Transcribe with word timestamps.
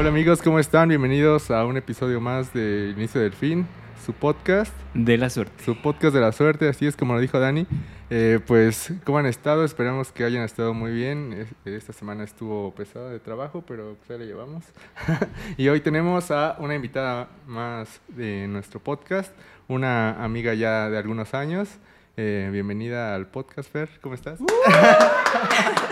Hola 0.00 0.08
amigos, 0.08 0.40
¿cómo 0.40 0.58
están? 0.58 0.88
Bienvenidos 0.88 1.50
a 1.50 1.66
un 1.66 1.76
episodio 1.76 2.22
más 2.22 2.54
de 2.54 2.94
Inicio 2.96 3.20
del 3.20 3.34
Fin, 3.34 3.66
su 4.02 4.14
podcast. 4.14 4.72
De 4.94 5.18
la 5.18 5.28
suerte. 5.28 5.62
Su 5.62 5.76
podcast 5.76 6.14
de 6.14 6.22
la 6.22 6.32
suerte, 6.32 6.70
así 6.70 6.86
es 6.86 6.96
como 6.96 7.12
lo 7.12 7.20
dijo 7.20 7.38
Dani. 7.38 7.66
Eh, 8.08 8.40
pues, 8.46 8.94
¿cómo 9.04 9.18
han 9.18 9.26
estado? 9.26 9.62
Esperamos 9.62 10.10
que 10.10 10.24
hayan 10.24 10.42
estado 10.42 10.72
muy 10.72 10.90
bien. 10.90 11.46
Esta 11.66 11.92
semana 11.92 12.24
estuvo 12.24 12.74
pesada 12.74 13.10
de 13.10 13.20
trabajo, 13.20 13.62
pero 13.66 13.96
pues 13.98 14.10
ahí 14.10 14.18
la 14.20 14.24
llevamos. 14.24 14.64
y 15.58 15.68
hoy 15.68 15.80
tenemos 15.80 16.30
a 16.30 16.56
una 16.60 16.74
invitada 16.74 17.28
más 17.46 18.00
de 18.08 18.48
nuestro 18.48 18.80
podcast, 18.80 19.34
una 19.68 20.24
amiga 20.24 20.54
ya 20.54 20.88
de 20.88 20.96
algunos 20.96 21.34
años. 21.34 21.68
Eh, 22.16 22.48
bienvenida 22.50 23.14
al 23.14 23.26
podcast, 23.26 23.70
Fer. 23.70 23.90
¿Cómo 24.00 24.14
estás? 24.14 24.40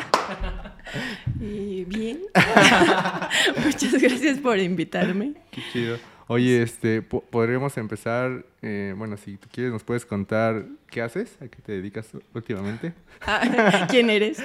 bien. 1.35 2.21
Muchas 3.65 4.01
gracias 4.01 4.39
por 4.39 4.59
invitarme. 4.59 5.35
Qué 5.51 5.63
chido. 5.73 5.99
Oye, 6.31 6.63
este, 6.63 7.01
podríamos 7.01 7.79
empezar, 7.79 8.45
eh, 8.61 8.95
bueno, 8.97 9.17
si 9.17 9.39
tú 9.39 9.49
quieres, 9.51 9.73
nos 9.73 9.83
puedes 9.83 10.05
contar 10.05 10.67
qué 10.91 11.01
haces, 11.01 11.39
a 11.41 11.49
qué 11.49 11.63
te 11.63 11.73
dedicas 11.73 12.11
últimamente. 12.35 12.93
Ah, 13.23 13.87
¿Quién 13.91 14.11
eres? 14.11 14.39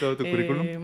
Todo 0.00 0.16
tu 0.16 0.24
currículum. 0.24 0.66
Eh, 0.66 0.80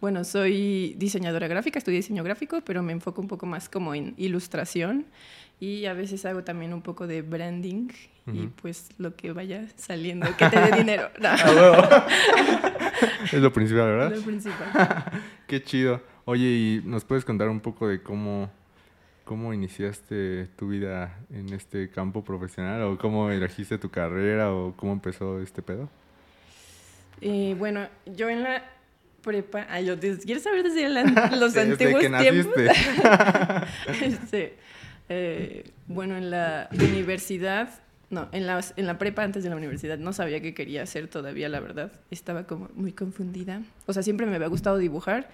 bueno, 0.00 0.24
soy 0.24 0.94
diseñadora 0.96 1.46
gráfica, 1.46 1.78
estudié 1.78 1.98
diseño 1.98 2.24
gráfico, 2.24 2.62
pero 2.64 2.82
me 2.82 2.92
enfoco 2.92 3.20
un 3.20 3.28
poco 3.28 3.44
más 3.44 3.68
como 3.68 3.94
en 3.94 4.14
ilustración 4.16 5.04
y 5.60 5.84
a 5.84 5.92
veces 5.92 6.24
hago 6.24 6.42
también 6.42 6.72
un 6.72 6.80
poco 6.80 7.06
de 7.06 7.20
branding 7.20 7.88
y 8.32 8.46
pues 8.46 8.90
lo 8.98 9.14
que 9.14 9.32
vaya 9.32 9.66
saliendo, 9.76 10.26
que 10.36 10.48
te 10.48 10.58
dé 10.58 10.72
dinero. 10.72 11.10
Ah, 11.22 12.06
es 13.24 13.34
lo 13.34 13.52
principal, 13.52 13.86
¿verdad? 13.86 14.16
Lo 14.16 14.22
principal. 14.22 15.04
Qué 15.46 15.62
chido. 15.62 16.00
Oye, 16.24 16.46
¿y 16.46 16.82
nos 16.84 17.04
puedes 17.04 17.24
contar 17.24 17.48
un 17.48 17.60
poco 17.60 17.88
de 17.88 18.02
cómo, 18.02 18.50
cómo 19.24 19.52
iniciaste 19.52 20.46
tu 20.56 20.68
vida 20.68 21.18
en 21.30 21.52
este 21.52 21.90
campo 21.90 22.24
profesional 22.24 22.82
o 22.82 22.98
cómo 22.98 23.30
elegiste 23.30 23.78
tu 23.78 23.90
carrera 23.90 24.52
o 24.52 24.74
cómo 24.76 24.92
empezó 24.92 25.40
este 25.40 25.60
pedo? 25.60 25.88
Eh, 27.20 27.54
bueno, 27.58 27.86
yo 28.06 28.30
en 28.30 28.42
la 28.44 28.64
prepa, 29.22 29.66
ay, 29.68 29.90
¿quieres 30.24 30.42
saber 30.42 30.62
desde 30.62 30.88
los 31.36 31.56
antiguos 31.56 32.00
tiempos? 32.00 32.54
este, 34.00 34.56
eh, 35.12 35.64
bueno, 35.88 36.16
en 36.16 36.30
la 36.30 36.68
universidad, 36.72 37.68
no, 38.10 38.28
en 38.30 38.46
la, 38.46 38.64
en 38.76 38.86
la 38.86 38.96
prepa 38.96 39.24
antes 39.24 39.42
de 39.42 39.50
la 39.50 39.56
universidad 39.56 39.98
no 39.98 40.12
sabía 40.12 40.40
qué 40.40 40.54
quería 40.54 40.84
hacer 40.84 41.08
todavía, 41.08 41.48
la 41.48 41.58
verdad. 41.58 41.90
Estaba 42.12 42.44
como 42.44 42.68
muy 42.76 42.92
confundida. 42.92 43.60
O 43.86 43.92
sea, 43.92 44.04
siempre 44.04 44.24
me 44.26 44.36
había 44.36 44.46
gustado 44.46 44.78
dibujar. 44.78 45.28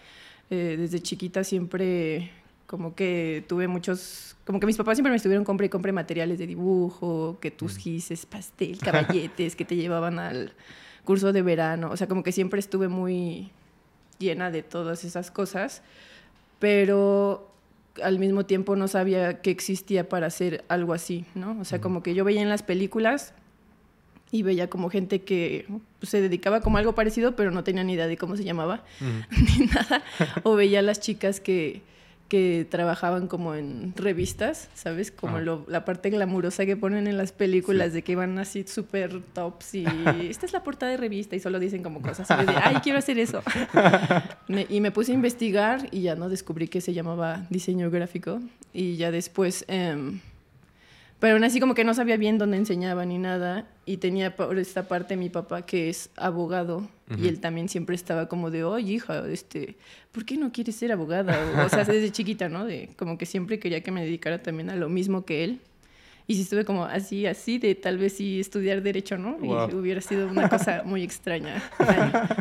Eh, 0.49 0.77
desde 0.79 1.01
chiquita 1.01 1.45
siempre 1.45 2.31
como 2.67 2.95
que 2.95 3.45
tuve 3.49 3.69
muchos, 3.69 4.35
como 4.47 4.61
que 4.61 4.67
mis 4.67 4.79
papás 4.79 4.97
siempre 4.97 5.11
me 5.11 5.17
estuvieron 5.17 5.45
compre 5.45 5.67
y 5.67 5.69
compre 5.69 5.93
materiales 5.93 6.39
de 6.39 6.47
dibujo, 6.47 7.37
que 7.41 7.51
tus 7.51 7.77
gises, 7.77 8.25
pastel, 8.25 8.79
caballetes, 8.83 9.57
que 9.57 9.67
te 9.67 9.77
llevaban 9.77 10.19
al 10.19 10.55
curso 11.05 11.35
de 11.35 11.43
verano. 11.43 11.91
O 11.91 11.99
sea, 11.99 12.09
como 12.09 12.23
que 12.23 12.33
siempre 12.33 12.61
estuve 12.61 12.89
muy 12.89 13.51
llena 14.19 14.51
de 14.51 14.63
todas 14.63 15.05
esas 15.05 15.31
cosas. 15.31 15.83
Pero 16.61 17.56
al 18.03 18.19
mismo 18.19 18.45
tiempo 18.47 18.77
no 18.77 18.89
sabía 18.89 19.41
que 19.41 19.51
existía 19.51 20.09
para 20.09 20.27
hacer 20.27 20.65
algo 20.69 20.93
así, 20.93 21.25
¿no? 21.35 21.59
O 21.61 21.65
sea, 21.65 21.81
como 21.81 22.03
que 22.03 22.15
yo 22.15 22.25
veía 22.25 22.43
en 22.43 22.49
las 22.49 22.63
películas 22.63 23.35
y 24.31 24.43
veía 24.43 24.69
como 24.69 24.91
gente 24.91 25.23
que 25.23 25.67
pues, 25.99 26.11
se 26.11 26.21
dedicaba 26.21 26.61
como 26.61 26.79
algo 26.79 26.95
parecido, 26.95 27.37
pero 27.37 27.51
no 27.51 27.65
tenía 27.65 27.85
ni 27.85 27.95
idea 27.95 28.07
de 28.07 28.17
cómo 28.17 28.37
se 28.37 28.45
llamaba, 28.45 28.85
ni 29.01 29.67
nada. 29.67 30.03
O 30.43 30.55
veía 30.55 30.81
a 30.81 30.83
las 30.83 31.01
chicas 31.01 31.41
que 31.41 31.83
que 32.29 32.67
trabajaban 32.69 33.29
como 33.29 33.55
en 33.55 33.95
revistas, 33.97 34.69
¿sabes? 34.75 35.11
Como 35.11 35.37
ah. 35.37 35.65
la 35.69 35.85
parte 35.85 36.11
glamurosa 36.11 36.67
que 36.67 36.77
ponen 36.77 37.07
en 37.07 37.17
las 37.17 37.33
películas 37.33 37.93
de 37.93 38.03
que 38.03 38.17
van 38.17 38.39
así 38.39 38.65
súper 38.67 39.21
tops 39.33 39.75
y 39.75 39.85
esta 40.29 40.47
es 40.47 40.53
la 40.53 40.65
portada 40.65 40.93
de 40.93 40.99
revista 40.99 41.37
y 41.37 41.41
solo 41.41 41.59
dicen 41.59 41.83
como 41.83 42.03
cosas 42.03 42.29
de, 42.29 42.55
ay, 42.63 42.77
quiero 42.83 42.99
hacer 42.99 43.19
eso. 43.19 43.43
y 44.69 44.81
me 44.81 44.91
puse 44.91 45.13
a 45.13 45.15
investigar 45.15 45.89
y 45.91 46.03
ya 46.03 46.17
no 46.17 46.29
descubrí 46.29 46.69
que 46.69 46.81
se 46.81 46.93
llamaba 46.93 47.47
diseño 47.51 47.91
gráfico 47.91 48.41
y 48.73 48.97
ya 48.97 49.11
después... 49.11 49.65
Em, 49.69 50.21
pero 51.19 51.35
aún 51.35 51.45
así 51.45 51.61
como 51.61 51.75
que 51.75 51.85
no 51.85 51.95
sabía 51.95 52.17
bien 52.17 52.39
dónde 52.39 52.59
enseñaba 52.59 53.05
ni 53.07 53.19
nada 53.19 53.67
y 53.87 53.99
tenía 53.99 54.37
por 54.37 54.59
esta 54.59 54.87
parte 54.89 55.17
mi 55.17 55.31
papá 55.31 55.63
que 55.63 55.89
es 55.89 56.11
abogado 56.17 56.89
y 57.17 57.29
él 57.29 57.41
también 57.41 57.69
siempre 57.69 57.95
estaba 57.95 58.29
como 58.29 58.51
de, 58.51 58.65
oye 58.65 58.95
hija, 58.95 59.27
este, 59.29 59.77
¿por 60.11 60.25
qué 60.25 60.37
no 60.37 60.51
quieres 60.51 60.75
ser 60.75 60.91
abogada? 60.91 61.39
O, 61.63 61.67
o 61.67 61.69
sea, 61.69 61.85
desde 61.85 62.11
chiquita, 62.11 62.49
¿no? 62.49 62.65
De, 62.65 62.91
como 62.97 63.17
que 63.17 63.27
siempre 63.27 63.61
quería 63.61 63.83
que 63.83 63.93
me 63.93 64.05
dedicara 64.05 64.43
también 64.43 64.71
a 64.71 64.77
lo 64.77 64.89
mismo 64.89 65.25
que 65.25 65.45
él. 65.45 65.61
Y 66.29 66.35
si 66.35 66.43
estuve 66.43 66.65
como 66.65 66.85
así, 66.85 67.25
así, 67.25 67.59
de 67.59 67.77
tal 67.77 67.99
vez 67.99 68.15
sí 68.15 68.41
estudiar 68.41 68.83
derecho, 68.83 69.17
¿no? 69.17 69.39
Y 69.41 69.75
hubiera 69.75 70.01
sido 70.01 70.27
una 70.27 70.49
cosa 70.49 70.83
muy 70.85 71.05
extraña. 71.05 71.63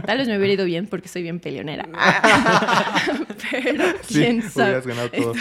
tal 0.06 0.18
vez 0.18 0.28
me 0.28 0.38
hubiera 0.38 0.54
ido 0.54 0.66
bien 0.66 0.88
porque 0.88 1.08
soy 1.08 1.22
bien 1.22 1.40
peleonera. 1.40 1.88
Pero 3.52 3.84
quién 4.08 4.42
sabe. 4.42 4.82
ganado 4.82 5.12
todo. 5.12 5.34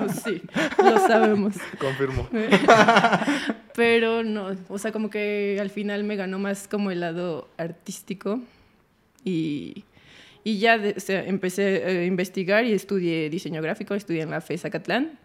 pues, 0.00 0.22
sí, 0.22 0.42
lo 0.84 0.98
sabemos. 0.98 1.54
Confirmo. 1.78 2.28
Pero 3.74 4.22
no, 4.22 4.50
o 4.68 4.78
sea, 4.78 4.92
como 4.92 5.08
que 5.08 5.56
al 5.58 5.70
final 5.70 6.04
me 6.04 6.16
ganó 6.16 6.38
más 6.38 6.68
como 6.68 6.90
el 6.90 7.00
lado 7.00 7.48
artístico 7.56 8.40
y... 9.24 9.84
Y 10.44 10.58
ya 10.58 10.74
empecé 10.74 11.84
a 11.84 12.04
investigar 12.04 12.64
y 12.64 12.72
estudié 12.72 13.30
diseño 13.30 13.62
gráfico, 13.62 13.94
estudié 13.94 14.22
en 14.22 14.30
la 14.30 14.40
FES 14.40 14.64
Acatlán 14.64 15.16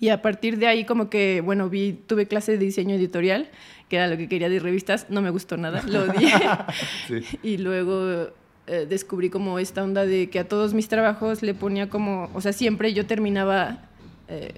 y 0.00 0.08
a 0.08 0.22
partir 0.22 0.58
de 0.58 0.66
ahí 0.66 0.84
como 0.84 1.08
que, 1.10 1.40
bueno, 1.40 1.68
vi, 1.68 1.92
tuve 1.92 2.26
clase 2.26 2.52
de 2.52 2.58
diseño 2.58 2.94
editorial, 2.94 3.48
que 3.88 3.96
era 3.96 4.08
lo 4.08 4.16
que 4.16 4.28
quería 4.28 4.48
de 4.48 4.58
revistas, 4.58 5.06
no 5.10 5.22
me 5.22 5.30
gustó 5.30 5.56
nada, 5.56 5.82
lo 5.86 6.04
odié. 6.04 6.32
Y 7.42 7.58
luego 7.58 8.28
eh, 8.66 8.86
descubrí 8.88 9.30
como 9.30 9.58
esta 9.58 9.82
onda 9.82 10.06
de 10.06 10.30
que 10.30 10.38
a 10.38 10.48
todos 10.48 10.74
mis 10.74 10.88
trabajos 10.88 11.42
le 11.42 11.54
ponía 11.54 11.88
como, 11.88 12.30
o 12.34 12.40
sea, 12.40 12.52
siempre 12.52 12.92
yo 12.94 13.06
terminaba 13.06 13.82
eh, 14.28 14.54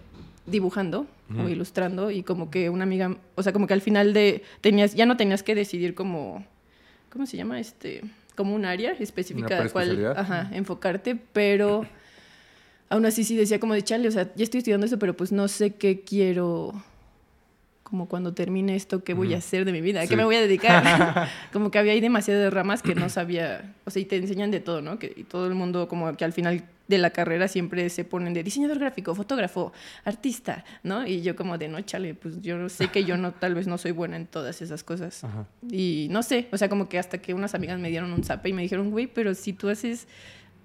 dibujando 0.46 1.06
o 1.36 1.48
ilustrando 1.48 2.12
y 2.12 2.22
como 2.22 2.50
que 2.52 2.70
una 2.70 2.84
amiga, 2.84 3.16
o 3.34 3.42
sea, 3.42 3.52
como 3.52 3.66
que 3.66 3.74
al 3.74 3.80
final 3.80 4.12
de, 4.12 4.44
tenías, 4.60 4.94
ya 4.94 5.06
no 5.06 5.16
tenías 5.16 5.42
que 5.42 5.56
decidir 5.56 5.96
como, 5.96 6.46
¿cómo 7.10 7.26
se 7.26 7.36
llama? 7.36 7.58
Este, 7.58 8.02
como 8.36 8.54
un 8.54 8.64
área 8.64 8.92
específica 8.92 9.64
a 9.64 9.68
cual 9.68 10.14
ajá, 10.14 10.50
enfocarte, 10.52 11.16
pero 11.32 11.84
aún 12.88 13.06
así 13.06 13.24
sí 13.24 13.36
decía 13.36 13.58
como 13.60 13.74
de 13.74 13.82
chale, 13.82 14.08
o 14.08 14.12
sea, 14.12 14.32
ya 14.34 14.44
estoy 14.44 14.58
estudiando 14.58 14.86
eso, 14.86 14.98
pero 14.98 15.16
pues 15.16 15.32
no 15.32 15.48
sé 15.48 15.74
qué 15.74 16.00
quiero, 16.00 16.72
como 17.82 18.08
cuando 18.08 18.34
termine 18.34 18.76
esto, 18.76 19.04
qué 19.04 19.14
voy 19.14 19.34
a 19.34 19.38
hacer 19.38 19.64
de 19.64 19.72
mi 19.72 19.80
vida, 19.80 20.02
a 20.02 20.06
qué 20.06 20.16
me 20.16 20.24
voy 20.24 20.36
a 20.36 20.40
dedicar. 20.40 21.28
como 21.52 21.70
que 21.70 21.78
había 21.78 21.92
ahí 21.92 22.00
demasiadas 22.00 22.52
ramas 22.52 22.82
que 22.82 22.94
no 22.94 23.08
sabía, 23.08 23.74
o 23.84 23.90
sea, 23.90 24.02
y 24.02 24.04
te 24.04 24.16
enseñan 24.16 24.50
de 24.50 24.60
todo, 24.60 24.82
¿no? 24.82 24.98
Que, 24.98 25.12
y 25.16 25.24
todo 25.24 25.46
el 25.46 25.54
mundo 25.54 25.88
como 25.88 26.16
que 26.16 26.24
al 26.24 26.32
final 26.32 26.64
de 26.88 26.98
la 26.98 27.10
carrera 27.10 27.48
siempre 27.48 27.88
se 27.90 28.04
ponen 28.04 28.32
de 28.34 28.42
diseñador 28.42 28.78
gráfico, 28.78 29.14
fotógrafo, 29.14 29.72
artista, 30.04 30.64
¿no? 30.82 31.06
Y 31.06 31.22
yo 31.22 31.34
como 31.34 31.58
de, 31.58 31.68
no, 31.68 31.80
chale, 31.80 32.14
pues 32.14 32.40
yo 32.42 32.68
sé 32.68 32.88
que 32.88 33.04
yo 33.04 33.16
no, 33.16 33.32
tal 33.32 33.54
vez 33.54 33.66
no 33.66 33.78
soy 33.78 33.92
buena 33.92 34.16
en 34.16 34.26
todas 34.26 34.62
esas 34.62 34.84
cosas. 34.84 35.22
Y 35.70 36.08
no 36.10 36.22
sé, 36.22 36.48
o 36.52 36.58
sea, 36.58 36.68
como 36.68 36.88
que 36.88 36.98
hasta 36.98 37.18
que 37.18 37.34
unas 37.34 37.54
amigas 37.54 37.78
me 37.78 37.90
dieron 37.90 38.12
un 38.12 38.22
zape 38.22 38.50
y 38.50 38.52
me 38.52 38.62
dijeron, 38.62 38.90
güey, 38.90 39.06
pero 39.06 39.34
si 39.34 39.52
tú 39.52 39.68
haces 39.68 40.06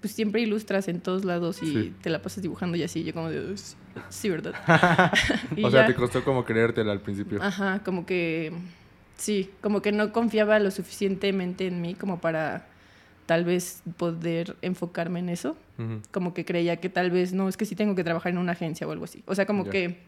pues 0.02 0.12
siempre 0.14 0.42
ilustras 0.42 0.88
en 0.88 1.00
todos 1.00 1.24
lados 1.24 1.62
y 1.62 1.94
te 2.02 2.10
la 2.10 2.20
pasas 2.20 2.42
dibujando 2.42 2.76
y 2.76 2.82
así. 2.82 3.04
Yo 3.04 3.14
como 3.14 3.30
de, 3.30 3.54
sí, 4.10 4.28
¿verdad? 4.28 4.52
o 5.62 5.70
sea, 5.70 5.86
te 5.86 5.94
costó 5.94 6.24
como 6.24 6.44
creértela 6.44 6.90
al 6.90 7.00
principio. 7.00 7.40
Ajá, 7.40 7.82
como 7.84 8.04
que, 8.04 8.52
sí, 9.16 9.48
como 9.60 9.80
que 9.80 9.92
no 9.92 10.12
confiaba 10.12 10.58
lo 10.58 10.72
suficientemente 10.72 11.68
en 11.68 11.80
mí 11.80 11.94
como 11.94 12.20
para 12.20 12.66
tal 13.26 13.44
vez 13.44 13.82
poder 13.96 14.56
enfocarme 14.60 15.20
en 15.20 15.30
eso. 15.30 15.56
Como 16.12 16.32
que 16.32 16.44
creía 16.44 16.76
que 16.76 16.88
tal 16.88 17.10
vez, 17.10 17.32
no, 17.32 17.48
es 17.48 17.56
que 17.56 17.64
sí 17.64 17.74
tengo 17.74 17.96
que 17.96 18.04
trabajar 18.04 18.30
en 18.30 18.38
una 18.38 18.52
agencia 18.52 18.86
o 18.86 18.92
algo 18.92 19.04
así. 19.04 19.24
O 19.26 19.34
sea, 19.34 19.46
como 19.46 19.64
que 19.64 19.98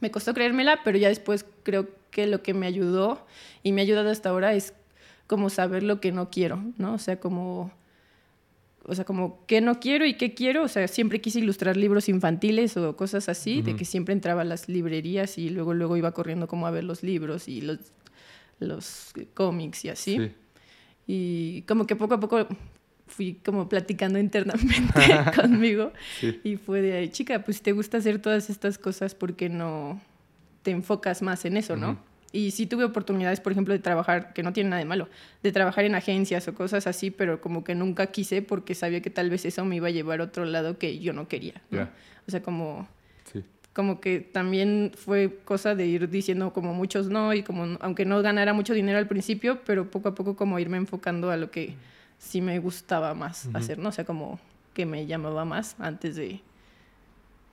me 0.00 0.10
costó 0.10 0.32
creérmela, 0.32 0.80
pero 0.82 0.96
ya 0.96 1.08
después 1.08 1.44
creo 1.62 1.88
que 2.10 2.26
lo 2.26 2.42
que 2.42 2.54
me 2.54 2.66
ayudó 2.66 3.26
y 3.62 3.72
me 3.72 3.82
ha 3.82 3.84
ayudado 3.84 4.10
hasta 4.10 4.30
ahora 4.30 4.54
es 4.54 4.72
como 5.26 5.50
saber 5.50 5.82
lo 5.82 6.00
que 6.00 6.10
no 6.10 6.30
quiero, 6.30 6.62
¿no? 6.78 6.94
O 6.94 6.98
sea, 6.98 7.20
como 7.20 7.70
o 8.84 8.94
sea, 8.94 9.04
como 9.04 9.44
qué 9.46 9.60
no 9.60 9.80
quiero 9.80 10.04
y 10.04 10.14
qué 10.14 10.34
quiero. 10.34 10.64
O 10.64 10.68
sea, 10.68 10.88
siempre 10.88 11.20
quise 11.20 11.38
ilustrar 11.38 11.76
libros 11.76 12.08
infantiles 12.08 12.76
o 12.76 12.96
cosas 12.96 13.28
así, 13.28 13.62
de 13.62 13.76
que 13.76 13.84
siempre 13.84 14.12
entraba 14.12 14.42
a 14.42 14.44
las 14.44 14.68
librerías 14.68 15.38
y 15.38 15.50
luego, 15.50 15.74
luego 15.74 15.96
iba 15.96 16.12
corriendo 16.12 16.48
como 16.48 16.66
a 16.66 16.70
ver 16.70 16.84
los 16.84 17.02
libros 17.02 17.48
y 17.48 17.60
los, 17.60 17.78
los 18.58 19.12
cómics 19.34 19.84
y 19.84 19.88
así. 19.88 20.32
Y 21.06 21.62
como 21.62 21.86
que 21.86 21.96
poco 21.96 22.14
a 22.14 22.20
poco 22.20 22.46
fui 23.06 23.34
como 23.44 23.68
platicando 23.68 24.18
internamente 24.18 24.92
conmigo 25.36 25.92
y 26.42 26.56
fue 26.56 26.80
de 26.80 26.94
ahí, 26.94 27.08
chica, 27.08 27.44
pues 27.44 27.58
si 27.58 27.62
te 27.62 27.72
gusta 27.72 27.98
hacer 27.98 28.20
todas 28.20 28.50
estas 28.50 28.78
cosas, 28.78 29.14
¿por 29.14 29.34
qué 29.34 29.48
no 29.48 30.00
te 30.62 30.70
enfocas 30.70 31.22
más 31.22 31.44
en 31.44 31.56
eso, 31.56 31.76
no? 31.76 31.98
Y 32.32 32.50
sí 32.50 32.66
tuve 32.66 32.84
oportunidades, 32.84 33.40
por 33.40 33.52
ejemplo, 33.52 33.74
de 33.74 33.80
trabajar, 33.80 34.32
que 34.32 34.42
no 34.42 34.52
tiene 34.52 34.70
nada 34.70 34.80
de 34.80 34.86
malo, 34.86 35.08
de 35.42 35.52
trabajar 35.52 35.84
en 35.84 35.94
agencias 35.94 36.48
o 36.48 36.54
cosas 36.54 36.86
así, 36.86 37.10
pero 37.10 37.40
como 37.40 37.62
que 37.62 37.74
nunca 37.74 38.06
quise 38.06 38.40
porque 38.40 38.74
sabía 38.74 39.02
que 39.02 39.10
tal 39.10 39.28
vez 39.28 39.44
eso 39.44 39.64
me 39.64 39.76
iba 39.76 39.88
a 39.88 39.90
llevar 39.90 40.20
a 40.20 40.24
otro 40.24 40.44
lado 40.46 40.78
que 40.78 40.98
yo 40.98 41.12
no 41.12 41.28
quería. 41.28 41.60
O 42.26 42.30
sea, 42.30 42.42
como, 42.42 42.88
como 43.74 44.00
que 44.00 44.20
también 44.20 44.92
fue 44.94 45.40
cosa 45.44 45.74
de 45.74 45.86
ir 45.86 46.08
diciendo 46.08 46.52
como 46.52 46.72
muchos 46.72 47.08
no 47.08 47.34
y 47.34 47.42
como, 47.42 47.76
aunque 47.80 48.04
no 48.04 48.22
ganara 48.22 48.54
mucho 48.54 48.72
dinero 48.72 48.98
al 48.98 49.08
principio, 49.08 49.60
pero 49.66 49.90
poco 49.90 50.08
a 50.08 50.14
poco 50.14 50.34
como 50.34 50.58
irme 50.58 50.78
enfocando 50.78 51.30
a 51.30 51.36
lo 51.36 51.50
que 51.50 51.74
sí 52.18 52.40
me 52.40 52.58
gustaba 52.60 53.14
más 53.14 53.48
hacer, 53.54 53.78
¿no? 53.78 53.90
O 53.90 53.92
sea, 53.92 54.04
como 54.04 54.40
que 54.72 54.86
me 54.86 55.06
llamaba 55.06 55.44
más 55.44 55.76
antes 55.78 56.16
de 56.16 56.40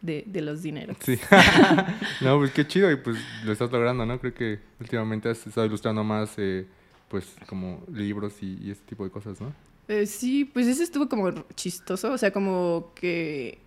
de, 0.02 0.24
de 0.26 0.42
los 0.42 0.62
dineros. 0.62 0.98
Sí. 1.02 1.20
no, 2.22 2.38
pues 2.38 2.52
qué 2.52 2.68
chido 2.68 2.92
y 2.92 2.96
pues 2.96 3.18
lo 3.44 3.52
estás 3.52 3.72
logrando, 3.72 4.06
¿no? 4.06 4.20
Creo 4.20 4.34
que 4.34 4.60
últimamente 4.80 5.30
has 5.30 5.46
estado 5.46 5.66
ilustrando 5.66 6.04
más, 6.04 6.34
eh, 6.38 6.66
pues, 7.08 7.36
como 7.48 7.84
libros 7.92 8.34
y, 8.42 8.58
y, 8.62 8.72
este 8.72 8.86
tipo 8.86 9.04
de 9.04 9.12
cosas, 9.12 9.40
¿no? 9.42 9.54
Eh, 9.88 10.06
sí, 10.06 10.46
pues 10.46 10.68
ese 10.68 10.84
estuvo 10.84 11.10
como 11.10 11.32
chistoso, 11.56 12.12
o 12.12 12.18
sea, 12.18 12.32
como 12.32 12.92
que... 12.96 13.60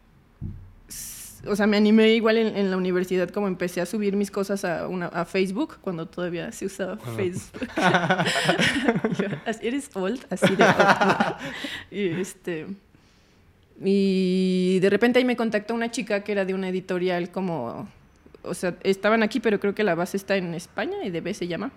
O 1.45 1.57
sea, 1.57 1.67
me 1.67 1.77
animé 1.77 2.15
igual 2.15 2.39
en, 2.39 2.57
en 2.57 2.71
la 2.71 2.77
universidad, 2.77 3.29
como 3.31 3.49
empecé 3.49 3.81
a 3.81 3.87
subir 3.87 4.15
mis 4.15 4.31
cosas 4.31 4.65
a, 4.65 4.87
una, 4.87 5.07
a 5.07 5.25
Facebook, 5.25 5.79
cuando 5.81 6.07
todavía 6.07 6.53
se 6.53 6.67
usaba 6.67 6.97
Facebook. 6.99 7.69
eres 9.61 9.91
old, 9.95 10.25
así 10.31 10.55
de 10.55 10.63
old. 10.63 11.37
y 11.91 12.07
este 12.21 12.69
y 13.85 14.79
de 14.81 14.91
repente 14.91 15.19
ahí 15.19 15.25
me 15.25 15.37
contactó 15.37 15.75
una 15.75 15.91
chica 15.91 16.23
que 16.23 16.33
era 16.33 16.45
de 16.45 16.55
una 16.55 16.69
editorial 16.69 17.31
como, 17.31 17.89
o 18.43 18.55
sea, 18.55 18.77
estaban 18.83 19.23
aquí, 19.23 19.41
pero 19.41 19.61
creo 19.61 19.75
que 19.75 19.85
la 19.85 19.95
base 19.95 20.17
está 20.17 20.37
en 20.37 20.55
España, 20.55 20.97
y 21.03 21.09
EDB 21.09 21.35
se 21.35 21.47
llama. 21.47 21.71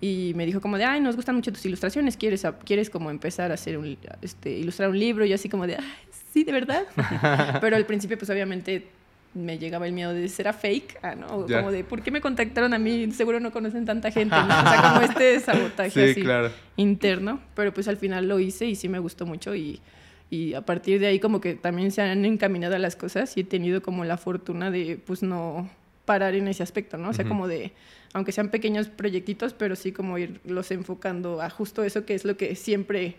Y 0.00 0.32
me 0.34 0.46
dijo 0.46 0.60
como 0.60 0.78
de, 0.78 0.84
ay, 0.84 1.00
nos 1.00 1.16
gustan 1.16 1.34
mucho 1.34 1.52
tus 1.52 1.64
ilustraciones, 1.66 2.16
¿quieres, 2.16 2.46
quieres 2.64 2.90
como 2.90 3.10
empezar 3.10 3.50
a 3.50 3.54
hacer 3.54 3.78
un, 3.78 3.96
este, 4.22 4.50
ilustrar 4.50 4.90
un 4.90 4.98
libro? 4.98 5.24
Y 5.24 5.32
así 5.32 5.48
como 5.48 5.66
de, 5.66 5.76
ay, 5.76 6.08
sí, 6.32 6.44
de 6.44 6.52
verdad. 6.52 6.84
pero 7.60 7.76
al 7.76 7.86
principio, 7.86 8.18
pues 8.18 8.30
obviamente 8.30 8.88
me 9.34 9.58
llegaba 9.58 9.86
el 9.86 9.92
miedo 9.92 10.12
de 10.12 10.28
ser 10.28 10.48
a 10.48 10.52
fake, 10.52 10.98
ah, 11.02 11.14
¿no? 11.14 11.46
Como 11.46 11.72
de, 11.72 11.84
¿por 11.84 12.02
qué 12.02 12.10
me 12.10 12.20
contactaron 12.20 12.72
a 12.72 12.78
mí? 12.78 13.10
Seguro 13.12 13.40
no 13.40 13.50
conocen 13.50 13.84
tanta 13.84 14.10
gente, 14.10 14.36
¿no? 14.36 14.44
O 14.64 14.68
sea, 14.68 14.82
como 14.92 15.00
este 15.02 15.40
sabotaje 15.40 16.10
así 16.10 16.24
interno. 16.76 17.40
Pero 17.54 17.74
pues 17.74 17.88
al 17.88 17.96
final 17.96 18.28
lo 18.28 18.38
hice 18.38 18.66
y 18.66 18.76
sí 18.76 18.88
me 18.88 18.98
gustó 18.98 19.26
mucho 19.26 19.54
y 19.54 19.80
y 20.30 20.54
a 20.54 20.62
partir 20.62 21.00
de 21.00 21.06
ahí 21.06 21.20
como 21.20 21.40
que 21.40 21.54
también 21.54 21.90
se 21.90 22.02
han 22.02 22.24
encaminado 22.24 22.74
a 22.74 22.78
las 22.78 22.96
cosas 22.96 23.36
y 23.36 23.40
he 23.40 23.44
tenido 23.44 23.82
como 23.82 24.04
la 24.04 24.16
fortuna 24.16 24.70
de 24.70 24.98
pues 25.04 25.22
no 25.22 25.70
parar 26.04 26.34
en 26.34 26.48
ese 26.48 26.62
aspecto, 26.62 26.98
¿no? 26.98 27.10
O 27.10 27.12
sea, 27.12 27.24
como 27.24 27.48
de, 27.48 27.72
aunque 28.12 28.32
sean 28.32 28.50
pequeños 28.50 28.88
proyectitos, 28.88 29.54
pero 29.54 29.74
sí 29.76 29.92
como 29.92 30.18
irlos 30.18 30.70
enfocando 30.70 31.40
a 31.40 31.48
justo 31.48 31.82
eso 31.82 32.04
que 32.04 32.14
es 32.14 32.24
lo 32.24 32.36
que 32.36 32.56
siempre 32.56 33.16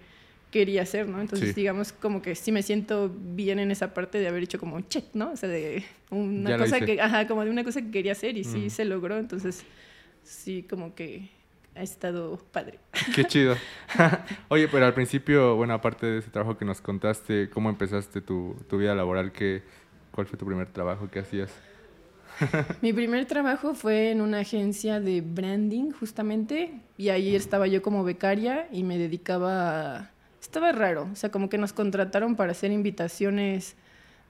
quería 0.52 0.84
hacer, 0.84 1.10
¿no? 1.10 1.20
Entonces, 1.20 1.56
digamos, 1.56 1.92
como 1.92 2.22
que 2.22 2.36
sí 2.36 2.52
me 2.52 2.64
siento 2.64 3.14
bien 3.14 3.60
en 3.60 3.72
esa 3.72 3.94
parte 3.94 4.20
de 4.20 4.28
haber 4.28 4.44
hecho 4.44 4.60
como 4.60 4.76
un 4.76 4.88
check, 4.88 5.06
¿no? 5.14 5.32
O 5.32 5.36
sea, 5.36 5.50
de 5.50 5.84
una 6.12 6.58
cosa 6.58 6.80
que, 6.80 7.02
ajá, 7.02 7.28
como 7.28 7.44
de 7.44 7.50
una 7.50 7.64
cosa 7.64 7.82
que 7.82 7.92
quería 7.92 8.12
hacer 8.12 8.38
y 8.38 8.44
sí 8.44 8.70
se 8.70 8.86
logró, 8.86 9.18
entonces 9.18 9.64
sí 10.24 10.66
como 10.70 10.96
que 10.96 11.30
ha 11.76 11.84
estado 11.84 12.40
padre. 12.52 12.80
Qué 13.14 13.26
chido. 13.26 13.56
Oye, 14.50 14.68
pero 14.68 14.86
al 14.86 14.94
principio, 14.94 15.56
bueno, 15.56 15.74
aparte 15.74 16.06
de 16.06 16.20
ese 16.20 16.30
trabajo 16.30 16.58
que 16.58 16.66
nos 16.66 16.82
contaste, 16.82 17.50
¿cómo 17.50 17.70
empezaste 17.70 18.22
tu, 18.22 18.56
tu 18.70 18.78
vida 18.78 18.96
laboral? 18.96 19.32
¿Qué, 19.32 19.64
¿Cuál 20.12 20.28
fue 20.28 20.38
tu 20.40 20.46
primer 20.46 20.68
trabajo? 20.68 21.10
¿Qué 21.12 21.20
hacías? 21.20 21.52
Mi 22.82 22.94
primer 22.94 23.26
trabajo 23.26 23.76
fue 23.76 24.12
en 24.12 24.22
una 24.22 24.40
agencia 24.40 25.00
de 25.00 25.22
branding, 25.22 25.92
justamente, 25.92 26.82
y 26.98 27.10
ahí 27.10 27.36
estaba 27.36 27.68
yo 27.68 27.82
como 27.82 28.04
becaria 28.04 28.68
y 28.72 28.84
me 28.84 28.98
dedicaba... 28.98 29.98
A... 29.98 30.12
Estaba 30.42 30.72
raro, 30.72 31.10
o 31.12 31.16
sea, 31.16 31.32
como 31.32 31.50
que 31.50 31.58
nos 31.58 31.74
contrataron 31.74 32.36
para 32.36 32.52
hacer 32.52 32.72
invitaciones 32.72 33.76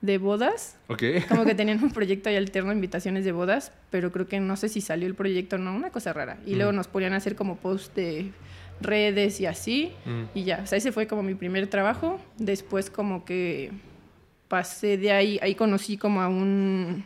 de 0.02 0.18
bodas. 0.18 0.78
Como 0.88 1.46
que 1.46 1.56
tenían 1.56 1.84
un 1.84 1.92
proyecto 1.92 2.30
ahí 2.30 2.36
alterno, 2.36 2.72
invitaciones 2.72 3.26
de 3.26 3.32
bodas, 3.32 3.72
pero 3.90 4.12
creo 4.12 4.28
que 4.28 4.40
no 4.40 4.56
sé 4.56 4.70
si 4.70 4.82
salió 4.82 5.08
el 5.08 5.16
proyecto 5.16 5.56
o 5.56 5.60
no, 5.60 5.74
una 5.76 5.90
cosa 5.90 6.14
rara. 6.14 6.38
Y 6.46 6.56
luego 6.56 6.72
mm. 6.72 6.76
nos 6.76 6.88
ponían 6.88 7.14
a 7.14 7.18
hacer 7.18 7.36
como 7.36 7.58
post 7.58 7.96
de 7.96 8.32
redes 8.82 9.40
y 9.40 9.46
así, 9.46 9.92
mm. 10.06 10.24
y 10.34 10.44
ya. 10.44 10.62
O 10.64 10.68
sea, 10.68 10.78
ese 10.78 10.92
fue 10.92 11.08
como 11.08 11.24
mi 11.24 11.36
primer 11.36 11.68
trabajo. 11.68 12.20
Después 12.38 12.90
como 12.90 13.26
que 13.26 13.72
pasé 14.48 14.98
de 14.98 15.12
ahí, 15.12 15.40
ahí 15.42 15.56
conocí 15.56 15.98
como 15.98 16.22
a 16.22 16.28
un 16.28 17.06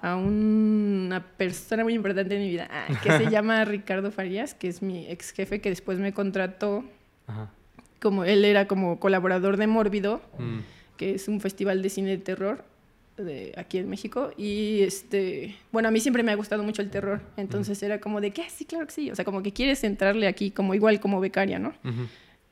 a 0.00 0.16
una 0.16 1.24
persona 1.38 1.82
muy 1.82 1.94
importante 1.94 2.36
en 2.36 2.42
mi 2.42 2.50
vida, 2.50 2.68
ah, 2.70 2.88
que 3.02 3.10
se 3.10 3.24
llama 3.30 3.64
Ricardo 3.64 4.12
Farías, 4.12 4.52
que 4.52 4.68
es 4.68 4.82
mi 4.82 5.08
ex 5.08 5.30
jefe, 5.30 5.62
que 5.62 5.70
después 5.70 5.98
me 5.98 6.12
contrató, 6.12 6.84
como 8.02 8.24
él 8.24 8.44
era 8.44 8.66
como 8.66 9.00
colaborador 9.00 9.56
de 9.56 9.66
Mórbido, 9.66 10.20
mm 10.38 10.58
que 10.96 11.14
es 11.14 11.28
un 11.28 11.40
festival 11.40 11.82
de 11.82 11.88
cine 11.90 12.10
de 12.10 12.18
terror 12.18 12.64
de 13.16 13.52
aquí 13.56 13.78
en 13.78 13.88
México. 13.88 14.30
Y 14.36 14.80
este 14.82 15.56
bueno 15.72 15.88
a 15.88 15.90
mí 15.90 16.00
siempre 16.00 16.22
me 16.22 16.32
ha 16.32 16.34
gustado 16.34 16.62
mucho 16.62 16.82
el 16.82 16.90
terror. 16.90 17.20
Entonces 17.36 17.82
era 17.82 18.00
como 18.00 18.20
de 18.20 18.30
que 18.30 18.48
sí 18.50 18.64
claro 18.64 18.86
que 18.86 18.92
sí 18.92 19.10
o 19.10 19.14
sea 19.14 19.24
como 19.24 19.42
que 19.42 19.52
quieres 19.52 19.84
entrarle 19.84 20.26
aquí 20.26 20.50
como 20.50 20.74
igual 20.74 21.00
como 21.00 21.20
becaria 21.20 21.58
no 21.58 21.74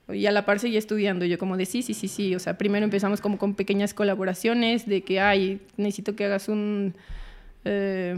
y 0.09 0.27
a 0.27 0.33
la 0.33 0.45
par 0.45 0.59
seguía 0.59 0.79
estudiando. 0.79 1.25
Yo 1.25 1.39
como 1.39 1.57
de 1.57 1.67
sí 1.67 1.83
sí 1.83 1.95
sí 1.95 2.09
sí 2.09 2.35
o 2.35 2.39
sea 2.39 2.59
primero 2.59 2.85
empezamos 2.85 3.21
como 3.21 3.39
con 3.39 3.55
pequeñas 3.55 3.95
colaboraciones 3.95 4.87
de 4.87 5.03
que 5.03 5.21
ay 5.21 5.61
necesito 5.77 6.15
que 6.17 6.25
hagas 6.25 6.49
un 6.49 6.95
eh, 7.65 8.17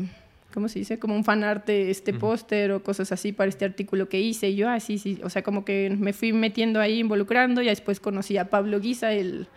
¿cómo 0.54 0.68
se 0.68 0.78
dice? 0.78 0.98
Como 1.00 1.16
un 1.16 1.24
fanart 1.24 1.66
de 1.66 1.90
este 1.90 2.14
póster 2.14 2.70
o 2.70 2.82
cosas 2.82 3.10
así 3.10 3.32
para 3.32 3.48
este 3.48 3.64
artículo 3.64 4.08
que 4.08 4.20
hice. 4.20 4.50
Y 4.50 4.54
yo, 4.54 4.68
ah, 4.68 4.78
sí, 4.78 4.98
sí. 4.98 5.18
O 5.24 5.28
sea, 5.28 5.42
como 5.42 5.64
que 5.64 5.94
me 5.98 6.12
fui 6.12 6.32
metiendo 6.32 6.80
ahí, 6.80 7.00
involucrando. 7.00 7.60
Y 7.60 7.66
después 7.66 7.98
conocí 7.98 8.38
a 8.38 8.48
Pablo 8.50 8.78
Guisa, 8.78 9.12
el, 9.12 9.48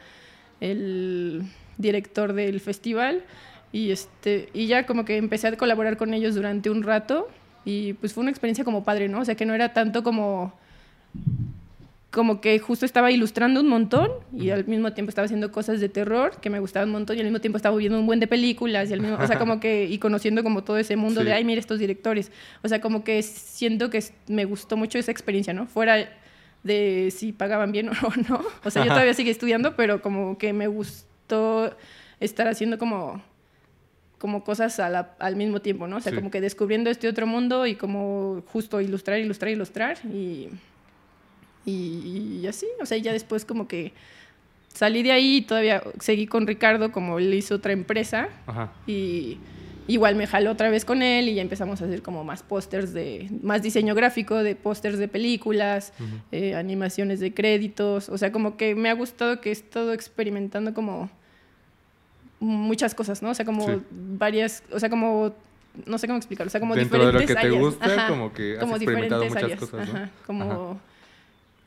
el 0.62 1.44
director 1.78 2.34
del 2.34 2.60
festival 2.60 3.24
y 3.72 3.92
este 3.92 4.50
y 4.54 4.68
ya 4.68 4.86
como 4.86 5.06
que 5.06 5.18
empecé 5.18 5.48
a 5.48 5.58
colaborar 5.58 5.98
con 5.98 6.14
ellos 6.14 6.36
durante 6.36 6.70
un 6.70 6.84
rato 6.84 7.28
y 7.66 7.94
pues 7.94 8.14
fue 8.14 8.22
una 8.22 8.32
experiencia 8.32 8.64
como 8.64 8.84
padre, 8.84 9.10
¿no? 9.10 9.20
O 9.20 9.26
sea, 9.26 9.36
que 9.36 9.46
no 9.46 9.54
era 9.54 9.74
tanto 9.74 10.04
como 10.04 10.54
como 12.12 12.40
que 12.42 12.58
justo 12.58 12.86
estaba 12.86 13.12
ilustrando 13.12 13.60
un 13.60 13.68
montón 13.68 14.10
y 14.36 14.50
al 14.50 14.66
mismo 14.66 14.94
tiempo 14.94 15.10
estaba 15.10 15.26
haciendo 15.26 15.52
cosas 15.52 15.82
de 15.82 15.90
terror 15.90 16.40
que 16.40 16.50
me 16.50 16.60
gustaban 16.60 16.90
un 16.90 16.94
montón 16.94 17.18
y 17.18 17.20
al 17.20 17.26
mismo 17.26 17.42
tiempo 17.42 17.58
estaba 17.58 17.76
viendo 17.76 18.00
un 18.00 18.06
buen 18.06 18.20
de 18.20 18.28
películas 18.28 18.90
y 18.90 18.94
al 18.94 19.02
mismo, 19.02 19.18
o 19.18 19.28
sea, 19.28 19.38
como 19.40 19.60
que 19.60 19.86
y 19.86 19.98
conociendo 20.00 20.42
como 20.42 20.64
todo 20.64 20.78
ese 20.78 20.96
mundo 20.96 21.24
de 21.24 21.34
ay, 21.34 21.44
mira 21.44 21.60
estos 21.60 21.78
directores. 21.80 22.32
O 22.64 22.70
sea, 22.70 22.80
como 22.82 23.04
que 23.04 23.22
siento 23.22 23.90
que 23.90 24.04
me 24.28 24.46
gustó 24.46 24.78
mucho 24.78 24.98
esa 24.98 25.12
experiencia, 25.12 25.54
¿no? 25.54 25.68
Fuera 25.68 26.10
de 26.64 27.14
si 27.16 27.32
pagaban 27.32 27.72
bien 27.72 27.90
o 28.04 28.30
no. 28.30 28.42
O 28.64 28.70
sea, 28.70 28.84
yo 28.84 28.90
todavía 28.90 29.14
sigo 29.14 29.30
estudiando, 29.30 29.76
pero 29.76 30.02
como 30.02 30.38
que 30.38 30.54
me 30.54 30.68
gustó 30.68 31.76
estar 32.20 32.48
haciendo 32.48 32.78
como, 32.78 33.22
como 34.18 34.44
cosas 34.44 34.80
al 34.80 35.36
mismo 35.36 35.62
tiempo, 35.62 35.88
¿no? 35.88 35.98
O 35.98 36.02
sea, 36.02 36.14
como 36.14 36.32
que 36.32 36.42
descubriendo 36.42 36.90
este 36.90 37.08
otro 37.08 37.28
mundo 37.28 37.66
y 37.66 37.76
como 37.76 38.44
justo 38.48 38.82
ilustrar, 38.82 39.20
ilustrar, 39.20 39.52
ilustrar 39.52 39.98
y, 40.06 40.50
y, 41.66 42.46
así. 42.48 42.68
O 42.82 42.86
sea, 42.86 42.98
ya 42.98 43.14
después 43.14 43.46
como 43.46 43.68
que 43.68 43.94
salí 44.68 45.04
de 45.04 45.12
ahí 45.12 45.38
y 45.38 45.42
todavía 45.42 45.84
seguí 46.00 46.28
con 46.28 46.48
Ricardo 46.48 46.92
como 46.92 47.20
él 47.20 47.34
hizo 47.34 47.56
otra 47.56 47.74
empresa 47.74 48.30
y 48.86 49.38
igual 49.88 50.16
me 50.16 50.28
jaló 50.28 50.52
otra 50.52 50.70
vez 50.70 50.86
con 50.86 51.02
él 51.02 51.30
y 51.30 51.36
ya 51.36 51.42
empezamos 51.42 51.82
a 51.82 51.86
hacer 51.86 52.02
como 52.02 52.24
más 52.24 52.44
pósters 52.44 52.94
de, 52.94 53.30
más 53.42 53.62
diseño 53.62 53.96
gráfico, 53.96 54.36
de 54.44 54.56
pósters 54.56 54.98
de 54.98 55.08
películas, 55.08 55.94
eh, 56.32 56.56
animaciones 56.56 57.20
de 57.20 57.34
créditos, 57.34 58.10
o 58.10 58.18
sea, 58.18 58.32
como 58.32 58.58
que 58.58 58.76
me 58.76 58.90
ha 58.90 58.94
gustado 58.94 59.42
que 59.42 59.50
he 59.50 59.54
estado 59.54 59.94
experimentando 59.94 60.74
como 60.74 61.10
muchas 62.40 62.94
cosas, 62.94 63.22
¿no? 63.22 63.30
O 63.30 63.34
sea, 63.34 63.46
como 63.46 63.82
varias, 63.90 64.64
o 64.72 64.80
sea, 64.80 64.90
como 64.90 65.34
no 65.86 65.98
sé 65.98 66.08
cómo 66.08 66.18
explicarlo, 66.18 66.48
o 66.48 66.52
sea, 66.52 66.60
como 66.60 66.76
Dentro 66.76 66.98
diferentes 66.98 67.28
de 67.28 67.34
lo 67.34 67.42
que 67.42 67.48
te 67.48 67.60
gusta, 67.60 68.08
como 68.08 68.34
que 68.34 68.54
has 68.54 68.60
como 68.60 68.76
experimentado 68.76 69.24
muchas 69.24 69.44
áreas. 69.44 69.60
cosas, 69.60 69.94
¿no? 69.94 70.10
como 70.26 70.80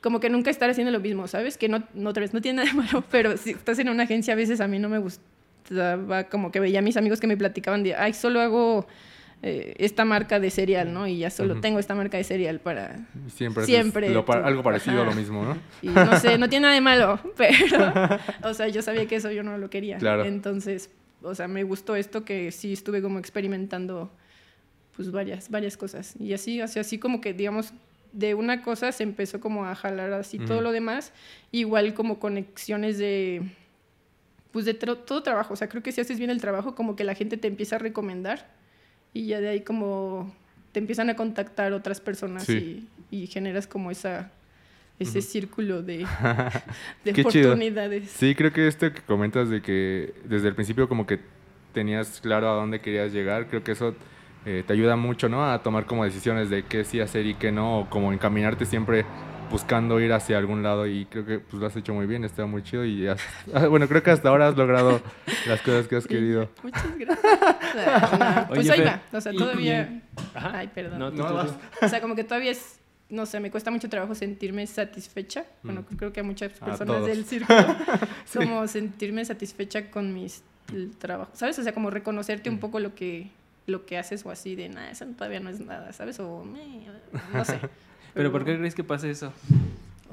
como 0.00 0.19
que 0.19 0.31
nunca 0.31 0.50
estar 0.50 0.71
haciendo 0.71 0.91
lo 0.91 1.00
mismo, 1.00 1.29
¿sabes? 1.29 1.59
Que 1.59 1.69
no, 1.69 1.83
no, 1.93 2.11
otra 2.11 2.23
vez, 2.23 2.33
no 2.33 2.41
tiene 2.41 2.65
nada 2.65 2.71
de 2.71 2.75
malo, 2.75 3.05
pero 3.11 3.37
si 3.37 3.50
estás 3.50 3.79
en 3.79 3.89
una 3.89 4.05
agencia 4.05 4.33
a 4.33 4.37
veces 4.37 4.61
a 4.61 4.67
mí 4.67 4.79
no 4.79 4.89
me 4.89 4.99
gusta 4.99 5.23
como 6.31 6.50
que 6.50 6.61
veía 6.61 6.81
a 6.81 6.83
mis 6.83 6.97
amigos 6.97 7.21
que 7.21 7.26
me 7.26 7.37
platicaban 7.37 7.83
de, 7.83 7.95
ay, 7.95 8.12
solo 8.12 8.40
hago 8.40 8.87
eh, 9.43 9.75
esta 9.79 10.05
marca 10.05 10.38
de 10.38 10.50
cereal, 10.50 10.93
¿no? 10.93 11.07
Y 11.07 11.19
ya 11.19 11.31
solo 11.31 11.61
tengo 11.61 11.79
esta 11.79 11.95
marca 11.95 12.19
de 12.19 12.25
cereal 12.25 12.61
para... 12.61 13.07
Siempre. 13.29 13.64
Siempre. 13.64 14.09
algo 14.09 14.62
parecido 14.62 15.00
a 15.00 15.05
lo 15.05 15.12
mismo, 15.12 15.45
¿no? 15.45 15.57
Y 15.81 15.88
no 15.88 16.21
sé, 16.21 16.37
no 16.37 16.49
tiene 16.49 16.64
nada 16.64 16.75
de 16.75 16.81
malo, 16.83 17.21
pero, 17.37 17.93
o 18.43 18.52
sea, 18.52 18.69
yo 18.69 18.83
sabía 18.83 19.07
que 19.07 19.17
eso 19.17 19.31
yo 19.31 19.43
no 19.43 19.57
lo 19.57 19.71
quería. 19.71 19.97
Claro. 19.97 20.25
Entonces, 20.26 20.90
o 21.23 21.35
sea, 21.35 21.49
me 21.49 21.62
gustó 21.62 21.97
esto 21.97 22.25
que 22.25 22.52
sí 22.52 22.75
estuve 22.75 23.00
como 23.00 23.19
experimentando, 23.19 24.11
pues 24.95 25.11
varias, 25.11 25.50
varias 25.50 25.76
cosas. 25.79 26.14
Y 26.19 26.35
así, 26.35 26.61
así, 26.61 26.79
así 26.79 26.99
como 26.99 27.23
que, 27.23 27.33
digamos, 27.33 27.73
de 28.12 28.35
una 28.35 28.62
cosa 28.62 28.93
se 28.93 29.05
empezó 29.05 29.40
como 29.40 29.64
a 29.64 29.75
jalar 29.75 30.12
así 30.12 30.38
todo 30.38 30.61
lo 30.61 30.73
demás, 30.73 31.12
igual 31.52 31.95
como 31.95 32.19
conexiones 32.19 32.99
de 32.99 33.43
pues 34.52 34.64
de 34.64 34.75
todo 34.75 35.23
trabajo. 35.23 35.54
O 35.54 35.57
sea, 35.57 35.69
creo 35.69 35.83
que 35.83 35.92
si 35.92 36.00
haces 36.00 36.19
bien 36.19 36.30
el 36.30 36.40
trabajo, 36.40 36.75
como 36.75 36.97
que 36.97 37.04
la 37.04 37.14
gente 37.14 37.37
te 37.37 37.49
empieza 37.49 37.76
a 37.76 37.78
recomendar 37.78 38.50
y 39.12 39.26
ya 39.26 39.40
de 39.40 39.49
ahí 39.49 39.61
como 39.61 40.35
te 40.73 40.80
empiezan 40.80 41.11
a 41.11 41.16
contactar 41.16 41.73
otras 41.73 42.00
personas 42.00 42.49
y, 42.49 42.88
y, 43.11 43.26
generas 43.26 43.66
como 43.66 43.90
esa 43.90 44.30
ese 45.00 45.23
círculo 45.23 45.83
de, 45.83 46.07
de 47.04 47.21
oportunidades. 47.23 48.11
Sí, 48.11 48.35
creo 48.35 48.52
que 48.52 48.69
esto 48.69 48.92
que 48.92 49.00
comentas 49.00 49.49
de 49.49 49.62
que 49.62 50.12
desde 50.25 50.49
el 50.49 50.54
principio 50.54 50.88
como 50.88 51.07
que 51.07 51.19
tenías 51.73 52.21
claro 52.21 52.50
a 52.50 52.54
dónde 52.54 52.80
querías 52.80 53.12
llegar, 53.12 53.49
creo 53.49 53.64
que 53.64 53.73
eso 53.73 53.95
eh, 54.45 54.62
te 54.66 54.73
ayuda 54.75 54.97
mucho, 54.97 55.28
¿no? 55.28 55.50
A 55.50 55.62
tomar 55.62 55.87
como 55.87 56.04
decisiones 56.04 56.50
de 56.50 56.64
qué 56.64 56.85
sí 56.85 57.00
hacer 57.00 57.26
y 57.26 57.35
qué 57.35 57.50
no, 57.50 57.80
o 57.80 57.90
como 57.90 58.12
encaminarte 58.12 58.66
siempre 58.66 59.07
buscando 59.50 60.00
ir 60.00 60.12
hacia 60.12 60.38
algún 60.38 60.62
lado 60.62 60.87
y 60.87 61.07
creo 61.07 61.26
que 61.26 61.40
pues 61.40 61.61
lo 61.61 61.66
has 61.66 61.76
hecho 61.76 61.92
muy 61.92 62.07
bien, 62.07 62.25
está 62.25 62.47
muy 62.47 62.62
chido 62.62 62.85
y 62.85 63.07
bueno, 63.69 63.88
creo 63.88 64.02
que 64.02 64.11
hasta 64.11 64.28
ahora 64.28 64.49
has 64.49 64.57
logrado 64.57 65.00
las 65.47 65.61
cosas 65.62 65.88
que 65.88 65.97
has 65.97 66.07
querido. 66.07 66.49
Muchas 66.62 66.99
gracias. 66.99 68.49
pues 68.49 68.71
ahí 68.71 68.80
va, 68.83 69.00
o 69.12 69.21
sea, 69.21 69.33
todavía... 69.33 70.02
Ay, 70.35 70.69
perdón. 70.75 70.99
No, 70.99 71.11
no, 71.11 71.47
o 71.83 71.88
sea, 71.88 72.00
como 72.00 72.14
que 72.14 72.25
todavía 72.25 72.52
es 72.52 72.80
no 73.11 73.26
sé, 73.26 73.40
me 73.40 73.50
cuesta 73.50 73.71
mucho 73.71 73.88
trabajo 73.88 74.14
sentirme 74.14 74.66
satisfecha. 74.66 75.45
Bueno, 75.64 75.83
mm. 75.83 75.97
creo 75.97 76.12
que 76.12 76.21
a 76.21 76.23
muchas 76.23 76.52
personas 76.52 77.04
del 77.04 77.25
círculo, 77.25 77.76
como 78.35 78.69
sentirme 78.69 79.25
satisfecha 79.25 79.90
con 79.90 80.14
mis 80.14 80.45
trabajos, 80.99 81.37
¿sabes? 81.37 81.59
O 81.59 81.62
sea, 81.64 81.75
como 81.75 81.90
reconocerte 81.90 82.49
un 82.49 82.57
mm. 82.57 82.61
poco 82.61 82.78
lo 82.78 82.95
que, 82.95 83.30
lo 83.66 83.85
que 83.85 83.99
haces 83.99 84.25
o 84.25 84.30
así 84.30 84.54
de, 84.54 84.69
nada, 84.69 84.92
eso 84.92 85.04
todavía 85.07 85.40
no 85.40 85.50
es 85.50 85.59
nada, 85.61 85.92
¿sabes? 85.92 86.21
O, 86.21 86.45
no 87.33 87.45
sé. 87.45 87.59
¿Pero 88.14 88.33
por 88.33 88.45
qué 88.45 88.57
crees 88.59 88.75
que 88.75 88.85
pasa 88.85 89.09
eso? 89.09 89.33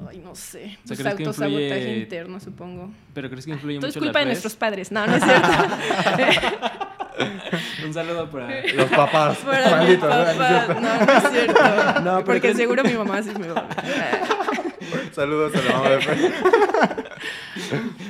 Ay, 0.08 0.18
no 0.18 0.34
sé. 0.34 0.78
O 0.84 0.94
sea, 0.94 0.96
pues 0.96 1.06
autosabotaje 1.06 1.98
interno, 1.98 2.38
supongo. 2.38 2.90
¿Pero 3.14 3.28
crees 3.28 3.44
que 3.44 3.52
influye 3.52 3.76
mucho 3.76 3.88
es 3.88 3.96
culpa 3.96 4.20
de 4.20 4.26
nuestros 4.26 4.54
padres. 4.54 4.92
No, 4.92 5.06
no 5.06 5.16
es 5.16 5.24
cierto. 5.24 5.48
Un 7.84 7.92
saludo 7.92 8.30
para 8.30 8.64
los 8.74 8.90
papás. 8.90 9.38
Para 9.44 9.70
Malditos, 9.70 10.08
papás. 10.08 10.68
No, 10.68 10.80
no, 10.80 11.12
es 11.12 11.30
cierto. 11.32 11.60
No, 12.04 12.24
porque 12.24 12.54
seguro 12.54 12.84
mi 12.84 12.92
mamá 12.92 13.22
sí 13.22 13.30
me 13.38 13.48
va 13.48 13.68
Saludos 15.12 15.52
a 15.56 15.62
la 15.62 15.72
mamá 15.72 15.90
de 15.90 16.00
Fred. 16.00 16.32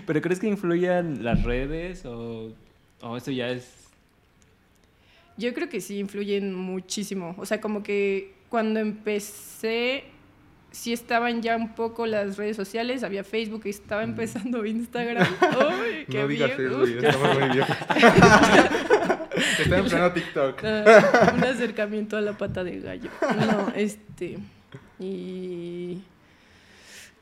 ¿Pero 0.07 0.21
crees 0.21 0.40
que 0.40 0.47
influyan 0.47 1.25
las 1.25 1.42
redes 1.42 2.04
o, 2.04 2.52
o 3.00 3.16
eso 3.16 3.30
ya 3.30 3.49
es...? 3.49 3.88
Yo 5.38 5.54
creo 5.54 5.68
que 5.68 5.80
sí 5.80 5.99
influyen 5.99 6.54
muchísimo. 6.54 7.35
O 7.38 7.47
sea, 7.47 7.61
como 7.61 7.83
que 7.83 8.35
cuando 8.49 8.81
empecé 8.81 10.05
sí 10.71 10.93
estaban 10.93 11.43
ya 11.43 11.57
un 11.57 11.75
poco 11.75 12.07
las 12.07 12.37
redes 12.37 12.57
sociales, 12.57 13.02
había 13.02 13.25
Facebook 13.25 13.62
y 13.64 13.71
estaba 13.71 14.02
empezando 14.02 14.64
Instagram. 14.64 15.26
¡Uy, 15.81 16.07
qué 16.09 16.21
no 16.21 16.28
digas 16.28 16.50
eso, 16.52 16.85
estamos 16.85 17.38
muy 17.38 17.49
viejo. 17.50 17.73
Está 19.59 19.78
en 19.78 19.85
pleno 19.85 20.12
TikTok. 20.12 20.62
Uh, 20.62 21.37
un 21.37 21.45
acercamiento 21.45 22.17
a 22.17 22.21
la 22.21 22.33
pata 22.33 22.64
de 22.64 22.81
gallo. 22.81 23.11
No, 23.37 23.73
este. 23.75 24.38
Y. 24.99 26.02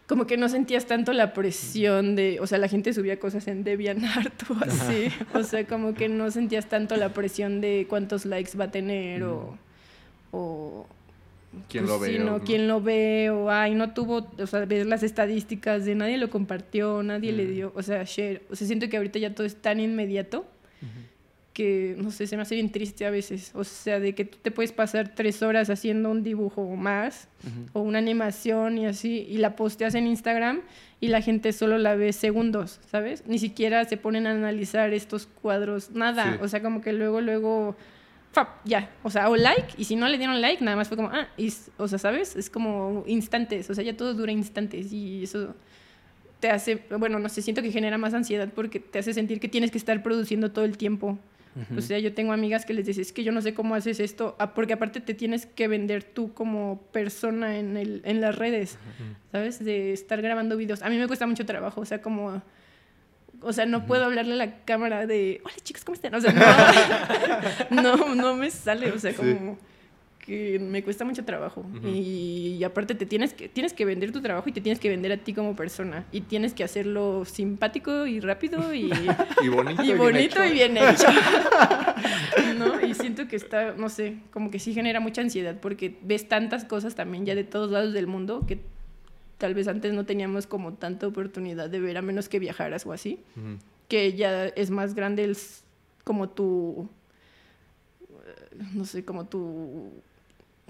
Como 0.07 0.27
que 0.27 0.37
no 0.37 0.49
sentías 0.49 0.87
tanto 0.87 1.13
la 1.13 1.33
presión 1.33 2.17
de. 2.17 2.39
O 2.41 2.47
sea, 2.47 2.59
la 2.59 2.69
gente 2.69 2.93
subía 2.93 3.19
cosas 3.19 3.49
en 3.49 3.65
DeviantArt 3.65 4.51
o 4.51 4.57
así. 4.65 5.09
O 5.35 5.43
sea, 5.43 5.67
como 5.67 5.95
que 5.95 6.09
no 6.09 6.31
sentías 6.31 6.67
tanto 6.69 6.97
la 6.97 7.11
presión 7.11 7.61
de 7.61 7.87
cuántos 7.89 8.25
likes 8.25 8.57
va 8.57 8.65
a 8.65 8.71
tener 8.71 9.25
o. 9.25 9.59
o 10.31 10.87
¿Quién 11.69 11.87
lo 11.87 11.99
ve? 11.99 12.19
no, 12.19 12.41
quién 12.41 12.69
lo 12.69 12.81
ve, 12.81 13.31
o 13.31 13.51
ay, 13.51 13.75
no 13.75 13.93
tuvo, 13.93 14.29
o 14.39 14.47
sea, 14.47 14.65
ver 14.65 14.87
las 14.87 15.03
estadísticas 15.03 15.85
de 15.85 15.95
nadie 15.95 16.19
lo 16.19 16.31
compartió, 16.31 17.03
nadie 17.03 17.33
le 17.33 17.47
dio, 17.47 17.73
o 17.75 17.83
sea, 17.83 18.05
share. 18.05 18.43
O 18.51 18.57
sea, 18.57 18.67
siento 18.67 18.89
que 18.89 18.97
ahorita 18.97 19.19
ya 19.19 19.35
todo 19.35 19.47
es 19.47 19.57
tan 19.57 19.81
inmediato 19.81 20.47
que, 21.57 21.97
no 21.97 22.11
sé, 22.11 22.27
se 22.27 22.37
me 22.37 22.43
hace 22.43 22.55
bien 22.55 22.71
triste 22.71 23.07
a 23.07 23.11
veces. 23.11 23.51
O 23.55 23.65
sea, 23.65 23.99
de 23.99 24.15
que 24.15 24.27
tú 24.27 24.37
te 24.43 24.51
puedes 24.51 24.73
pasar 24.73 25.15
tres 25.15 25.41
horas 25.41 25.71
haciendo 25.71 26.11
un 26.11 26.23
dibujo 26.23 26.61
o 26.61 26.77
más, 26.77 27.29
o 27.73 27.81
una 27.81 27.97
animación 27.97 28.77
y 28.77 28.85
así, 28.85 29.27
y 29.27 29.39
la 29.39 29.57
posteas 29.57 29.95
en 29.95 30.07
Instagram 30.07 30.61
y 31.01 31.09
la 31.09 31.23
gente 31.23 31.55
solo 31.55 31.79
la 31.79 31.95
ve 31.95 32.13
segundos, 32.13 32.79
¿sabes? 32.91 33.25
Ni 33.27 33.39
siquiera 33.39 33.83
se 33.87 33.97
ponen 33.97 34.27
a 34.27 34.33
analizar 34.33 34.93
estos 34.93 35.29
cuadros, 35.41 35.93
nada. 35.93 36.39
O 36.43 36.49
sea, 36.49 36.61
como 36.61 36.83
que 36.83 36.93
luego, 36.93 37.23
luego, 37.23 37.75
ya. 38.65 38.91
O 39.03 39.11
sea, 39.11 39.29
o 39.29 39.37
like, 39.37 39.75
y 39.77 39.85
si 39.85 39.97
no 39.97 40.09
le 40.09 40.19
dieron 40.19 40.41
like, 40.41 40.65
nada 40.65 40.77
más 40.77 40.89
fue 40.89 40.97
como, 40.97 41.11
ah, 41.11 41.29
y, 41.37 41.53
o 41.77 41.89
sea, 41.89 41.99
¿sabes? 41.99 42.37
Es 42.37 42.51
como 42.51 43.05
instantes, 43.07 43.71
o 43.71 43.75
sea, 43.75 43.85
ya 43.85 43.97
todo 43.97 44.15
dura 44.15 44.33
instantes 44.33 44.93
y 44.93 45.25
eso 45.25 45.55
te 46.41 46.51
hace, 46.51 46.83
bueno, 46.99 47.19
no 47.19 47.29
sé, 47.29 47.43
siento 47.43 47.63
que 47.63 47.73
genera 47.73 47.99
más 47.99 48.15
ansiedad 48.15 48.49
porque 48.55 48.81
te 48.81 48.99
hace 48.99 49.15
sentir 49.15 49.41
que 49.41 49.49
tienes 49.49 49.71
que 49.71 49.79
estar 49.79 50.03
produciendo 50.03 50.51
todo 50.53 50.65
el 50.65 50.77
tiempo. 50.77 51.19
O 51.75 51.81
sea, 51.81 51.99
yo 51.99 52.13
tengo 52.13 52.35
amigas 52.35 52.67
que 52.67 52.75
les 52.75 52.85
dices, 52.85 53.07
es 53.07 53.13
que 53.15 53.25
yo 53.25 53.33
no 53.33 53.41
sé 53.41 53.55
cómo 53.55 53.75
haces 53.75 53.99
esto, 53.99 54.37
ah, 54.39 54.53
porque 54.53 54.75
aparte 54.75 55.01
te 55.01 55.15
tienes 55.15 55.47
que 55.47 55.69
vender 55.69 56.05
tú 56.05 56.35
como 56.35 56.83
persona 56.93 57.59
en, 57.59 57.79
el, 57.79 58.03
en 58.05 58.21
las 58.21 58.37
redes, 58.37 58.79
¿sabes? 59.33 59.65
De 59.65 59.95
estar 59.95 60.21
grabando 60.21 60.59
videos. 60.59 60.83
A 60.83 60.91
mí 60.91 60.99
me 60.99 61.07
cuesta 61.07 61.27
mucho 61.27 61.47
trabajo, 61.47 61.81
o 61.81 61.87
sea, 61.87 62.03
como... 62.03 62.43
O 63.43 63.53
sea, 63.53 63.67
no 63.67 63.87
puedo 63.87 64.05
hablarle 64.05 64.35
a 64.35 64.37
la 64.37 64.65
cámara 64.65 65.07
de, 65.07 65.41
hola 65.45 65.55
chicos, 65.63 65.85
¿cómo 65.85 65.95
están? 65.95 66.15
O 66.15 66.21
sea, 66.21 66.33
no, 67.71 67.83
no, 67.97 68.15
no 68.15 68.35
me 68.35 68.51
sale, 68.51 68.93
o 68.93 68.99
sea, 68.99 69.15
como 69.15 69.59
que 70.27 70.59
me 70.59 70.83
cuesta 70.83 71.05
mucho 71.05 71.25
trabajo. 71.25 71.65
y, 71.85 72.63
aparte 72.65 72.97
te 72.97 73.07
tienes 73.07 73.33
que, 73.33 73.49
tienes 73.49 73.73
que 73.73 73.85
vender 73.85 74.11
tu 74.11 74.21
trabajo 74.21 74.49
y 74.49 74.53
te 74.53 74.61
tienes 74.61 74.81
que 74.81 74.89
vender 74.89 75.13
a 75.13 75.19
ti 75.19 75.33
como 75.33 75.55
persona. 75.55 76.05
Y 76.11 76.23
tienes 76.23 76.53
que 76.53 76.65
hacerlo 76.65 77.25
simpático 77.25 78.07
y 78.07 78.19
rápido 78.19 78.75
y, 78.75 78.91
y 79.43 79.49
bonito, 79.49 79.85
y, 79.85 79.95
bonito 79.95 80.45
y 80.45 80.53
bien 80.53 80.77
hecho. 80.77 81.07
¿No? 82.59 82.85
Y 82.85 82.95
siento 82.95 83.29
que 83.29 83.37
está, 83.37 83.75
no 83.75 83.89
sé, 83.89 84.17
como 84.33 84.51
que 84.51 84.59
sí 84.59 84.75
genera 84.75 84.99
mucha 84.99 85.23
ansiedad 85.23 85.59
porque 85.61 85.97
ves 86.03 86.29
tantas 86.29 86.65
cosas 86.65 86.97
también 86.97 87.25
ya 87.25 87.37
de 87.37 87.45
todos 87.45 87.71
lados 87.71 87.93
del 87.93 88.09
mundo 88.09 88.45
que 88.49 88.59
tal 89.39 89.55
vez 89.55 89.69
antes 89.69 89.93
no 89.93 90.05
teníamos 90.05 90.47
como 90.47 90.75
tanta 90.75 91.07
oportunidad 91.07 91.69
de 91.71 91.81
ver 91.81 91.97
a 91.99 92.03
menos 92.03 92.29
que 92.29 92.39
viajaras 92.39 92.87
o 92.87 92.93
así. 92.93 93.21
Que 93.89 94.15
ya 94.15 94.47
es 94.47 94.71
más 94.71 94.95
grande 94.95 95.25
el, 95.25 95.37
como 96.05 96.29
tu 96.29 96.89
no 98.75 98.85
sé, 98.85 99.05
como 99.05 99.27
tu 99.27 99.93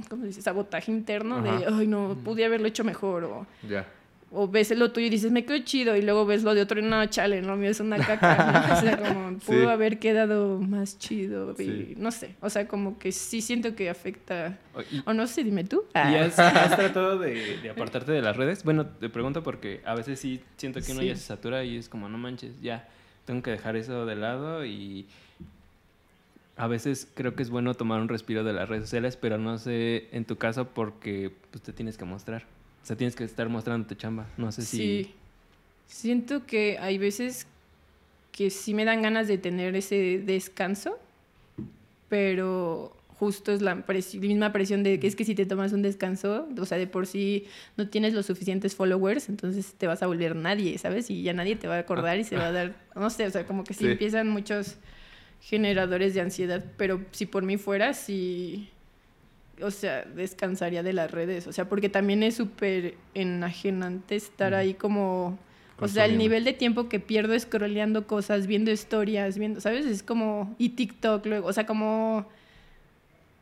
¿cómo 0.09 0.23
se 0.23 0.29
dice? 0.29 0.43
Sabotaje 0.43 0.93
interno 0.93 1.43
de, 1.43 1.67
ay, 1.67 1.87
no, 1.87 2.17
pude 2.23 2.45
haberlo 2.45 2.67
hecho 2.67 2.85
mejor 2.85 3.25
o... 3.25 3.47
Ya. 3.69 3.87
O 4.33 4.49
ves 4.49 4.77
lo 4.77 4.91
tuyo 4.91 5.07
y 5.07 5.11
dices, 5.11 5.31
me 5.31 5.45
quedo 5.45 5.59
chido, 5.61 5.97
y 5.97 6.03
luego 6.03 6.27
ves 6.27 6.43
lo 6.43 6.55
de 6.55 6.63
otro 6.63 6.81
y 6.81 6.83
no, 6.83 7.05
chale, 7.07 7.43
lo 7.43 7.57
mío 7.57 7.71
es 7.71 7.79
una 7.79 7.97
caca. 7.97 8.77
O 8.77 8.81
sea, 8.81 8.99
como 9.15 9.39
pudo 9.39 9.71
haber 9.71 9.99
quedado 9.99 10.59
más 10.61 10.99
chido. 10.99 11.55
Y, 11.59 11.95
No 11.97 12.11
sé, 12.11 12.35
o 12.41 12.51
sea, 12.51 12.67
como 12.67 12.99
que 12.99 13.13
sí 13.13 13.41
siento 13.41 13.77
que 13.77 13.89
afecta. 13.89 14.59
O, 15.05 15.13
no 15.13 15.27
sé, 15.27 15.45
dime 15.45 15.65
tú. 15.65 15.85
¿Y 15.95 15.99
has, 15.99 16.39
has 16.39 16.77
tratado 16.77 17.19
de, 17.19 17.59
de, 17.59 17.71
apartarte 17.71 18.13
de 18.13 18.21
las 18.21 18.37
redes? 18.37 18.65
Bueno, 18.65 18.87
te 18.87 19.09
pregunto 19.09 19.43
porque 19.43 19.81
a 19.85 19.95
veces 19.95 20.19
sí 20.19 20.41
siento 20.57 20.81
que 20.81 20.93
uno 20.93 21.03
ya 21.03 21.15
se 21.15 21.23
satura 21.23 21.63
y 21.65 21.77
es 21.77 21.89
como, 21.89 22.09
no 22.09 22.19
manches, 22.19 22.61
ya, 22.61 22.89
tengo 23.27 23.43
que 23.43 23.53
dejar 23.53 23.77
eso 23.77 24.07
de 24.07 24.17
lado 24.17 24.65
y 24.65 25.07
a 26.57 26.67
veces 26.67 27.09
creo 27.15 27.35
que 27.35 27.43
es 27.43 27.51
bueno 27.51 27.75
tomar 27.75 28.01
un 28.01 28.09
respiro 28.09 28.43
de 28.43 28.53
las 28.53 28.69
redes 28.69 28.85
sociales, 28.85 29.17
pero 29.17 29.37
no 29.39 29.59
sé 29.59 30.09
en 30.13 30.25
tu 30.25 30.37
caso 30.37 30.69
porque 30.69 31.31
pues, 31.51 31.63
te 31.63 31.73
tienes 31.73 31.99
que 31.99 32.05
mostrar. 32.05 32.45
O 32.87 32.89
sea, 32.89 32.97
tienes 32.97 33.17
que 33.17 33.25
estar 33.25 33.49
mostrando 33.49 33.85
tu 33.89 33.97
chamba. 33.97 34.29
No 34.37 34.53
sé 34.53 34.63
si... 34.63 34.77
Sí. 34.77 35.15
Siento 35.89 36.47
que 36.47 36.79
hay 36.79 36.99
veces 36.99 37.49
que 38.31 38.49
sí 38.49 38.75
me 38.75 38.85
dan 38.85 39.03
ganas 39.03 39.27
de 39.27 39.39
tener 39.39 39.75
ese 39.75 40.23
descanso, 40.25 40.97
pero 42.09 42.97
justo 43.19 43.51
es 43.51 43.61
la 43.61 43.75
misma 43.75 44.53
presión 44.53 44.85
de 44.85 45.01
que 45.01 45.09
es 45.09 45.17
que 45.17 45.25
si 45.25 45.35
te 45.35 45.47
tomas 45.47 45.73
un 45.73 45.83
descanso, 45.83 46.47
o 46.57 46.65
sea, 46.65 46.79
de 46.79 46.87
por 46.87 47.09
sí 47.09 47.47
no 47.77 47.89
tienes 47.89 48.15
los 48.15 48.27
suficientes 48.27 48.77
followers, 48.77 49.29
entonces 49.31 49.75
te 49.77 49.89
vas 49.89 50.05
a 50.05 50.07
volver 50.07 50.37
nadie, 50.37 50.79
¿sabes? 50.79 51.11
Y 51.11 51.25
ya 51.25 51.33
nadie 51.33 51.57
te 51.57 51.67
va 51.67 51.75
a 51.75 51.81
acordar 51.81 52.21
y 52.21 52.23
se 52.23 52.37
va 52.37 52.47
a 52.47 52.53
dar, 52.53 52.77
no 52.95 53.11
sé, 53.11 53.27
o 53.27 53.31
sea, 53.33 53.49
como 53.49 53.65
que 53.65 53.75
sí. 53.75 53.85
empiezan 53.85 54.29
muchos 54.29 54.77
generadores 55.41 56.15
de 56.15 56.21
ansiedad, 56.21 56.65
pero 56.77 57.05
si 57.11 57.27
por 57.27 57.43
mí 57.43 57.57
fuera, 57.57 57.95
sí, 57.95 58.71
o 59.63 59.71
sea, 59.71 60.05
descansaría 60.05 60.83
de 60.83 60.93
las 60.93 61.11
redes, 61.11 61.47
o 61.47 61.53
sea, 61.53 61.69
porque 61.69 61.89
también 61.89 62.23
es 62.23 62.35
súper 62.37 62.95
enajenante 63.15 64.17
estar 64.17 64.55
ahí 64.55 64.75
como, 64.75 65.39
o 65.79 65.89
sea, 65.89 66.05
el 66.07 66.19
nivel 66.19 66.45
de 66.45 66.53
tiempo 66.53 66.89
que 66.89 67.01
pierdo 67.01 67.39
scrolleando 67.39 68.07
cosas, 68.07 68.47
viendo 68.47 68.71
historias, 68.71 69.39
viendo, 69.39 69.61
¿sabes? 69.61 69.87
Es 69.87 70.03
como, 70.03 70.55
y 70.59 70.71
TikTok 70.71 71.27
luego, 71.27 71.49
o 71.49 71.53
sea, 71.53 71.67
como 71.67 72.27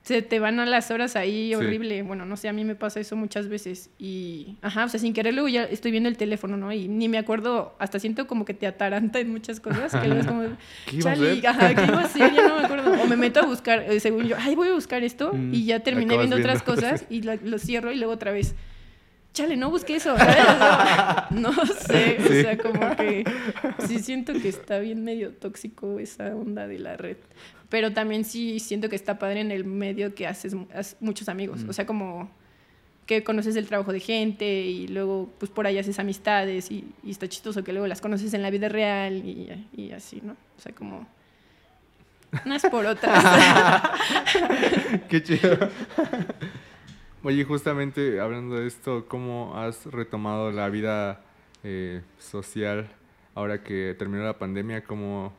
se 0.04 0.20
te 0.20 0.38
van 0.38 0.60
a 0.60 0.66
las 0.66 0.90
horas 0.90 1.16
ahí 1.16 1.54
horrible. 1.54 2.02
Bueno, 2.02 2.26
no 2.26 2.36
sé, 2.36 2.48
a 2.48 2.52
mí 2.52 2.62
me 2.62 2.74
pasa 2.74 3.00
eso 3.00 3.16
muchas 3.16 3.48
veces. 3.48 3.88
Y, 3.98 4.58
ajá, 4.60 4.84
o 4.84 4.88
sea, 4.90 5.00
sin 5.00 5.14
querer 5.14 5.32
luego 5.32 5.48
ya 5.48 5.64
estoy 5.64 5.92
viendo 5.92 6.10
el 6.10 6.18
teléfono, 6.18 6.58
¿no? 6.58 6.70
Y 6.72 6.88
ni 6.88 7.08
me 7.08 7.16
acuerdo, 7.16 7.74
hasta 7.78 7.98
siento 7.98 8.26
como 8.26 8.44
que 8.44 8.52
te 8.52 8.66
ataranta 8.66 9.18
en 9.18 9.30
muchas 9.32 9.60
cosas. 9.60 9.92
Que 9.96 10.06
luego 10.06 10.20
es 10.20 10.26
como, 10.26 10.42
¿Qué 10.86 10.96
iba 10.96 11.10
a 11.10 11.50
ajá, 11.50 11.74
¿qué 11.74 11.84
iba 11.84 12.00
a 12.00 12.04
hacer? 12.04 12.34
Ya 12.34 12.48
no 12.48 12.58
me 12.58 12.64
acuerdo. 12.66 13.02
O 13.02 13.06
me 13.06 13.16
meto 13.16 13.40
a 13.40 13.46
buscar, 13.46 13.82
eh, 13.90 13.98
según 13.98 14.26
yo, 14.26 14.36
ay, 14.38 14.54
voy 14.54 14.68
a 14.68 14.74
buscar 14.74 15.02
esto. 15.02 15.32
Mm, 15.32 15.54
y 15.54 15.64
ya 15.64 15.80
terminé 15.80 16.18
viendo, 16.18 16.36
otras 16.36 16.62
cosas 16.62 17.06
y 17.08 17.22
lo 17.22 17.58
cierro 17.58 17.90
y 17.90 17.96
luego 17.96 18.12
otra 18.12 18.30
vez. 18.30 18.54
Chale, 19.34 19.56
no 19.56 19.70
busqué 19.70 19.96
eso. 19.96 20.16
No, 21.30 21.52
sé, 21.66 22.18
o 22.20 22.28
sea, 22.28 22.56
como 22.56 22.96
que 22.96 23.24
sí 23.86 23.98
siento 23.98 24.32
que 24.34 24.48
está 24.48 24.78
bien 24.78 25.02
medio 25.02 25.32
tóxico 25.32 25.98
esa 25.98 26.34
onda 26.34 26.66
de 26.66 26.78
la 26.78 26.96
red. 26.96 27.16
Pero 27.68 27.92
también 27.92 28.24
sí 28.24 28.60
siento 28.60 28.88
que 28.88 28.94
está 28.94 29.18
padre 29.18 29.40
en 29.40 29.50
el 29.50 29.64
medio 29.64 30.14
que 30.14 30.26
haces, 30.26 30.54
muchos 31.00 31.28
amigos. 31.28 31.64
O 31.68 31.72
sea, 31.72 31.86
como 31.86 32.30
que 33.06 33.24
conoces 33.24 33.56
el 33.56 33.66
trabajo 33.66 33.92
de 33.92 34.00
gente 34.00 34.46
y 34.46 34.86
luego 34.86 35.30
pues 35.38 35.50
por 35.50 35.66
ahí 35.66 35.78
haces 35.78 35.98
amistades 35.98 36.70
y, 36.70 36.84
está 37.06 37.28
chistoso 37.28 37.64
que 37.64 37.72
luego 37.72 37.86
las 37.86 38.00
conoces 38.00 38.32
en 38.32 38.42
la 38.42 38.50
vida 38.50 38.68
real 38.68 39.16
y, 39.16 39.66
y 39.76 39.90
así, 39.90 40.20
¿no? 40.22 40.32
O 40.32 40.60
sea, 40.60 40.72
como 40.72 41.06
unas 42.44 42.62
por 42.62 42.86
otras. 42.86 43.90
Qué 45.08 45.22
chido. 45.22 45.58
Oye, 47.26 47.42
justamente 47.44 48.20
hablando 48.20 48.56
de 48.56 48.66
esto, 48.66 49.06
¿cómo 49.08 49.56
has 49.56 49.86
retomado 49.86 50.52
la 50.52 50.68
vida 50.68 51.22
eh, 51.62 52.02
social 52.18 52.90
ahora 53.34 53.62
que 53.62 53.96
terminó 53.98 54.24
la 54.24 54.38
pandemia? 54.38 54.84
Como, 54.84 55.32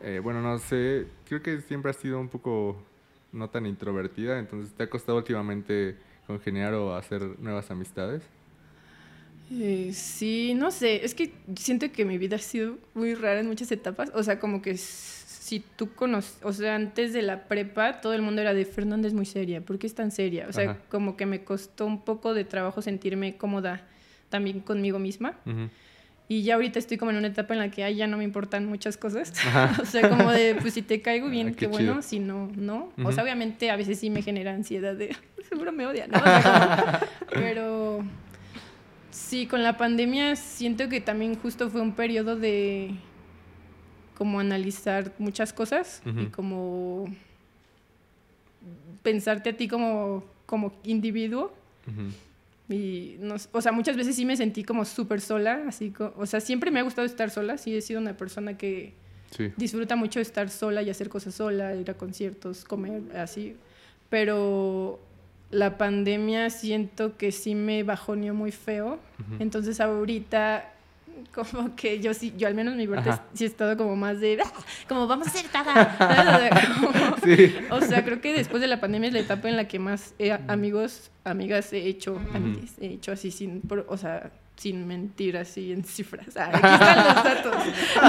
eh, 0.00 0.18
bueno, 0.20 0.42
no 0.42 0.58
sé, 0.58 1.06
creo 1.28 1.40
que 1.40 1.60
siempre 1.60 1.92
has 1.92 1.98
sido 1.98 2.18
un 2.18 2.28
poco 2.28 2.82
no 3.30 3.48
tan 3.48 3.64
introvertida, 3.64 4.40
entonces 4.40 4.74
¿te 4.74 4.82
ha 4.82 4.90
costado 4.90 5.18
últimamente 5.18 5.96
congeniar 6.26 6.74
o 6.74 6.96
hacer 6.96 7.22
nuevas 7.38 7.70
amistades? 7.70 8.24
Eh, 9.52 9.92
sí, 9.94 10.52
no 10.54 10.72
sé, 10.72 11.04
es 11.04 11.14
que 11.14 11.32
siento 11.54 11.92
que 11.92 12.04
mi 12.04 12.18
vida 12.18 12.34
ha 12.34 12.40
sido 12.40 12.76
muy 12.92 13.14
rara 13.14 13.38
en 13.38 13.46
muchas 13.46 13.70
etapas, 13.70 14.10
o 14.16 14.22
sea, 14.24 14.40
como 14.40 14.62
que 14.62 14.76
si 15.44 15.60
tú 15.60 15.92
conoces, 15.92 16.38
o 16.42 16.54
sea, 16.54 16.74
antes 16.74 17.12
de 17.12 17.20
la 17.20 17.44
prepa 17.48 18.00
todo 18.00 18.14
el 18.14 18.22
mundo 18.22 18.40
era 18.40 18.54
de 18.54 18.64
Fernanda 18.64 19.06
es 19.06 19.12
muy 19.12 19.26
seria, 19.26 19.60
¿por 19.60 19.78
qué 19.78 19.86
es 19.86 19.94
tan 19.94 20.10
seria? 20.10 20.46
O 20.48 20.54
sea, 20.54 20.78
como 20.88 21.18
que 21.18 21.26
me 21.26 21.44
costó 21.44 21.84
un 21.84 22.00
poco 22.00 22.32
de 22.32 22.44
trabajo 22.44 22.80
sentirme 22.80 23.36
cómoda 23.36 23.82
también 24.30 24.60
conmigo 24.60 24.98
misma. 24.98 25.34
Y 26.28 26.44
ya 26.44 26.54
ahorita 26.54 26.78
estoy 26.78 26.96
como 26.96 27.10
en 27.10 27.18
una 27.18 27.26
etapa 27.26 27.52
en 27.52 27.60
la 27.60 27.70
que 27.70 27.94
ya 27.94 28.06
no 28.06 28.16
me 28.16 28.24
importan 28.24 28.64
muchas 28.64 28.96
cosas. 28.96 29.34
o 29.82 29.84
sea, 29.84 30.08
como 30.08 30.30
de, 30.30 30.54
pues 30.54 30.72
si 30.72 30.80
te 30.80 31.02
caigo 31.02 31.28
bien, 31.28 31.48
ah, 31.48 31.54
qué, 31.54 31.66
bueno, 31.66 32.00
si 32.00 32.20
no, 32.20 32.50
no. 32.56 32.90
O 33.04 33.12
sea, 33.12 33.22
obviamente 33.22 33.70
a 33.70 33.76
veces 33.76 33.98
sí 33.98 34.08
me 34.08 34.22
genera 34.22 34.54
ansiedad 34.54 34.94
de, 34.94 35.14
seguro 35.50 35.72
me 35.72 35.86
odia, 35.86 36.06
¿no? 36.06 36.22
pero 37.34 38.02
sí, 39.10 39.46
con 39.46 39.62
la 39.62 39.76
pandemia 39.76 40.36
siento 40.36 40.88
que 40.88 41.02
también 41.02 41.34
justo 41.34 41.68
fue 41.68 41.82
un 41.82 41.92
periodo 41.92 42.34
de 42.34 42.94
como 44.16 44.40
analizar 44.40 45.12
muchas 45.18 45.52
cosas 45.52 46.02
y 46.04 46.26
como 46.26 47.06
pensarte 49.02 49.50
a 49.50 49.56
ti 49.56 49.68
como, 49.68 50.24
como 50.46 50.72
individuo. 50.84 51.52
Y, 52.68 53.16
no, 53.20 53.34
o 53.52 53.60
sea, 53.60 53.72
muchas 53.72 53.96
veces 53.96 54.16
sí 54.16 54.24
me 54.24 54.36
sentí 54.36 54.64
como 54.64 54.86
súper 54.86 55.20
sola, 55.20 55.64
así, 55.68 55.92
o 56.16 56.24
sea, 56.24 56.40
siempre 56.40 56.70
me 56.70 56.80
ha 56.80 56.82
gustado 56.82 57.06
estar 57.06 57.28
sola, 57.28 57.58
sí 57.58 57.76
he 57.76 57.82
sido 57.82 58.00
una 58.00 58.16
persona 58.16 58.56
que 58.56 58.94
disfruta 59.56 59.96
mucho 59.96 60.18
estar 60.18 60.48
sola 60.48 60.80
y 60.80 60.88
hacer 60.88 61.10
cosas 61.10 61.34
sola, 61.34 61.74
ir 61.74 61.90
a 61.90 61.94
conciertos, 61.94 62.64
comer, 62.64 63.02
así, 63.16 63.56
pero 64.08 64.98
la 65.50 65.76
pandemia 65.76 66.48
siento 66.48 67.18
que 67.18 67.32
sí 67.32 67.54
me 67.54 67.82
bajoneó 67.82 68.32
muy 68.32 68.50
feo, 68.50 68.98
entonces 69.38 69.78
ahorita 69.80 70.73
como 71.34 71.74
que 71.76 72.00
yo 72.00 72.14
sí, 72.14 72.32
yo 72.36 72.46
al 72.46 72.54
menos 72.54 72.74
mi 72.76 72.86
parte 72.86 73.10
sí 73.34 73.44
he 73.44 73.46
estado 73.46 73.76
como 73.76 73.96
más 73.96 74.20
de, 74.20 74.38
ah, 74.42 74.52
como 74.88 75.06
vamos 75.06 75.26
a 75.26 75.30
hacer 75.30 75.46
tada. 75.50 75.96
O 77.70 77.80
sea, 77.80 78.04
creo 78.04 78.20
que 78.20 78.32
después 78.32 78.60
de 78.60 78.68
la 78.68 78.80
pandemia 78.80 79.08
es 79.08 79.14
la 79.14 79.20
etapa 79.20 79.48
en 79.48 79.56
la 79.56 79.66
que 79.66 79.78
más 79.78 80.14
amigos, 80.48 81.10
amigas 81.24 81.72
he 81.72 81.86
hecho, 81.86 82.20
he 82.80 82.86
hecho 82.86 83.12
así 83.12 83.30
sin, 83.30 83.62
o 83.88 83.96
sea, 83.96 84.30
sin 84.56 84.86
mentir 84.86 85.36
así 85.36 85.72
en 85.72 85.84
cifras. 85.84 86.36
Ah, 86.36 86.50
aquí 86.52 86.66
están 86.72 87.04
los 87.04 87.24
datos. 87.24 87.56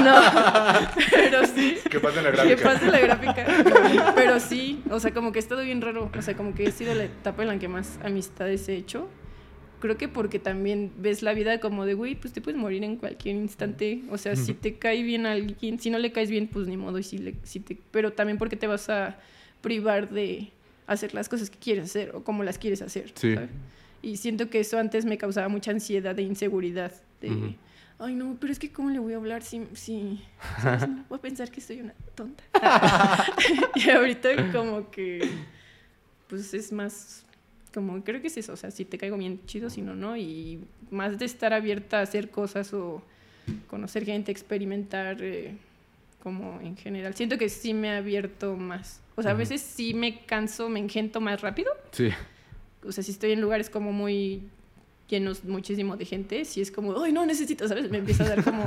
No, 0.03 0.91
pero 1.11 1.45
sí. 1.47 1.77
Que 1.89 1.99
pase 1.99 2.21
la 2.21 2.31
gráfica. 2.31 2.55
Que 2.55 2.63
pase 2.63 2.85
la 2.85 2.99
gráfica. 2.99 4.13
Pero 4.15 4.39
sí, 4.39 4.83
o 4.89 4.99
sea, 4.99 5.11
como 5.13 5.31
que 5.31 5.39
he 5.39 5.41
estado 5.41 5.61
bien 5.61 5.81
raro. 5.81 6.11
O 6.15 6.21
sea, 6.21 6.35
como 6.35 6.53
que 6.53 6.65
he 6.65 6.71
sido 6.71 6.93
la 6.93 7.05
etapa 7.05 7.41
en 7.41 7.47
la 7.49 7.57
que 7.57 7.67
más 7.67 7.99
amistades 8.03 8.67
he 8.69 8.75
hecho 8.75 9.07
creo 9.79 9.97
que 9.97 10.07
porque 10.07 10.39
también 10.39 10.91
ves 10.97 11.21
la 11.21 11.33
vida 11.33 11.59
como 11.59 11.85
de, 11.85 11.93
güey, 11.93 12.15
pues 12.15 12.33
te 12.33 12.41
puedes 12.41 12.59
morir 12.59 12.83
en 12.83 12.97
cualquier 12.97 13.35
instante. 13.35 14.03
O 14.09 14.17
sea, 14.17 14.35
si 14.35 14.53
te 14.53 14.75
cae 14.75 15.03
bien 15.03 15.25
a 15.25 15.33
alguien, 15.33 15.79
si 15.79 15.89
no 15.89 15.99
le 15.99 16.11
caes 16.11 16.29
bien, 16.29 16.47
pues 16.47 16.67
ni 16.67 16.77
modo. 16.77 16.99
Y 16.99 17.03
si 17.03 17.17
le, 17.17 17.35
si 17.43 17.59
te, 17.59 17.77
pero 17.91 18.13
también 18.13 18.37
porque 18.37 18.55
te 18.55 18.67
vas 18.67 18.89
a 18.89 19.17
privar 19.61 20.09
de 20.09 20.51
hacer 20.87 21.13
las 21.13 21.29
cosas 21.29 21.49
que 21.49 21.57
quieres 21.57 21.85
hacer 21.85 22.15
o 22.15 22.23
como 22.23 22.43
las 22.43 22.57
quieres 22.57 22.81
hacer. 22.81 23.11
Sí. 23.15 23.35
Y 24.01 24.17
siento 24.17 24.49
que 24.49 24.59
eso 24.59 24.77
antes 24.77 25.05
me 25.05 25.17
causaba 25.17 25.47
mucha 25.47 25.71
ansiedad 25.71 26.17
e 26.19 26.21
inseguridad. 26.21 26.93
De, 27.21 27.55
ay, 27.97 28.15
no, 28.15 28.37
pero 28.39 28.53
es 28.53 28.59
que 28.59 28.71
¿cómo 28.71 28.91
le 28.91 28.99
voy 28.99 29.13
a 29.13 29.17
hablar 29.17 29.41
si, 29.41 29.67
si, 29.73 30.21
voy 31.09 31.17
a 31.17 31.21
pensar 31.21 31.49
que 31.49 31.61
soy 31.61 31.81
una 31.81 31.93
tonta? 32.13 32.43
y 33.75 33.89
ahorita 33.89 34.51
como 34.51 34.91
que, 34.91 35.27
pues 36.27 36.53
es 36.53 36.71
más 36.71 37.24
como 37.75 38.01
creo 38.05 38.21
que 38.21 38.27
es 38.27 38.37
eso, 38.37 38.53
o 38.53 38.55
sea, 38.55 38.71
si 38.71 38.85
te 38.85 38.97
caigo 38.97 39.17
bien, 39.17 39.41
chido, 39.47 39.69
si 39.69 39.81
no, 39.81 39.95
no, 39.95 40.15
y 40.15 40.59
más 40.91 41.19
de 41.19 41.25
estar 41.25 41.53
abierta 41.53 41.99
a 41.99 42.03
hacer 42.03 42.31
cosas 42.31 42.73
o 42.73 43.03
conocer 43.69 44.05
gente, 44.05 44.31
experimentar, 44.31 45.17
eh, 45.21 45.57
como 46.23 46.61
en 46.61 46.77
general. 46.77 47.13
Siento 47.15 47.37
que 47.37 47.49
sí 47.49 47.73
me 47.73 47.91
ha 47.91 47.97
abierto 47.97 48.55
más. 48.55 49.01
O 49.15 49.21
sea, 49.21 49.31
a 49.31 49.33
veces 49.33 49.61
sí 49.61 49.93
me 49.93 50.25
canso, 50.25 50.69
me 50.69 50.79
engento 50.79 51.19
más 51.19 51.41
rápido. 51.41 51.69
Sí. 51.91 52.09
O 52.83 52.93
sea, 52.93 53.03
si 53.03 53.11
estoy 53.11 53.33
en 53.33 53.41
lugares 53.41 53.69
como 53.69 53.91
muy 53.91 54.43
llenos 55.09 55.43
muchísimo 55.43 55.97
de 55.97 56.05
gente, 56.05 56.45
si 56.45 56.61
es 56.61 56.71
como, 56.71 57.03
ay, 57.03 57.11
no 57.11 57.25
necesito, 57.25 57.67
¿sabes? 57.67 57.91
Me 57.91 57.97
empieza 57.97 58.23
a 58.23 58.29
dar 58.29 58.43
como 58.43 58.63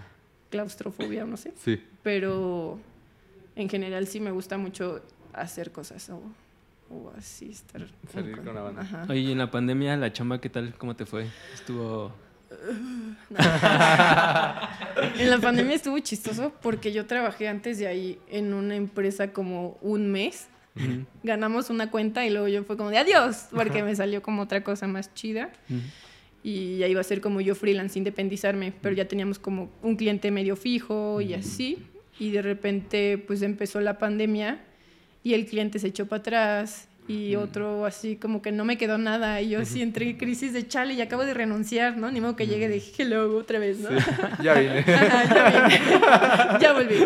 claustrofobia 0.50 1.24
o 1.24 1.26
no 1.26 1.38
sé. 1.38 1.54
Sí. 1.64 1.82
Pero 2.02 2.78
en 3.56 3.70
general 3.70 4.06
sí 4.06 4.20
me 4.20 4.30
gusta 4.30 4.58
mucho 4.58 5.02
hacer 5.32 5.72
cosas 5.72 6.10
o 6.10 6.20
o 6.90 7.12
así 7.16 7.50
estar. 7.50 7.86
Salir 8.12 8.36
con 8.36 8.54
la 8.54 8.62
banda. 8.62 9.06
Oye, 9.08 9.20
¿y 9.20 9.32
en 9.32 9.38
la 9.38 9.50
pandemia 9.50 9.96
la 9.96 10.12
chamba 10.12 10.40
qué 10.40 10.50
tal? 10.50 10.74
¿Cómo 10.76 10.96
te 10.96 11.06
fue? 11.06 11.26
Estuvo... 11.54 12.12
en 13.30 15.30
la 15.30 15.38
pandemia 15.40 15.76
estuvo 15.76 15.98
chistoso 16.00 16.52
porque 16.60 16.92
yo 16.92 17.06
trabajé 17.06 17.46
antes 17.46 17.78
de 17.78 17.86
ahí 17.86 18.18
en 18.28 18.52
una 18.52 18.74
empresa 18.74 19.32
como 19.32 19.78
un 19.80 20.10
mes. 20.10 20.48
Ganamos 21.22 21.70
una 21.70 21.90
cuenta 21.90 22.26
y 22.26 22.30
luego 22.30 22.48
yo 22.48 22.64
fue 22.64 22.76
como 22.76 22.90
de 22.90 22.98
adiós, 22.98 23.48
porque 23.54 23.82
me 23.82 23.94
salió 23.94 24.22
como 24.22 24.42
otra 24.42 24.64
cosa 24.64 24.88
más 24.88 25.14
chida. 25.14 25.52
Y 26.42 26.78
ya 26.78 26.88
iba 26.88 27.00
a 27.00 27.04
ser 27.04 27.20
como 27.20 27.40
yo 27.40 27.54
freelance, 27.54 27.98
independizarme, 27.98 28.72
pero 28.80 28.96
ya 28.96 29.06
teníamos 29.06 29.38
como 29.38 29.70
un 29.82 29.96
cliente 29.96 30.30
medio 30.30 30.56
fijo 30.56 31.20
y 31.20 31.34
así. 31.34 31.86
Y 32.18 32.32
de 32.32 32.42
repente 32.42 33.18
pues 33.18 33.42
empezó 33.42 33.80
la 33.80 33.98
pandemia 33.98 34.64
y 35.22 35.34
el 35.34 35.46
cliente 35.46 35.78
se 35.78 35.88
echó 35.88 36.06
para 36.06 36.20
atrás 36.20 36.88
y 37.08 37.34
mm. 37.34 37.40
otro 37.40 37.86
así 37.86 38.16
como 38.16 38.40
que 38.40 38.52
no 38.52 38.64
me 38.64 38.78
quedó 38.78 38.96
nada 38.96 39.40
y 39.40 39.50
yo 39.50 39.64
sí 39.64 39.82
entré 39.82 40.10
en 40.10 40.16
crisis 40.16 40.52
de 40.52 40.68
chale 40.68 40.94
y 40.94 41.00
acabo 41.00 41.24
de 41.24 41.34
renunciar, 41.34 41.96
¿no? 41.96 42.10
Ni 42.10 42.20
modo 42.20 42.36
que 42.36 42.46
llegue 42.46 42.68
de 42.68 42.82
hello 42.96 43.36
otra 43.36 43.58
vez, 43.58 43.80
¿no? 43.80 43.90
ya 44.42 44.54
vine. 44.54 44.84
ya 44.86 45.50
vine. 45.50 45.80
ya 46.60 46.72
volví. 46.72 46.96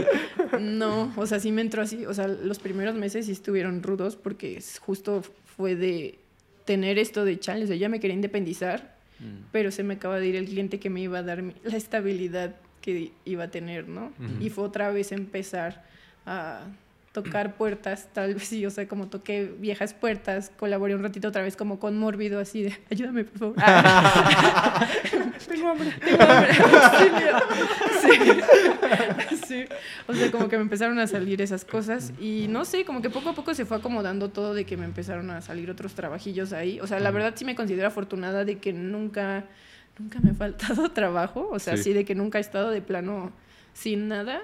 No, 0.60 1.12
o 1.16 1.26
sea, 1.26 1.40
sí 1.40 1.52
me 1.52 1.62
entró 1.62 1.82
así, 1.82 2.04
o 2.06 2.12
sea, 2.12 2.28
los 2.28 2.58
primeros 2.58 2.94
meses 2.94 3.26
sí 3.26 3.32
estuvieron 3.32 3.82
rudos 3.82 4.16
porque 4.16 4.62
justo 4.80 5.22
fue 5.56 5.74
de 5.74 6.18
tener 6.64 6.98
esto 6.98 7.24
de 7.24 7.38
chale, 7.38 7.64
o 7.64 7.66
sea, 7.66 7.76
ya 7.76 7.88
me 7.88 7.98
quería 7.98 8.14
independizar, 8.14 8.96
mm. 9.20 9.46
pero 9.52 9.70
se 9.70 9.84
me 9.84 9.94
acaba 9.94 10.20
de 10.20 10.26
ir 10.26 10.36
el 10.36 10.46
cliente 10.46 10.78
que 10.78 10.90
me 10.90 11.00
iba 11.00 11.18
a 11.18 11.22
dar 11.22 11.42
la 11.42 11.76
estabilidad 11.76 12.56
que 12.82 13.12
iba 13.24 13.44
a 13.44 13.48
tener, 13.48 13.88
¿no? 13.88 14.12
Y 14.40 14.50
fue 14.50 14.64
otra 14.64 14.90
vez 14.90 15.12
empezar 15.12 15.82
a 16.26 16.66
tocar 17.14 17.54
puertas, 17.54 18.08
tal 18.12 18.34
vez 18.34 18.42
sí, 18.42 18.66
o 18.66 18.70
sea, 18.70 18.88
como 18.88 19.06
toqué 19.06 19.48
viejas 19.60 19.94
puertas, 19.94 20.50
colaboré 20.58 20.96
un 20.96 21.02
ratito 21.04 21.28
otra 21.28 21.42
vez 21.42 21.54
como 21.54 21.78
con 21.78 21.96
Mórbido, 21.96 22.40
así 22.40 22.64
de, 22.64 22.76
ayúdame, 22.90 23.22
por 23.22 23.38
favor. 23.38 23.54
tengo 25.48 25.68
hambre, 25.68 25.94
tengo 26.04 26.20
hambre, 26.20 26.52
sí, 28.02 28.10
sí, 29.46 29.64
o 30.08 30.14
sea, 30.14 30.32
como 30.32 30.48
que 30.48 30.56
me 30.56 30.62
empezaron 30.62 30.98
a 30.98 31.06
salir 31.06 31.40
esas 31.40 31.64
cosas 31.64 32.12
y 32.20 32.46
no 32.48 32.64
sé, 32.64 32.84
como 32.84 33.00
que 33.00 33.10
poco 33.10 33.28
a 33.28 33.32
poco 33.32 33.54
se 33.54 33.64
fue 33.64 33.76
acomodando 33.76 34.30
todo 34.30 34.52
de 34.52 34.64
que 34.64 34.76
me 34.76 34.84
empezaron 34.84 35.30
a 35.30 35.40
salir 35.40 35.70
otros 35.70 35.94
trabajillos 35.94 36.52
ahí, 36.52 36.80
o 36.80 36.88
sea, 36.88 36.98
la 36.98 37.12
verdad 37.12 37.34
sí 37.36 37.44
me 37.44 37.54
considero 37.54 37.86
afortunada 37.86 38.44
de 38.44 38.58
que 38.58 38.72
nunca, 38.72 39.44
nunca 40.00 40.18
me 40.18 40.32
ha 40.32 40.34
faltado 40.34 40.90
trabajo, 40.90 41.48
o 41.52 41.60
sea, 41.60 41.76
sí, 41.76 41.92
de 41.92 42.04
que 42.04 42.16
nunca 42.16 42.38
he 42.38 42.40
estado 42.40 42.72
de 42.72 42.82
plano 42.82 43.30
sin 43.74 44.06
nada, 44.06 44.40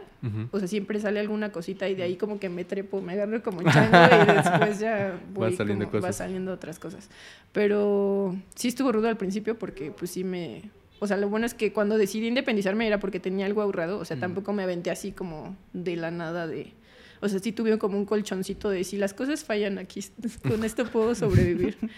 o 0.51 0.59
sea, 0.59 0.67
siempre 0.67 0.99
sale 0.99 1.21
alguna 1.21 1.53
cosita 1.53 1.89
y 1.89 1.95
de 1.95 2.03
ahí 2.03 2.17
como 2.17 2.41
que 2.41 2.49
me 2.49 2.65
trepo, 2.65 3.01
me 3.01 3.13
agarro 3.13 3.43
como 3.43 3.63
chango 3.73 3.97
y 3.97 4.35
después 4.35 4.81
ya 4.81 5.19
voy 5.33 5.53
va 5.53 5.57
saliendo, 5.57 6.01
va 6.01 6.13
saliendo 6.13 6.53
otras 6.53 6.81
cosas. 6.81 7.09
Pero 7.53 8.37
sí 8.57 8.69
estuvo 8.69 8.91
rudo 8.91 9.09
al 9.09 9.17
principio 9.17 9.57
porque 9.59 9.93
pues 9.93 10.11
sí 10.11 10.25
me... 10.25 10.71
O 10.99 11.07
sea, 11.07 11.17
lo 11.17 11.29
bueno 11.31 11.47
es 11.47 11.55
que 11.55 11.73
cuando 11.73 11.97
decidí 11.97 12.27
independizarme 12.27 12.87
era 12.87 12.99
porque 12.99 13.21
tenía 13.21 13.47
algo 13.47 13.63
ahorrado, 13.63 13.99
o 13.99 14.05
sea, 14.05 14.19
tampoco 14.19 14.53
me 14.53 14.65
aventé 14.65 14.91
así 14.91 15.13
como 15.13 15.57
de 15.73 15.97
la 15.97 16.11
nada 16.11 16.47
de... 16.47 16.75
O 17.21 17.29
sea, 17.29 17.39
sí 17.39 17.53
tuve 17.53 17.79
como 17.79 17.97
un 17.97 18.07
colchoncito 18.07 18.69
de 18.69 18.83
si 18.83 18.97
las 18.97 19.15
cosas 19.15 19.45
fallan 19.45 19.79
aquí, 19.79 20.05
con 20.49 20.65
esto 20.65 20.85
puedo 20.87 21.15
sobrevivir. 21.15 21.79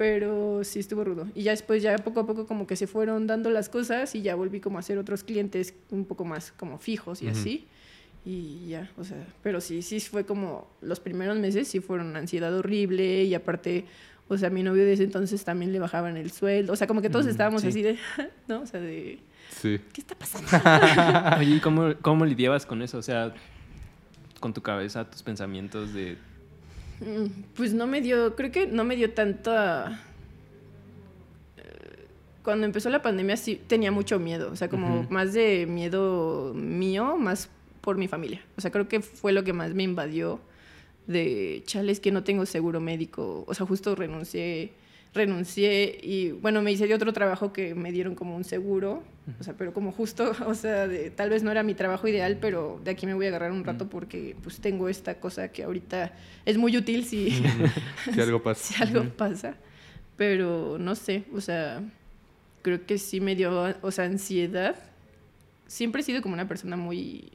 pero 0.00 0.64
sí 0.64 0.78
estuvo 0.78 1.04
rudo. 1.04 1.28
Y 1.34 1.42
ya 1.42 1.50
después, 1.50 1.82
ya 1.82 1.94
poco 1.98 2.20
a 2.20 2.26
poco 2.26 2.46
como 2.46 2.66
que 2.66 2.74
se 2.74 2.86
fueron 2.86 3.26
dando 3.26 3.50
las 3.50 3.68
cosas 3.68 4.14
y 4.14 4.22
ya 4.22 4.34
volví 4.34 4.58
como 4.58 4.78
a 4.78 4.80
hacer 4.80 4.96
otros 4.96 5.24
clientes 5.24 5.74
un 5.90 6.06
poco 6.06 6.24
más 6.24 6.52
como 6.52 6.78
fijos 6.78 7.20
y 7.20 7.28
así. 7.28 7.66
Y 8.24 8.68
ya, 8.68 8.90
o 8.96 9.04
sea, 9.04 9.18
pero 9.42 9.60
sí, 9.60 9.82
sí 9.82 10.00
fue 10.00 10.24
como 10.24 10.70
los 10.80 11.00
primeros 11.00 11.36
meses 11.38 11.68
sí 11.68 11.80
fueron 11.80 12.16
ansiedad 12.16 12.56
horrible 12.56 13.24
y 13.24 13.34
aparte, 13.34 13.84
o 14.28 14.38
sea, 14.38 14.48
mi 14.48 14.62
novio 14.62 14.86
de 14.86 14.94
ese 14.94 15.04
entonces 15.04 15.44
también 15.44 15.70
le 15.70 15.80
bajaban 15.80 16.16
el 16.16 16.30
sueldo, 16.30 16.72
o 16.72 16.76
sea, 16.76 16.86
como 16.86 17.02
que 17.02 17.10
todos 17.10 17.26
estábamos 17.26 17.62
así 17.64 17.82
de, 17.82 17.98
¿no? 18.48 18.62
O 18.62 18.66
sea, 18.66 18.80
de... 18.80 19.18
Sí. 19.50 19.78
¿Qué 19.92 20.00
está 20.00 20.14
pasando? 20.14 20.48
Oye, 21.38 21.56
¿y 21.56 21.60
cómo, 21.60 21.92
cómo 22.00 22.24
lidiabas 22.24 22.64
con 22.64 22.80
eso? 22.80 22.96
O 22.96 23.02
sea, 23.02 23.34
con 24.40 24.54
tu 24.54 24.62
cabeza, 24.62 25.10
tus 25.10 25.22
pensamientos 25.22 25.92
de 25.92 26.16
Mm, 26.16 26.29
pues 27.54 27.72
no 27.72 27.86
me 27.86 28.00
dio, 28.00 28.36
creo 28.36 28.50
que 28.50 28.66
no 28.66 28.84
me 28.84 28.96
dio 28.96 29.12
tanta... 29.12 30.02
Eh, 31.56 32.06
cuando 32.42 32.66
empezó 32.66 32.90
la 32.90 33.02
pandemia 33.02 33.36
sí 33.36 33.60
tenía 33.66 33.90
mucho 33.90 34.18
miedo, 34.18 34.50
o 34.50 34.56
sea, 34.56 34.68
como 34.68 35.04
más 35.10 35.32
de 35.32 35.66
miedo 35.66 36.52
mío, 36.54 37.16
más 37.16 37.48
por 37.80 37.96
mi 37.96 38.08
familia. 38.08 38.42
O 38.56 38.60
sea, 38.60 38.70
creo 38.70 38.88
que 38.88 39.00
fue 39.00 39.32
lo 39.32 39.44
que 39.44 39.52
más 39.52 39.74
me 39.74 39.82
invadió 39.82 40.40
de, 41.06 41.62
chales, 41.66 42.00
que 42.00 42.12
no 42.12 42.22
tengo 42.22 42.46
seguro 42.46 42.80
médico. 42.80 43.44
O 43.46 43.54
sea, 43.54 43.66
justo 43.66 43.94
renuncié 43.94 44.72
renuncié 45.12 45.98
y 46.02 46.30
bueno, 46.30 46.62
me 46.62 46.70
hice 46.70 46.86
de 46.86 46.94
otro 46.94 47.12
trabajo 47.12 47.52
que 47.52 47.74
me 47.74 47.90
dieron 47.90 48.14
como 48.14 48.36
un 48.36 48.44
seguro, 48.44 49.02
o 49.40 49.42
sea, 49.44 49.54
pero 49.54 49.72
como 49.72 49.92
justo, 49.92 50.32
o 50.46 50.54
sea, 50.54 50.86
de, 50.86 51.10
tal 51.10 51.30
vez 51.30 51.42
no 51.42 51.50
era 51.50 51.62
mi 51.62 51.74
trabajo 51.74 52.06
ideal, 52.06 52.38
pero 52.40 52.80
de 52.84 52.92
aquí 52.92 53.06
me 53.06 53.14
voy 53.14 53.26
a 53.26 53.28
agarrar 53.30 53.52
un 53.52 53.64
rato 53.64 53.88
porque 53.88 54.36
pues 54.42 54.60
tengo 54.60 54.88
esta 54.88 55.18
cosa 55.18 55.48
que 55.48 55.64
ahorita 55.64 56.12
es 56.44 56.58
muy 56.58 56.76
útil 56.76 57.04
si, 57.04 57.42
si 58.14 58.20
algo 58.20 58.42
pasa. 58.42 58.74
si 58.74 58.82
algo 58.82 59.04
pasa, 59.10 59.56
pero 60.16 60.78
no 60.78 60.94
sé, 60.94 61.24
o 61.34 61.40
sea, 61.40 61.82
creo 62.62 62.86
que 62.86 62.98
sí 62.98 63.20
me 63.20 63.34
dio, 63.34 63.74
o 63.82 63.90
sea, 63.90 64.04
ansiedad. 64.04 64.76
Siempre 65.66 66.02
he 66.02 66.04
sido 66.04 66.20
como 66.20 66.34
una 66.34 66.48
persona 66.48 66.76
muy 66.76 67.32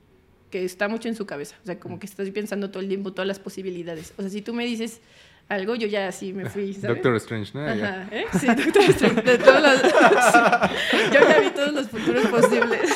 que 0.50 0.64
está 0.64 0.88
mucho 0.88 1.10
en 1.10 1.16
su 1.16 1.26
cabeza, 1.26 1.56
o 1.64 1.66
sea, 1.66 1.80
como 1.80 2.00
que 2.00 2.06
estás 2.06 2.30
pensando 2.30 2.70
todo 2.70 2.82
el 2.82 2.88
tiempo 2.88 3.12
todas 3.12 3.28
las 3.28 3.40
posibilidades. 3.40 4.14
O 4.18 4.22
sea, 4.22 4.30
si 4.30 4.42
tú 4.42 4.54
me 4.54 4.66
dices, 4.66 5.02
algo, 5.47 5.75
yo 5.75 5.88
ya 5.88 6.08
así 6.08 6.34
me 6.34 6.49
fui, 6.49 6.73
¿sabes? 6.73 6.95
Doctor 6.95 7.15
Strange, 7.17 7.51
¿no? 7.53 7.65
Ajá, 7.65 8.08
¿eh? 8.12 8.25
Sí, 8.39 8.47
Doctor 8.47 8.81
Strange. 8.89 9.21
De 9.21 9.38
todos 9.38 9.62
los, 9.62 9.81
Yo 9.84 11.19
ya 11.19 11.39
vi 11.39 11.49
todos 11.51 11.73
los 11.73 11.89
futuros 11.89 12.25
posibles. 12.27 12.89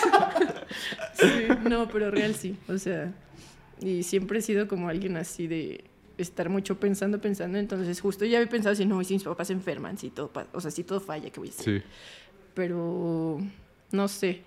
Sí, 1.13 1.47
no, 1.69 1.87
pero 1.89 2.09
real 2.09 2.33
sí. 2.33 2.57
O 2.67 2.77
sea, 2.77 3.11
y 3.81 4.03
siempre 4.03 4.39
he 4.39 4.41
sido 4.41 4.67
como 4.67 4.89
alguien 4.89 5.17
así 5.17 5.47
de 5.47 5.83
estar 6.17 6.49
mucho 6.49 6.79
pensando, 6.79 7.21
pensando. 7.21 7.57
Entonces, 7.57 8.01
justo 8.01 8.25
ya 8.25 8.39
había 8.39 8.49
pensado 8.49 8.75
si 8.75 8.85
no, 8.85 9.03
si 9.03 9.13
mis 9.13 9.23
papás 9.23 9.47
se 9.47 9.53
enferman, 9.53 9.97
si 9.97 10.09
todo, 10.09 10.31
o 10.51 10.61
sea, 10.61 10.71
si 10.71 10.83
todo 10.83 10.99
falla, 10.99 11.29
¿qué 11.29 11.39
voy 11.39 11.49
a 11.49 11.51
hacer? 11.51 11.81
Sí. 11.81 11.87
Pero, 12.55 13.39
no 13.91 14.07
sé. 14.07 14.41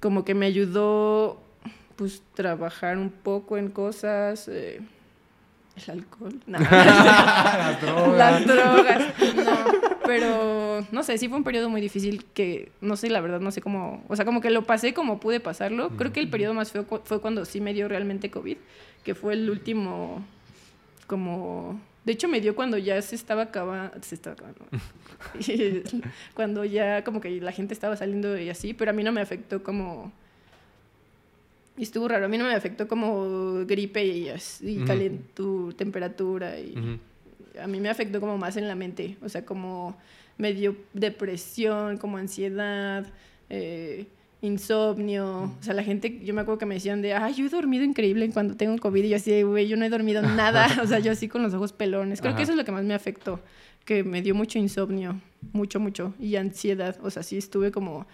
Como 0.00 0.24
que 0.24 0.34
me 0.34 0.46
ayudó, 0.46 1.40
pues, 1.96 2.22
trabajar 2.34 2.96
un 2.96 3.10
poco 3.10 3.58
en 3.58 3.68
cosas. 3.68 4.48
Eh, 4.48 4.80
el 5.76 5.90
alcohol. 5.90 6.40
No. 6.46 6.58
Las 6.58 7.80
drogas. 7.80 8.16
Las 8.16 8.46
drogas. 8.46 9.02
No, 9.36 9.98
pero 10.04 10.86
no 10.90 11.02
sé, 11.02 11.18
sí 11.18 11.28
fue 11.28 11.38
un 11.38 11.44
periodo 11.44 11.68
muy 11.68 11.80
difícil 11.80 12.24
que 12.34 12.70
no 12.80 12.96
sé, 12.96 13.10
la 13.10 13.20
verdad, 13.20 13.40
no 13.40 13.50
sé 13.50 13.60
cómo. 13.60 14.04
O 14.08 14.16
sea, 14.16 14.24
como 14.24 14.40
que 14.40 14.50
lo 14.50 14.64
pasé 14.64 14.94
como 14.94 15.20
pude 15.20 15.40
pasarlo. 15.40 15.90
Creo 15.90 16.12
que 16.12 16.20
el 16.20 16.30
periodo 16.30 16.54
más 16.54 16.72
feo 16.72 16.86
fue 17.04 17.20
cuando 17.20 17.44
sí 17.44 17.60
me 17.60 17.74
dio 17.74 17.88
realmente 17.88 18.30
COVID, 18.30 18.56
que 19.04 19.14
fue 19.14 19.34
el 19.34 19.50
último. 19.50 20.24
Como. 21.06 21.80
De 22.04 22.12
hecho, 22.12 22.28
me 22.28 22.40
dio 22.40 22.54
cuando 22.54 22.78
ya 22.78 23.00
se 23.02 23.14
estaba 23.14 23.42
acabando. 23.42 23.96
Se 24.00 24.14
estaba 24.14 24.34
acabando. 24.34 24.64
cuando 26.34 26.64
ya 26.64 27.04
como 27.04 27.20
que 27.20 27.40
la 27.40 27.52
gente 27.52 27.74
estaba 27.74 27.96
saliendo 27.96 28.38
y 28.38 28.48
así, 28.48 28.74
pero 28.74 28.90
a 28.90 28.94
mí 28.94 29.02
no 29.02 29.12
me 29.12 29.20
afectó 29.20 29.62
como 29.62 30.12
y 31.76 31.82
estuvo 31.82 32.08
raro. 32.08 32.26
A 32.26 32.28
mí 32.28 32.38
no 32.38 32.44
me 32.44 32.54
afectó 32.54 32.88
como 32.88 33.64
gripe 33.66 34.04
y, 34.04 34.30
y 34.62 34.84
tu 35.34 35.72
temperatura. 35.74 36.58
Y 36.58 36.98
A 37.60 37.66
mí 37.66 37.80
me 37.80 37.88
afectó 37.88 38.20
como 38.20 38.38
más 38.38 38.56
en 38.56 38.68
la 38.68 38.74
mente. 38.74 39.16
O 39.22 39.28
sea, 39.28 39.44
como 39.44 39.96
me 40.38 40.52
dio 40.54 40.76
depresión, 40.92 41.98
como 41.98 42.16
ansiedad, 42.16 43.06
eh, 43.50 44.06
insomnio. 44.40 45.54
O 45.58 45.62
sea, 45.62 45.74
la 45.74 45.82
gente, 45.82 46.20
yo 46.24 46.34
me 46.34 46.42
acuerdo 46.42 46.58
que 46.58 46.66
me 46.66 46.76
decían 46.76 47.02
de, 47.02 47.14
ay, 47.14 47.34
yo 47.34 47.44
he 47.44 47.48
dormido 47.48 47.84
increíble 47.84 48.30
cuando 48.30 48.56
tengo 48.56 48.76
COVID. 48.78 49.04
Y 49.04 49.10
yo 49.10 49.16
así, 49.16 49.42
güey, 49.42 49.68
yo 49.68 49.76
no 49.76 49.84
he 49.84 49.90
dormido 49.90 50.22
nada. 50.22 50.80
o 50.82 50.86
sea, 50.86 50.98
yo 50.98 51.12
así 51.12 51.28
con 51.28 51.42
los 51.42 51.52
ojos 51.54 51.72
pelones. 51.72 52.20
Creo 52.20 52.36
que 52.36 52.42
eso 52.42 52.52
es 52.52 52.58
lo 52.58 52.64
que 52.64 52.72
más 52.72 52.84
me 52.84 52.94
afectó. 52.94 53.40
Que 53.84 54.02
me 54.02 54.22
dio 54.22 54.34
mucho 54.34 54.58
insomnio. 54.58 55.20
Mucho, 55.52 55.78
mucho. 55.78 56.14
Y 56.18 56.36
ansiedad. 56.36 56.96
O 57.02 57.10
sea, 57.10 57.22
sí 57.22 57.36
estuve 57.36 57.70
como 57.70 58.06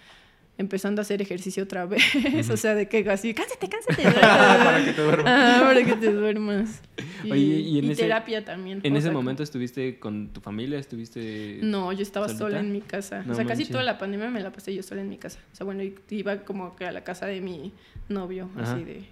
empezando 0.58 1.00
a 1.00 1.02
hacer 1.02 1.22
ejercicio 1.22 1.64
otra 1.64 1.86
vez. 1.86 2.02
o 2.50 2.56
sea, 2.56 2.74
de 2.74 2.88
que 2.88 3.08
así, 3.10 3.34
cánsate, 3.34 3.68
cánsate. 3.68 4.02
para 4.20 4.84
que 4.84 4.92
te 4.92 5.02
duermas. 5.02 5.26
Ah, 5.26 5.60
para 5.64 5.84
que 5.84 5.94
te 5.94 6.12
duermas. 6.12 6.82
Y, 7.24 7.34
y, 7.34 7.78
en 7.78 7.94
terapia 7.94 8.44
también. 8.44 8.80
¿En 8.82 8.96
ese 8.96 9.12
momento 9.12 9.44
estuviste 9.44 10.00
con 10.00 10.30
tu 10.30 10.40
familia? 10.40 10.76
¿Estuviste 10.80 11.60
No, 11.62 11.92
yo 11.92 12.02
estaba 12.02 12.28
sola 12.28 12.58
en 12.58 12.72
mi 12.72 12.80
casa. 12.80 13.24
o 13.28 13.34
sea, 13.34 13.44
casi 13.44 13.64
toda 13.64 13.84
la 13.84 13.96
pandemia 13.96 14.28
me 14.28 14.40
la 14.40 14.50
pasé 14.50 14.74
yo 14.74 14.82
sola 14.82 15.02
en 15.02 15.08
mi 15.08 15.18
casa. 15.18 15.38
O 15.52 15.56
sea, 15.56 15.64
bueno, 15.64 15.84
iba 16.10 16.38
como 16.38 16.74
que 16.74 16.84
a 16.84 16.90
la 16.90 17.04
casa 17.04 17.26
de 17.26 17.40
mi 17.40 17.72
novio, 18.08 18.50
así 18.56 18.82
de... 18.82 19.04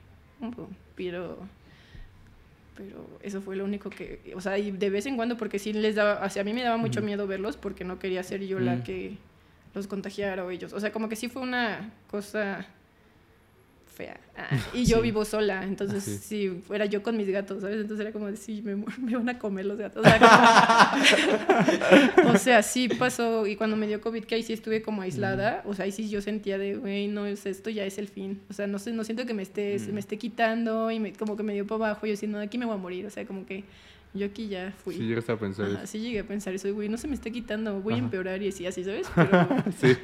Pero... 0.96 1.38
Pero 2.76 3.06
eso 3.22 3.40
fue 3.42 3.54
lo 3.54 3.64
único 3.64 3.90
que... 3.90 4.32
O 4.34 4.40
sea, 4.40 4.58
y 4.58 4.72
de 4.72 4.90
vez 4.90 5.06
en 5.06 5.14
cuando, 5.14 5.36
porque 5.36 5.60
sí 5.60 5.72
les 5.72 5.94
daba... 5.94 6.24
O 6.24 6.30
sea, 6.30 6.42
a 6.42 6.44
mí 6.44 6.52
me 6.52 6.64
daba 6.64 6.78
mucho 6.78 7.02
miedo 7.02 7.28
verlos 7.28 7.56
porque 7.56 7.84
no 7.84 8.00
quería 8.00 8.24
ser 8.24 8.44
yo 8.44 8.58
la 8.58 8.82
que 8.82 9.18
los 9.74 9.86
contagiaron 9.86 10.50
ellos. 10.50 10.72
O 10.72 10.80
sea, 10.80 10.92
como 10.92 11.08
que 11.08 11.16
sí 11.16 11.28
fue 11.28 11.42
una 11.42 11.92
cosa 12.10 12.66
fea. 13.86 14.18
Ah, 14.36 14.48
y 14.74 14.84
yo 14.84 15.00
vivo 15.00 15.24
sola, 15.24 15.64
entonces 15.64 16.02
si 16.02 16.48
fuera 16.48 16.86
yo 16.86 17.02
con 17.02 17.16
mis 17.16 17.28
gatos, 17.28 17.60
¿sabes? 17.62 17.80
Entonces 17.80 18.00
era 18.06 18.12
como 18.12 18.34
sí, 18.36 18.62
me, 18.62 18.76
me 18.98 19.16
van 19.16 19.28
a 19.28 19.38
comer 19.38 19.66
los 19.66 19.78
gatos. 19.78 20.04
O 22.26 22.38
sea, 22.38 22.62
sí 22.62 22.88
pasó. 22.88 23.46
Y 23.46 23.56
cuando 23.56 23.76
me 23.76 23.86
dio 23.86 24.00
COVID, 24.00 24.24
que 24.24 24.36
ahí 24.36 24.42
sí 24.42 24.52
estuve 24.52 24.82
como 24.82 25.02
aislada, 25.02 25.62
o 25.66 25.74
sea, 25.74 25.84
ahí 25.84 25.92
sí 25.92 26.08
yo 26.08 26.22
sentía 26.22 26.58
de, 26.58 26.76
güey, 26.76 27.08
no, 27.08 27.26
esto 27.26 27.70
ya 27.70 27.84
es 27.84 27.98
el 27.98 28.08
fin. 28.08 28.40
O 28.48 28.52
sea, 28.52 28.66
no 28.66 28.78
sé, 28.78 28.92
no 28.92 29.04
siento 29.04 29.26
que 29.26 29.34
me 29.34 29.42
esté, 29.42 29.78
me 29.92 30.00
esté 30.00 30.16
quitando 30.16 30.90
y 30.90 31.00
me, 31.00 31.12
como 31.12 31.36
que 31.36 31.42
me 31.42 31.52
dio 31.52 31.66
para 31.66 31.86
abajo. 31.86 32.06
Yo 32.06 32.12
diciendo, 32.12 32.38
aquí 32.38 32.56
me 32.56 32.66
voy 32.66 32.74
a 32.74 32.78
morir. 32.78 33.04
O 33.06 33.10
sea, 33.10 33.26
como 33.26 33.44
que 33.46 33.64
yo 34.12 34.26
aquí 34.26 34.48
ya 34.48 34.72
fui. 34.72 34.94
Sí, 34.94 35.06
llegaste 35.06 35.30
a 35.32 35.36
pensar 35.36 35.68
eso. 35.68 35.86
Sí, 35.86 36.00
llegué 36.00 36.20
a 36.20 36.24
pensar 36.24 36.52
eso. 36.52 36.72
Güey, 36.74 36.88
no 36.88 36.96
se 36.96 37.06
me 37.06 37.14
está 37.14 37.30
quitando, 37.30 37.80
voy 37.80 37.94
a 37.94 37.98
empeorar 37.98 38.42
y 38.42 38.48
así, 38.48 38.66
así, 38.66 38.82
¿sabes? 38.82 39.08
Pero, 39.14 39.46
sí. 39.80 39.96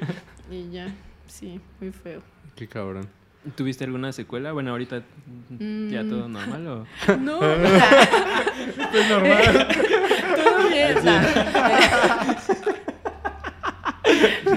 Y 0.51 0.71
ya, 0.71 0.95
sí, 1.27 1.61
muy 1.81 1.91
feo. 1.91 2.23
Qué 2.55 2.69
cabrón. 2.69 3.09
¿Tuviste 3.55 3.85
alguna 3.85 4.13
secuela? 4.13 4.53
Bueno, 4.53 4.73
ahorita 4.73 4.99
ya 4.99 6.03
mm. 6.03 6.11
todo 6.11 6.29
normal 6.29 6.67
o... 6.67 6.87
No. 7.19 7.39
pues 8.93 9.09
normal. 9.09 9.69
todo 10.37 10.69
bien. 10.69 10.97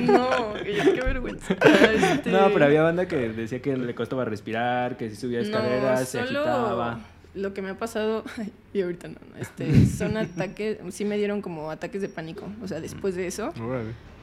No, 0.08 0.54
qué 0.64 1.02
vergüenza. 1.02 1.54
Este 1.54 2.32
no, 2.32 2.50
pero 2.52 2.66
había 2.66 2.82
banda 2.84 3.08
que 3.08 3.30
decía 3.30 3.62
que 3.62 3.78
le 3.78 3.94
costaba 3.94 4.26
respirar, 4.26 4.98
que 4.98 5.10
si 5.10 5.16
subía 5.16 5.42
escaleras 5.42 6.10
se 6.10 6.20
agitaba 6.20 7.00
lo 7.34 7.54
que 7.54 7.62
me 7.62 7.70
ha 7.70 7.78
pasado, 7.78 8.24
y 8.74 8.82
ahorita 8.82 9.08
no, 9.10 9.18
este, 9.40 9.86
son 9.98 10.18
ataques, 10.18 10.78
sí 10.90 11.06
me 11.06 11.18
dieron 11.18 11.42
como 11.42 11.70
ataques 11.72 12.02
de 12.02 12.10
pánico, 12.10 12.48
o 12.62 12.68
sea, 12.68 12.80
después 12.80 13.16
de 13.16 13.28
eso, 13.28 13.54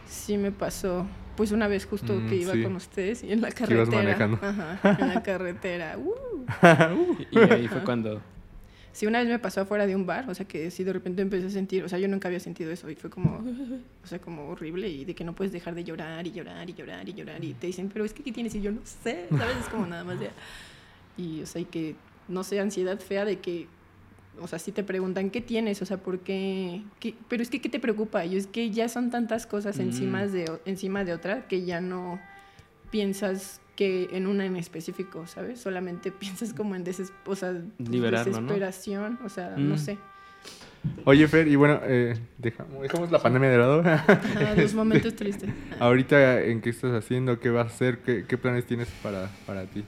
sí 0.08 0.36
me 0.38 0.52
pasó, 0.52 1.06
pues 1.36 1.52
una 1.52 1.68
vez 1.68 1.86
justo 1.86 2.14
mm, 2.14 2.28
que 2.28 2.36
iba 2.36 2.52
con 2.62 2.76
ustedes 2.76 3.22
y 3.22 3.32
en 3.32 3.40
la 3.40 3.50
carretera, 3.50 4.38
ajá, 4.40 4.98
en 5.00 5.08
la 5.08 5.22
carretera, 5.22 5.98
uh. 5.98 7.16
y 7.30 7.38
ahí 7.38 7.68
fue 7.68 7.82
cuando... 7.82 8.20
Sí, 8.92 9.06
una 9.06 9.18
vez 9.18 9.28
me 9.28 9.38
pasó 9.38 9.60
afuera 9.60 9.86
de 9.86 9.94
un 9.94 10.06
bar, 10.06 10.24
o 10.30 10.34
sea, 10.34 10.48
que 10.48 10.70
sí 10.70 10.82
de 10.82 10.90
repente 10.90 11.20
empecé 11.20 11.48
a 11.48 11.50
sentir, 11.50 11.84
o 11.84 11.88
sea, 11.90 11.98
yo 11.98 12.08
nunca 12.08 12.28
había 12.28 12.40
sentido 12.40 12.72
eso 12.72 12.88
y 12.88 12.94
fue 12.94 13.10
como, 13.10 13.44
o 14.02 14.06
sea, 14.06 14.18
como 14.18 14.48
horrible 14.48 14.88
y 14.88 15.04
de 15.04 15.14
que 15.14 15.22
no 15.22 15.34
puedes 15.34 15.52
dejar 15.52 15.74
de 15.74 15.84
llorar 15.84 16.26
y 16.26 16.32
llorar 16.32 16.70
y 16.70 16.72
llorar 16.72 17.06
y 17.06 17.12
llorar 17.12 17.44
y 17.44 17.52
te 17.52 17.66
dicen, 17.66 17.90
pero 17.92 18.06
es 18.06 18.14
que 18.14 18.22
¿qué 18.22 18.32
tienes? 18.32 18.54
Y 18.54 18.62
yo 18.62 18.72
no 18.72 18.80
sé, 18.86 19.26
¿sabes? 19.28 19.58
Es 19.58 19.68
como 19.68 19.84
nada 19.84 20.02
más 20.02 20.18
de... 20.18 20.30
Y, 21.18 21.42
o 21.42 21.46
sea, 21.46 21.60
y 21.60 21.66
que 21.66 21.94
no 22.28 22.44
sé, 22.44 22.60
ansiedad 22.60 22.98
fea 22.98 23.24
de 23.24 23.38
que, 23.38 23.66
o 24.40 24.46
sea, 24.46 24.58
si 24.58 24.72
te 24.72 24.82
preguntan 24.82 25.30
qué 25.30 25.40
tienes, 25.40 25.80
o 25.82 25.86
sea, 25.86 25.98
¿por 25.98 26.20
qué? 26.20 26.82
Pero 27.28 27.42
es 27.42 27.50
que, 27.50 27.60
¿qué 27.60 27.68
te 27.68 27.80
preocupa? 27.80 28.24
Y 28.24 28.36
es 28.36 28.46
que 28.46 28.70
ya 28.70 28.88
son 28.88 29.10
tantas 29.10 29.46
cosas 29.46 29.78
encima, 29.78 30.24
mm. 30.24 30.30
de, 30.30 30.52
encima 30.64 31.04
de 31.04 31.12
otra 31.14 31.46
que 31.48 31.64
ya 31.64 31.80
no 31.80 32.20
piensas 32.90 33.60
que 33.76 34.08
en 34.12 34.26
una 34.26 34.46
en 34.46 34.56
específico, 34.56 35.26
¿sabes? 35.26 35.60
Solamente 35.60 36.10
piensas 36.12 36.52
como 36.52 36.74
en 36.74 36.84
deses 36.84 37.12
o 37.26 37.36
sea, 37.36 37.54
desesperación, 37.78 39.18
o 39.24 39.28
sea, 39.28 39.54
no 39.56 39.74
mm. 39.74 39.78
sé. 39.78 39.98
Oye, 41.04 41.26
Fer, 41.26 41.48
y 41.48 41.56
bueno, 41.56 41.80
eh, 41.84 42.16
dejamos, 42.38 43.10
la 43.10 43.20
pandemia 43.20 43.48
de 43.50 43.58
lado. 43.58 43.82
Ah, 43.84 44.54
los 44.56 44.74
momentos 44.74 45.16
tristes. 45.16 45.50
Ahorita, 45.80 46.42
¿en 46.42 46.60
qué 46.60 46.70
estás 46.70 46.92
haciendo? 46.92 47.40
¿Qué 47.40 47.50
vas 47.50 47.66
a 47.66 47.74
hacer? 47.74 47.98
¿Qué, 47.98 48.24
qué 48.26 48.38
planes 48.38 48.66
tienes 48.66 48.88
para, 49.02 49.30
para 49.46 49.66
ti? 49.66 49.84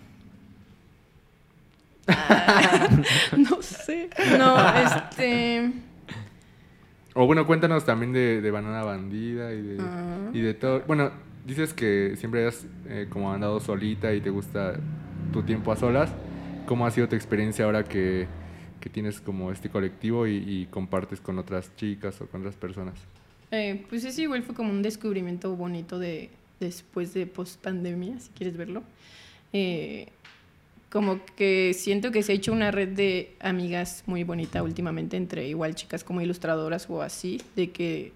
no 3.36 3.62
sé. 3.62 4.10
No, 4.38 4.56
este. 4.76 5.72
o 7.14 7.26
bueno, 7.26 7.46
cuéntanos 7.46 7.84
también 7.84 8.12
de, 8.12 8.40
de 8.40 8.50
Banana 8.50 8.82
Bandida 8.82 9.52
y 9.52 9.62
de, 9.62 9.76
ah. 9.80 10.30
y 10.32 10.40
de 10.40 10.54
todo. 10.54 10.82
Bueno, 10.86 11.10
dices 11.46 11.74
que 11.74 12.14
siempre 12.16 12.46
has 12.46 12.66
eh, 12.88 13.06
como 13.10 13.32
andado 13.32 13.60
solita 13.60 14.12
y 14.14 14.20
te 14.20 14.30
gusta 14.30 14.74
tu 15.32 15.42
tiempo 15.42 15.72
a 15.72 15.76
solas. 15.76 16.10
¿Cómo 16.66 16.86
ha 16.86 16.90
sido 16.90 17.08
tu 17.08 17.16
experiencia 17.16 17.64
ahora 17.64 17.84
que, 17.84 18.26
que 18.80 18.90
tienes 18.90 19.20
como 19.20 19.52
este 19.52 19.70
colectivo 19.70 20.26
y, 20.26 20.36
y, 20.36 20.66
compartes 20.66 21.20
con 21.20 21.38
otras 21.38 21.74
chicas 21.76 22.20
o 22.20 22.26
con 22.26 22.42
otras 22.42 22.56
personas? 22.56 22.94
Eh, 23.50 23.84
pues 23.88 24.02
sí, 24.02 24.22
igual 24.22 24.42
fue 24.42 24.54
como 24.54 24.70
un 24.70 24.82
descubrimiento 24.82 25.56
bonito 25.56 25.98
de 25.98 26.30
después 26.60 27.14
de 27.14 27.26
post 27.26 27.60
pandemia, 27.62 28.18
si 28.20 28.30
quieres 28.30 28.56
verlo. 28.56 28.82
Eh, 29.52 30.08
como 30.90 31.20
que 31.36 31.74
siento 31.74 32.10
que 32.10 32.22
se 32.22 32.32
ha 32.32 32.34
hecho 32.34 32.52
una 32.52 32.70
red 32.70 32.88
de 32.88 33.36
amigas 33.40 34.02
muy 34.06 34.24
bonita 34.24 34.62
últimamente 34.62 35.16
entre 35.16 35.46
igual 35.48 35.74
chicas 35.74 36.04
como 36.04 36.20
ilustradoras 36.20 36.88
o 36.88 37.02
así, 37.02 37.40
de 37.56 37.70
que 37.70 38.12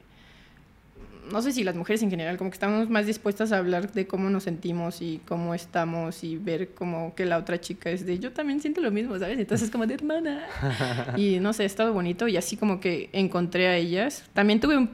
no 1.30 1.40
sé 1.40 1.52
si 1.52 1.62
las 1.64 1.76
mujeres 1.76 2.02
en 2.02 2.11
general, 2.11 2.37
como 2.37 2.50
que 2.50 2.54
estamos 2.54 2.88
más 2.90 3.06
dispuestas 3.06 3.52
a 3.52 3.58
hablar 3.58 3.92
de 3.92 4.06
cómo 4.06 4.28
nos 4.28 4.44
sentimos 4.44 5.00
y 5.00 5.20
cómo 5.26 5.54
estamos 5.54 6.24
y 6.24 6.37
ver 6.37 6.70
como 6.70 7.14
que 7.14 7.26
la 7.26 7.38
otra 7.38 7.61
chica 7.61 7.90
es 7.90 8.04
de 8.04 8.18
yo 8.18 8.32
también 8.32 8.61
siento 8.61 8.80
lo 8.80 8.90
mismo, 8.90 9.18
¿sabes? 9.18 9.38
Entonces 9.38 9.70
como 9.70 9.87
de 9.87 9.94
hermana. 9.94 10.46
Y 11.16 11.40
no 11.40 11.52
sé, 11.52 11.64
ha 11.64 11.66
estado 11.66 11.92
bonito 11.92 12.26
y 12.28 12.37
así 12.37 12.56
como 12.56 12.80
que 12.80 13.08
encontré 13.12 13.68
a 13.68 13.76
ellas. 13.76 14.24
También 14.32 14.61
tuve 14.61 14.76
un, 14.76 14.90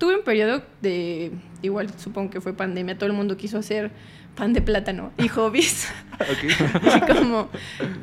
tuve 0.00 0.16
un 0.16 0.24
periodo 0.24 0.62
de, 0.80 1.30
igual 1.60 1.90
supongo 1.98 2.30
que 2.30 2.40
fue 2.40 2.54
pandemia, 2.54 2.96
todo 2.96 3.06
el 3.06 3.12
mundo 3.12 3.36
quiso 3.36 3.58
hacer 3.58 3.90
pan 4.34 4.54
de 4.54 4.62
plátano 4.62 5.12
y 5.18 5.28
hobbies. 5.28 5.88
y 6.96 7.00
como, 7.12 7.50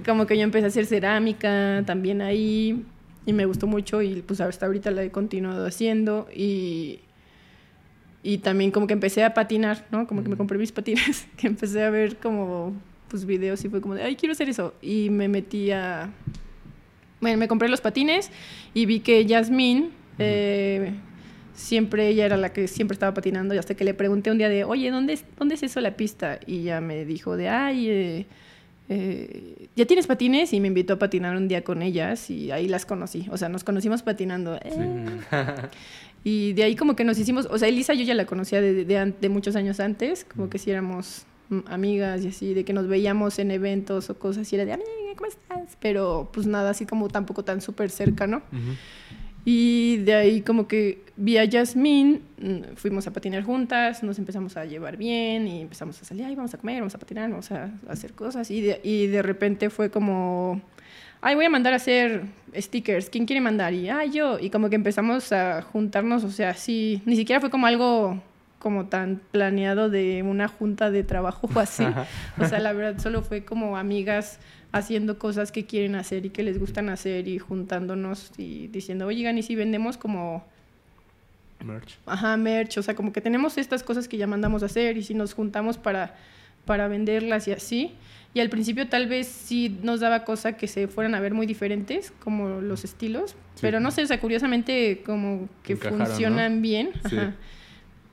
como 0.06 0.28
que 0.28 0.38
yo 0.38 0.44
empecé 0.44 0.66
a 0.66 0.68
hacer 0.68 0.86
cerámica 0.86 1.84
también 1.88 2.22
ahí 2.22 2.86
y 3.26 3.34
me 3.34 3.46
gustó 3.46 3.66
mucho 3.66 4.04
y 4.04 4.22
pues 4.22 4.40
hasta 4.40 4.68
ahorita 4.68 4.92
la 4.92 5.04
he 5.04 5.12
continuado 5.12 5.66
haciendo 5.66 6.30
y, 6.34 7.00
y 8.22 8.38
también 8.38 8.70
como 8.70 8.86
que 8.86 8.94
empecé 8.94 9.24
a 9.24 9.34
patinar, 9.34 9.88
¿no? 9.92 10.06
Como 10.06 10.22
que 10.22 10.30
me 10.30 10.38
compré 10.38 10.60
mis 10.60 10.72
patines, 10.72 11.28
que 11.36 11.48
empecé 11.48 11.84
a 11.84 11.90
ver 11.90 12.18
como 12.18 12.74
pues 13.08 13.26
videos 13.26 13.66
y 13.66 13.70
fue 13.70 13.82
como 13.82 13.96
de, 13.96 14.04
ay, 14.04 14.16
quiero 14.16 14.34
hacer 14.34 14.50
eso. 14.50 14.76
Y 14.84 15.10
me 15.10 15.28
metí 15.28 15.72
a... 15.72 16.12
Bueno, 17.22 17.40
me 17.40 17.48
compré 17.48 17.70
los 17.70 17.82
patines 17.82 18.30
y 18.76 18.86
vi 18.86 19.00
que 19.00 19.26
Yasmín, 19.26 19.90
eh, 20.20 20.94
siempre 21.58 22.08
ella 22.08 22.26
era 22.26 22.38
la 22.38 22.54
que 22.54 22.68
siempre 22.68 22.94
estaba 22.94 23.14
patinando 23.14 23.54
y 23.56 23.58
hasta 23.58 23.74
que 23.74 23.84
le 23.84 23.94
pregunté 23.94 24.32
un 24.32 24.38
día 24.38 24.48
de, 24.48 24.64
oye, 24.64 24.92
¿dónde 24.92 25.14
es, 25.14 25.26
dónde 25.38 25.56
es 25.56 25.64
eso 25.64 25.82
la 25.82 25.98
pista? 25.98 26.40
Y 26.46 26.64
ya 26.64 26.80
me 26.82 27.04
dijo 27.04 27.36
de, 27.36 27.50
ay, 27.50 27.90
eh, 27.90 28.26
eh, 28.90 29.68
¿ya 29.76 29.86
tienes 29.86 30.06
patines? 30.06 30.54
Y 30.54 30.60
me 30.60 30.68
invitó 30.68 30.94
a 30.94 31.00
patinar 31.00 31.36
un 31.36 31.48
día 31.48 31.64
con 31.64 31.82
ellas 31.82 32.30
y 32.30 32.52
ahí 32.52 32.68
las 32.68 32.86
conocí. 32.86 33.28
O 33.32 33.38
sea, 33.38 33.50
nos 33.50 33.64
conocimos 33.64 34.04
patinando. 34.04 34.60
y 36.24 36.54
de 36.54 36.64
ahí 36.64 36.76
como 36.76 36.96
que 36.96 37.04
nos 37.04 37.18
hicimos, 37.18 37.48
o 37.50 37.58
sea, 37.58 37.68
Elisa 37.68 37.96
yo 37.96 38.04
ya 38.04 38.14
la 38.14 38.28
conocía 38.28 38.62
de, 38.62 38.86
de, 38.86 39.30
muchos 39.30 39.56
años 39.56 39.80
antes, 39.80 40.26
como 40.26 40.50
que 40.50 40.60
si 40.60 40.70
éramos 40.70 41.26
amigas 41.68 42.24
y 42.24 42.28
así, 42.28 42.54
de 42.54 42.66
que 42.66 42.74
nos 42.74 42.88
veíamos 42.88 43.40
en 43.40 43.50
eventos 43.50 44.12
o 44.12 44.20
cosas 44.20 44.52
y 44.54 44.56
era 44.56 44.66
de, 44.66 44.74
amiga, 44.74 44.92
¿cómo 45.16 45.28
estás? 45.28 45.76
Pero 45.82 46.30
pues 46.32 46.46
nada, 46.46 46.70
así 46.70 46.86
como 46.86 47.08
tampoco 47.08 47.44
tan 47.44 47.62
súper 47.62 47.90
cercano. 47.90 48.44
Y 49.44 49.98
de 50.00 50.14
ahí 50.14 50.42
como 50.42 50.68
que 50.68 51.07
vi 51.18 51.38
a 51.38 51.46
Yasmín, 51.46 52.22
mm, 52.40 52.76
fuimos 52.76 53.08
a 53.08 53.12
patinar 53.12 53.44
juntas, 53.44 54.04
nos 54.04 54.20
empezamos 54.20 54.56
a 54.56 54.66
llevar 54.66 54.98
bien 54.98 55.48
y 55.48 55.62
empezamos 55.62 56.02
a 56.02 56.06
salir, 56.06 56.26
ay, 56.26 56.36
vamos 56.36 56.54
a 56.54 56.58
comer, 56.58 56.80
vamos 56.80 56.96
a 56.96 57.00
patinar, 57.00 57.30
vamos 57.30 57.52
a, 57.52 57.72
hacer 57.90 58.14
cosas. 58.14 58.50
Y 58.52 58.62
de, 58.62 58.80
y 58.84 59.08
de 59.08 59.22
repente 59.24 59.70
fue 59.70 59.90
como, 59.90 60.62
ay, 61.22 61.36
voy 61.36 61.46
a 61.46 61.50
mandar 61.50 61.74
a 61.74 61.78
hacer 61.78 62.22
stickers, 62.56 63.10
¿quién 63.10 63.26
quiere 63.26 63.42
mandar? 63.42 63.74
Y, 63.74 63.90
ay, 63.90 64.12
yo. 64.12 64.40
Y 64.40 64.52
como 64.52 64.70
que 64.70 64.76
empezamos 64.76 65.32
a 65.32 65.64
juntarnos, 65.64 66.24
o 66.24 66.30
sea, 66.30 66.54
sí, 66.54 67.02
ni 67.06 67.16
siquiera 67.16 67.42
fue 67.42 67.50
como 67.50 67.66
algo 67.66 68.22
como 68.60 68.88
tan 68.88 69.22
planeado 69.32 69.90
de 69.90 70.24
una 70.24 70.48
junta 70.48 70.92
de 70.92 71.04
trabajo 71.04 71.50
o 71.54 71.60
así. 71.60 71.86
o 72.40 72.46
sea, 72.46 72.60
la 72.60 72.74
verdad 72.74 73.02
solo 73.02 73.22
fue 73.22 73.44
como 73.44 73.78
amigas 73.78 74.40
haciendo 74.72 75.18
cosas 75.18 75.52
que 75.52 75.66
quieren 75.66 75.96
hacer 75.96 76.26
y 76.26 76.30
que 76.30 76.44
les 76.44 76.60
gustan 76.60 76.90
hacer 76.90 77.28
y 77.28 77.40
juntándonos 77.40 78.32
y 78.38 78.68
diciendo, 78.68 79.08
oigan, 79.08 79.38
¿y 79.38 79.44
si 79.44 79.56
vendemos 79.56 79.98
como... 79.98 80.46
Merch. 81.64 81.98
Ajá, 82.06 82.38
merch, 82.38 82.78
o 82.78 82.84
sea, 82.84 82.96
como 82.96 83.12
que 83.12 83.22
tenemos 83.22 83.58
estas 83.58 83.84
cosas 83.84 84.08
que 84.08 84.18
ya 84.18 84.28
mandamos 84.28 84.64
a 84.64 84.68
hacer 84.68 84.98
y 84.98 85.04
si 85.04 85.14
nos 85.14 85.34
juntamos 85.34 85.78
para, 85.78 86.16
para 86.66 86.88
venderlas 86.88 87.48
y 87.48 87.52
así. 87.52 87.96
Y 88.34 88.40
al 88.40 88.50
principio 88.50 88.88
tal 88.88 89.08
vez 89.08 89.28
sí 89.28 89.78
nos 89.82 90.00
daba 90.00 90.24
cosa 90.24 90.58
que 90.58 90.68
se 90.68 90.88
fueran 90.88 91.16
a 91.16 91.20
ver 91.20 91.34
muy 91.34 91.48
diferentes, 91.48 92.14
como 92.20 92.62
los 92.62 92.84
estilos, 92.84 93.36
pero 93.62 93.80
no 93.80 93.90
sé, 93.90 94.04
o 94.04 94.08
sea, 94.08 94.20
curiosamente 94.20 95.02
como 95.06 95.50
que 95.64 95.76
funcionan 95.76 96.62
bien. 96.62 96.92
Ajá. 97.04 97.34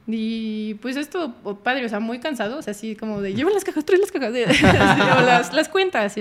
Y 0.06 0.74
pues 0.74 0.96
esto, 0.96 1.34
padre, 1.62 1.86
o 1.86 1.88
sea, 1.88 1.98
muy 1.98 2.18
cansado, 2.20 2.58
o 2.58 2.62
sea, 2.62 2.72
así 2.72 2.94
como 2.94 3.22
de 3.22 3.34
lleva 3.34 3.50
las 3.50 3.64
cajas, 3.64 3.84
trae 3.84 3.98
las 3.98 4.12
cajas, 4.12 4.32
o 5.18 5.22
las, 5.22 5.52
las 5.52 5.68
cuentas. 5.68 6.14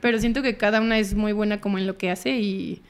Pero 0.00 0.18
siento 0.20 0.40
que 0.42 0.56
cada 0.56 0.80
una 0.80 0.98
es 0.98 1.14
muy 1.14 1.32
buena 1.32 1.60
como 1.60 1.78
en 1.78 1.86
lo 1.86 1.98
que 1.98 2.10
hace 2.10 2.38
y, 2.38 2.82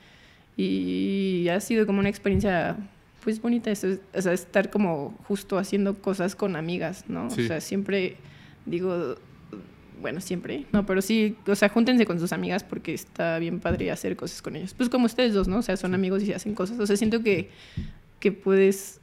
y 0.57 1.49
ha 1.49 1.61
sido 1.61 1.87
como 1.87 2.01
una 2.01 2.11
experiencia 2.11 2.77
pues 3.24 3.40
bonita, 3.40 3.70
eso, 3.70 3.88
o 4.14 4.22
sea, 4.22 4.34
estar 4.34 4.70
como 4.70 5.18
justo 5.26 5.56
haciendo 5.56 5.94
cosas 5.94 6.37
con 6.37 6.56
amigas, 6.56 7.06
¿no? 7.08 7.26
O 7.26 7.30
sea, 7.30 7.62
siempre 7.62 8.18
digo, 8.66 9.16
bueno, 10.00 10.20
siempre, 10.20 10.66
no, 10.72 10.84
pero 10.84 11.00
sí, 11.00 11.37
o 11.46 11.54
sea, 11.54 11.70
júntense 11.70 12.04
con 12.04 12.20
sus 12.20 12.32
amigas 12.32 12.62
porque 12.62 12.92
está 12.92 13.38
bien 13.38 13.60
padre 13.60 13.90
hacer 13.90 14.14
cosas 14.14 14.42
con 14.42 14.54
ellos. 14.56 14.74
Pues 14.74 14.90
como 14.90 15.06
ustedes 15.06 15.32
dos, 15.32 15.48
¿no? 15.48 15.58
O 15.58 15.62
sea, 15.62 15.78
son 15.78 15.94
amigos 15.94 16.22
y 16.22 16.34
hacen 16.34 16.54
cosas. 16.54 16.78
O 16.78 16.87
sea, 16.87 16.98
siento 16.98 17.22
que, 17.22 17.48
que 18.20 18.30
puedes 18.30 19.00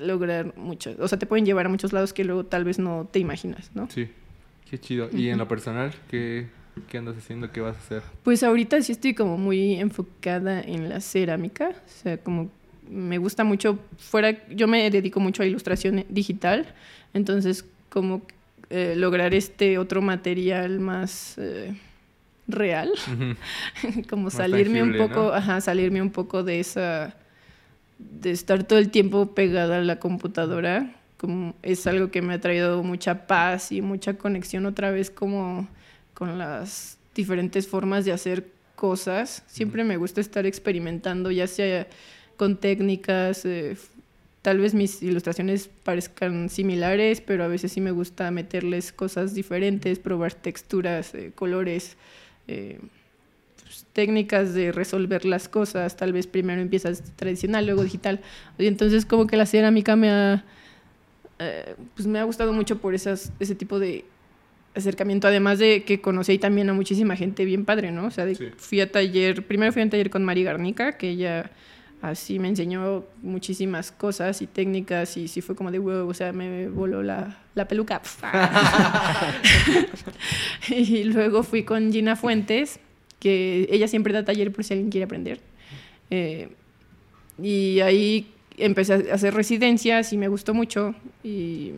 lograr 0.00 0.56
mucho. 0.56 0.96
O 0.98 1.06
sea, 1.06 1.18
te 1.18 1.26
pueden 1.26 1.46
llevar 1.46 1.66
a 1.66 1.68
muchos 1.68 1.92
lados 1.92 2.12
que 2.12 2.24
luego 2.24 2.44
tal 2.44 2.64
vez 2.64 2.80
no 2.80 3.08
te 3.10 3.20
imaginas, 3.20 3.70
¿no? 3.74 3.88
Sí, 3.90 4.08
qué 4.68 4.78
chido. 4.80 5.08
¿Y 5.12 5.28
en 5.28 5.38
lo 5.38 5.46
personal, 5.46 5.94
qué, 6.10 6.48
qué 6.88 6.98
andas 6.98 7.16
haciendo? 7.16 7.52
¿Qué 7.52 7.60
vas 7.60 7.76
a 7.76 7.78
hacer? 7.78 8.02
Pues 8.24 8.42
ahorita 8.42 8.82
sí 8.82 8.90
estoy 8.90 9.14
como 9.14 9.38
muy 9.38 9.74
enfocada 9.74 10.60
en 10.60 10.88
la 10.88 11.00
cerámica. 11.00 11.68
O 11.68 12.02
sea, 12.02 12.18
como 12.18 12.50
me 12.90 13.18
gusta 13.18 13.44
mucho, 13.44 13.78
fuera, 13.98 14.46
yo 14.48 14.66
me 14.68 14.90
dedico 14.90 15.20
mucho 15.20 15.42
a 15.42 15.46
ilustración 15.46 16.04
digital, 16.08 16.66
entonces 17.14 17.64
como 17.88 18.22
eh, 18.70 18.94
lograr 18.96 19.34
este 19.34 19.78
otro 19.78 20.02
material 20.02 20.80
más... 20.80 21.36
Eh, 21.38 21.74
real, 22.50 22.90
como 24.08 24.30
salirme 24.30 24.82
un 24.82 24.96
poco, 24.96 25.34
ajá, 25.34 25.60
salirme 25.60 26.00
un 26.00 26.08
poco 26.08 26.42
de 26.42 26.60
esa 26.60 27.14
de 27.98 28.30
estar 28.30 28.64
todo 28.64 28.78
el 28.78 28.90
tiempo 28.90 29.34
pegada 29.34 29.78
a 29.78 29.80
la 29.80 29.98
computadora, 29.98 30.94
como 31.16 31.54
es 31.62 31.86
algo 31.86 32.10
que 32.10 32.22
me 32.22 32.34
ha 32.34 32.40
traído 32.40 32.82
mucha 32.82 33.26
paz 33.26 33.72
y 33.72 33.82
mucha 33.82 34.14
conexión 34.14 34.66
otra 34.66 34.90
vez 34.90 35.10
como 35.10 35.68
con 36.14 36.38
las 36.38 36.98
diferentes 37.14 37.66
formas 37.66 38.04
de 38.04 38.12
hacer 38.12 38.46
cosas. 38.76 39.42
Siempre 39.48 39.82
me 39.82 39.96
gusta 39.96 40.20
estar 40.20 40.46
experimentando, 40.46 41.30
ya 41.32 41.48
sea 41.48 41.88
con 42.38 42.56
técnicas, 42.56 43.44
eh, 43.44 43.76
tal 44.40 44.60
vez 44.60 44.72
mis 44.72 45.02
ilustraciones 45.02 45.68
parezcan 45.82 46.48
similares, 46.48 47.20
pero 47.20 47.44
a 47.44 47.48
veces 47.48 47.72
sí 47.72 47.82
me 47.82 47.90
gusta 47.90 48.30
meterles 48.30 48.92
cosas 48.92 49.34
diferentes, 49.34 49.98
probar 49.98 50.32
texturas, 50.32 51.14
eh, 51.14 51.32
colores. 51.34 51.98
Eh, 52.46 52.78
pues, 53.62 53.84
técnicas 53.92 54.54
de 54.54 54.72
resolver 54.72 55.26
las 55.26 55.48
cosas. 55.48 55.96
Tal 55.96 56.14
vez 56.14 56.26
primero 56.26 56.62
empiezas 56.62 57.02
tradicional, 57.16 57.66
luego 57.66 57.84
digital. 57.84 58.20
Y 58.58 58.66
entonces 58.66 59.04
como 59.04 59.26
que 59.26 59.36
la 59.36 59.44
cerámica 59.44 59.96
me 59.96 60.10
ha, 60.10 60.44
eh, 61.38 61.74
pues 61.94 62.06
me 62.06 62.18
ha 62.18 62.24
gustado 62.24 62.54
mucho 62.54 62.78
por 62.78 62.94
esas, 62.94 63.30
ese 63.38 63.54
tipo 63.54 63.78
de 63.78 64.06
acercamiento, 64.74 65.26
además 65.26 65.58
de 65.58 65.82
que 65.84 66.00
conocí 66.00 66.38
también 66.38 66.70
a 66.70 66.72
muchísima 66.72 67.16
gente 67.16 67.44
bien 67.44 67.66
padre, 67.66 67.90
¿no? 67.90 68.06
O 68.06 68.10
sea, 68.10 68.26
fui 68.56 68.80
a 68.80 68.90
taller, 68.90 69.44
primero 69.46 69.72
fui 69.72 69.82
a 69.82 69.84
un 69.84 69.90
taller 69.90 70.08
con 70.08 70.24
Mari 70.24 70.44
Garnica, 70.44 70.96
que 70.96 71.10
ella 71.10 71.50
así 72.00 72.38
me 72.38 72.48
enseñó 72.48 73.04
muchísimas 73.22 73.90
cosas 73.90 74.40
y 74.42 74.46
técnicas 74.46 75.16
y 75.16 75.28
sí 75.28 75.40
fue 75.40 75.56
como 75.56 75.70
de 75.70 75.78
wow, 75.78 76.08
o 76.08 76.14
sea, 76.14 76.32
me 76.32 76.68
voló 76.68 77.02
la, 77.02 77.38
la 77.54 77.66
peluca. 77.66 78.00
y 80.68 81.04
luego 81.04 81.42
fui 81.42 81.64
con 81.64 81.92
Gina 81.92 82.16
Fuentes, 82.16 82.80
que 83.18 83.68
ella 83.70 83.88
siempre 83.88 84.12
da 84.12 84.24
taller 84.24 84.52
por 84.52 84.64
si 84.64 84.74
alguien 84.74 84.90
quiere 84.90 85.04
aprender. 85.04 85.40
Eh, 86.10 86.48
y 87.42 87.80
ahí 87.80 88.32
empecé 88.56 89.10
a 89.10 89.14
hacer 89.14 89.34
residencias 89.34 90.12
y 90.12 90.16
me 90.16 90.28
gustó 90.28 90.54
mucho 90.54 90.94
y 91.22 91.72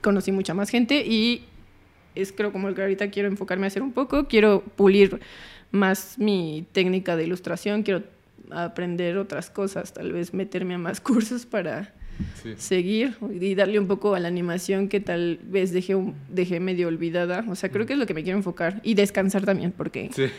conocí 0.00 0.32
mucha 0.32 0.54
más 0.54 0.70
gente 0.70 1.04
y 1.06 1.44
es 2.14 2.32
creo 2.32 2.52
como 2.52 2.68
el 2.68 2.74
que 2.74 2.82
ahorita 2.82 3.10
quiero 3.10 3.28
enfocarme 3.28 3.66
a 3.66 3.68
hacer 3.68 3.82
un 3.82 3.92
poco, 3.92 4.26
quiero 4.26 4.60
pulir 4.60 5.20
más 5.70 6.18
mi 6.18 6.66
técnica 6.72 7.16
de 7.16 7.24
ilustración, 7.24 7.82
quiero 7.82 8.02
aprender 8.50 9.18
otras 9.18 9.50
cosas, 9.50 9.92
tal 9.92 10.12
vez 10.12 10.34
meterme 10.34 10.74
a 10.74 10.78
más 10.78 11.00
cursos 11.00 11.46
para 11.46 11.94
seguir 12.56 13.16
y 13.40 13.54
darle 13.54 13.78
un 13.78 13.86
poco 13.86 14.14
a 14.14 14.20
la 14.20 14.28
animación 14.28 14.88
que 14.88 15.00
tal 15.00 15.40
vez 15.42 15.72
dejé, 15.72 15.96
dejé 16.28 16.60
medio 16.60 16.88
olvidada. 16.88 17.44
O 17.48 17.54
sea, 17.54 17.70
creo 17.70 17.86
que 17.86 17.94
es 17.94 17.98
lo 17.98 18.06
que 18.06 18.14
me 18.14 18.22
quiero 18.22 18.38
enfocar 18.38 18.80
y 18.82 18.94
descansar 18.94 19.44
también 19.44 19.72
porque 19.72 20.10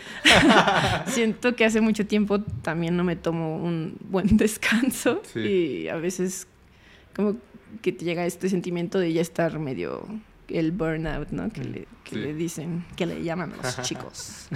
siento 1.08 1.56
que 1.56 1.66
hace 1.66 1.82
mucho 1.82 2.06
tiempo 2.06 2.42
también 2.42 2.96
no 2.96 3.04
me 3.04 3.16
tomo 3.16 3.58
un 3.58 3.98
buen 4.02 4.38
descanso 4.38 5.22
y 5.36 5.88
a 5.88 5.96
veces 5.96 6.48
como 7.16 7.38
que 7.82 7.92
te 7.92 8.06
llega 8.06 8.26
este 8.26 8.50
sentimiento 8.50 9.00
de 9.00 9.14
ya 9.14 9.22
estar 9.22 9.60
medio 9.60 10.08
el 10.50 10.72
burnout, 10.72 11.30
¿no? 11.32 11.50
Que, 11.52 11.64
le, 11.64 11.88
que 12.04 12.16
le, 12.16 12.34
dicen, 12.34 12.86
que 12.96 13.06
le 13.06 13.24
llaman 13.24 13.54
los 13.62 13.82
chicos. 13.82 14.48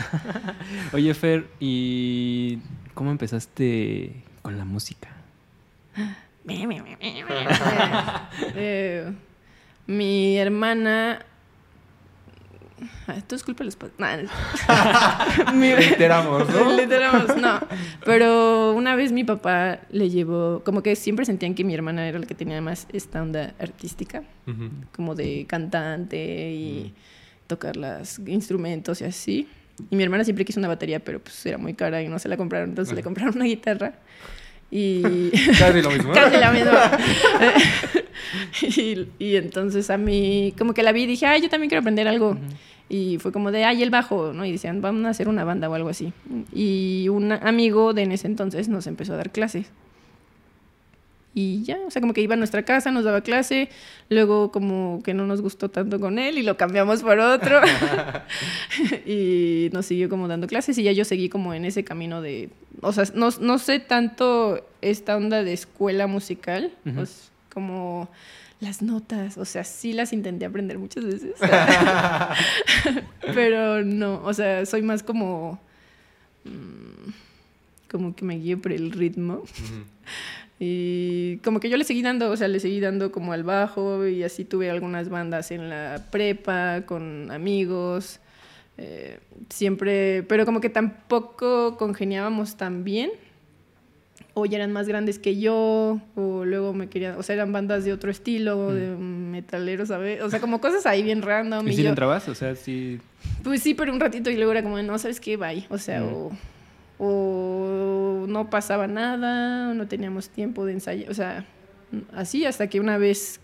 Oye, 0.94 1.14
Fer, 1.14 1.48
¿y 1.60 2.60
cómo 2.98 3.12
empezaste 3.12 4.24
con 4.42 4.58
la 4.58 4.66
música? 4.66 5.10
Eh, 8.56 9.12
mi 9.86 10.38
hermana 10.38 11.20
esto 13.16 13.36
es 13.36 13.44
culpa 13.44 13.60
de 13.60 13.66
los 13.66 13.76
padres. 13.76 14.30
Literamos, 15.54 16.48
¿no? 16.54 16.72
Literamos, 16.78 17.38
no. 17.38 17.60
Pero 18.06 18.74
una 18.74 18.96
vez 18.96 19.12
mi 19.12 19.24
papá 19.24 19.80
le 19.90 20.10
llevó, 20.10 20.62
como 20.64 20.84
que 20.84 20.96
siempre 20.96 21.26
sentían 21.26 21.56
que 21.56 21.64
mi 21.64 21.74
hermana 21.74 22.08
era 22.08 22.20
la 22.20 22.26
que 22.26 22.36
tenía 22.36 22.62
más 22.62 22.88
esta 22.94 23.22
onda 23.22 23.54
artística, 23.60 24.24
como 24.96 25.16
de 25.16 25.46
cantante 25.48 26.52
y 26.52 26.94
tocar 27.48 27.78
los 27.78 28.20
instrumentos 28.20 29.02
y 29.02 29.06
así. 29.06 29.48
Y 29.90 29.96
mi 29.96 30.04
hermana 30.04 30.24
siempre 30.24 30.46
quiso 30.46 30.60
una 30.60 30.68
batería, 30.68 31.00
pero 31.00 31.20
pues 31.20 31.46
era 31.46 31.58
muy 31.58 31.74
cara 31.74 32.02
y 32.02 32.08
no 32.08 32.20
se 32.20 32.28
la 32.30 32.38
compraron, 32.38 32.70
entonces 32.70 32.96
le 32.96 33.04
compraron 33.04 33.36
una 33.36 33.46
guitarra. 33.46 33.94
Y... 34.70 35.30
Casi 35.60 35.82
lo 35.82 35.92
mismo. 35.92 36.14
Casi 36.14 36.38
lo 36.38 36.52
mismo. 36.52 36.72
y, 39.20 39.36
entonces 39.36 39.90
a 39.90 39.98
mí, 39.98 40.54
como 40.58 40.74
que 40.74 40.84
la 40.84 40.92
vi 40.92 41.04
y 41.04 41.08
dije, 41.08 41.26
ay, 41.26 41.42
yo 41.42 41.50
también 41.50 41.70
quiero 41.70 41.82
aprender 41.82 42.08
algo. 42.08 42.38
Y 42.90 43.18
fue 43.20 43.32
como 43.32 43.52
de, 43.52 43.66
ay, 43.66 43.84
el 43.84 43.90
bajo, 43.90 44.34
¿no? 44.34 44.46
Y 44.46 44.52
decían, 44.52 44.82
vamos 44.82 45.06
a 45.06 45.10
hacer 45.10 45.28
una 45.28 45.44
banda 45.44 45.70
o 45.70 45.74
algo 45.74 45.90
así. 45.90 46.14
Y 46.54 47.10
un 47.10 47.32
amigo 47.32 47.94
de 47.94 48.04
en 48.04 48.12
ese 48.14 48.28
entonces 48.28 48.70
nos 48.70 48.88
empezó 48.88 49.14
a 49.14 49.18
dar 49.18 49.32
clases. 49.32 49.68
Y 51.40 51.62
ya, 51.62 51.78
o 51.86 51.92
sea, 51.92 52.02
como 52.02 52.16
que 52.16 52.22
iba 52.22 52.34
a 52.34 52.38
nuestra 52.38 52.64
casa, 52.64 52.90
nos 52.90 53.04
daba 53.04 53.22
clase, 53.22 53.70
luego 54.10 54.52
como 54.52 55.04
que 55.04 55.14
no 55.14 55.28
nos 55.28 55.40
gustó 55.40 55.70
tanto 55.70 56.00
con 56.00 56.18
él 56.18 56.40
y 56.40 56.42
lo 56.42 56.58
cambiamos 56.58 57.04
por 57.04 57.20
otro. 57.20 57.62
y 59.06 59.70
nos 59.72 59.86
siguió 59.86 60.10
como 60.10 60.28
dando 60.28 60.48
clases 60.48 60.80
y 60.80 60.84
ya 60.84 60.94
yo 60.94 61.06
seguí 61.06 61.30
como 61.30 61.54
en 61.54 61.64
ese 61.66 61.84
camino 61.84 62.24
de, 62.24 62.50
o 62.82 62.92
sea, 62.92 63.04
no, 63.14 63.30
no 63.40 63.60
sé 63.60 63.80
tanto 63.80 64.68
esta 64.82 65.16
onda 65.16 65.44
de 65.44 65.54
escuela 65.54 66.08
musical, 66.08 66.72
pues 66.96 67.30
como 67.54 68.10
las 68.60 68.82
notas, 68.82 69.38
o 69.38 69.46
sea, 69.46 69.64
sí 69.64 69.94
las 69.94 70.14
intenté 70.14 70.46
aprender 70.46 70.80
muchas 70.80 71.06
veces, 71.06 71.36
pero 73.36 73.86
no, 73.86 74.24
o 74.24 74.34
sea, 74.34 74.66
soy 74.66 74.82
más 74.82 75.04
como, 75.04 75.60
mm, 76.46 77.12
como 77.92 78.16
que 78.16 78.26
me 78.26 78.40
guío 78.40 78.60
por 78.60 78.72
el 78.72 78.92
ritmo. 78.92 79.44
Y 80.60 81.38
como 81.38 81.60
que 81.60 81.70
yo 81.70 81.78
le 81.78 81.84
seguí 81.84 82.02
dando, 82.02 82.32
o 82.32 82.38
sea, 82.38 82.48
le 82.48 82.60
seguí 82.60 82.80
dando 82.80 83.12
como 83.12 83.34
al 83.34 83.44
bajo 83.44 84.08
y 84.08 84.24
así 84.24 84.44
tuve 84.44 84.70
algunas 84.70 85.10
bandas 85.10 85.52
en 85.52 85.70
la 85.70 86.04
prepa 86.10 86.82
con 86.86 87.32
amigos. 87.32 88.20
Eh, 88.80 89.20
siempre, 89.50 90.24
pero 90.24 90.46
como 90.46 90.62
que 90.62 90.70
tampoco 90.70 91.78
congeniábamos 91.78 92.58
tan 92.58 92.84
bien 92.84 93.12
o 94.40 94.46
ya 94.46 94.58
eran 94.58 94.72
más 94.72 94.88
grandes 94.88 95.18
que 95.18 95.40
yo, 95.40 96.00
o 96.16 96.46
luego 96.46 96.72
me 96.72 96.90
querían, 96.90 97.18
o 97.18 97.24
sea, 97.24 97.34
eran 97.34 97.52
bandas 97.52 97.86
de 97.86 97.92
otro 97.92 98.12
estilo, 98.12 98.72
de 98.72 98.96
metaleros, 98.96 99.88
¿sabes? 99.88 100.22
O 100.22 100.30
sea, 100.30 100.40
como 100.40 100.62
cosas 100.62 100.86
ahí 100.86 101.02
bien 101.02 101.24
random. 101.24 101.68
¿Y, 101.68 101.74
si 101.74 101.82
le 101.82 101.90
entrabas? 101.90 102.30
O 102.30 102.36
sea, 102.36 102.56
sí. 102.56 103.00
Pues 103.44 103.64
sí, 103.64 103.74
pero 103.74 103.92
un 103.92 104.00
ratito 104.00 104.30
y 104.30 104.36
luego 104.36 104.52
era 104.52 104.62
como, 104.62 104.80
no, 104.80 105.00
¿sabes 105.00 105.20
qué? 105.20 105.38
Bye. 105.38 105.66
O 105.70 105.80
sea, 105.80 106.04
o, 106.04 106.32
o, 106.98 108.26
no 108.28 108.50
pasaba 108.50 108.88
nada, 108.88 109.70
o 109.70 109.74
no 109.74 109.88
teníamos 109.88 110.30
tiempo 110.30 110.66
de 110.66 110.74
ensayar, 110.74 111.10
o 111.10 111.14
sea, 111.14 111.46
así 112.14 112.46
hasta 112.46 112.68
que 112.68 112.80
una 112.80 112.98
vez 112.98 113.40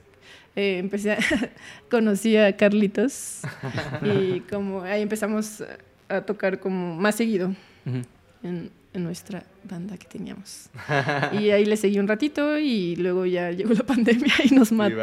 eh, 0.56 0.78
empecé 0.78 1.14
a 1.14 1.18
conocí 1.90 2.38
a 2.38 2.56
Carlitos 2.56 3.42
y 4.02 4.40
como 4.50 4.82
ahí 4.82 5.02
empezamos 5.02 5.64
a 6.10 6.22
tocar 6.22 6.60
como 6.60 6.96
más 6.96 7.16
seguido 7.16 7.56
en, 8.44 8.72
en 8.94 9.04
nuestra 9.04 9.44
banda 9.64 9.98
que 9.98 10.08
teníamos. 10.08 10.70
Y 11.34 11.50
ahí 11.50 11.66
le 11.66 11.78
seguí 11.78 12.00
un 12.00 12.08
ratito 12.08 12.58
y 12.58 12.96
luego 12.96 13.26
ya 13.26 13.52
llegó 13.52 13.74
la 13.74 13.84
pandemia 13.86 14.34
y 14.44 14.54
nos 14.54 14.72
mató. 14.72 14.96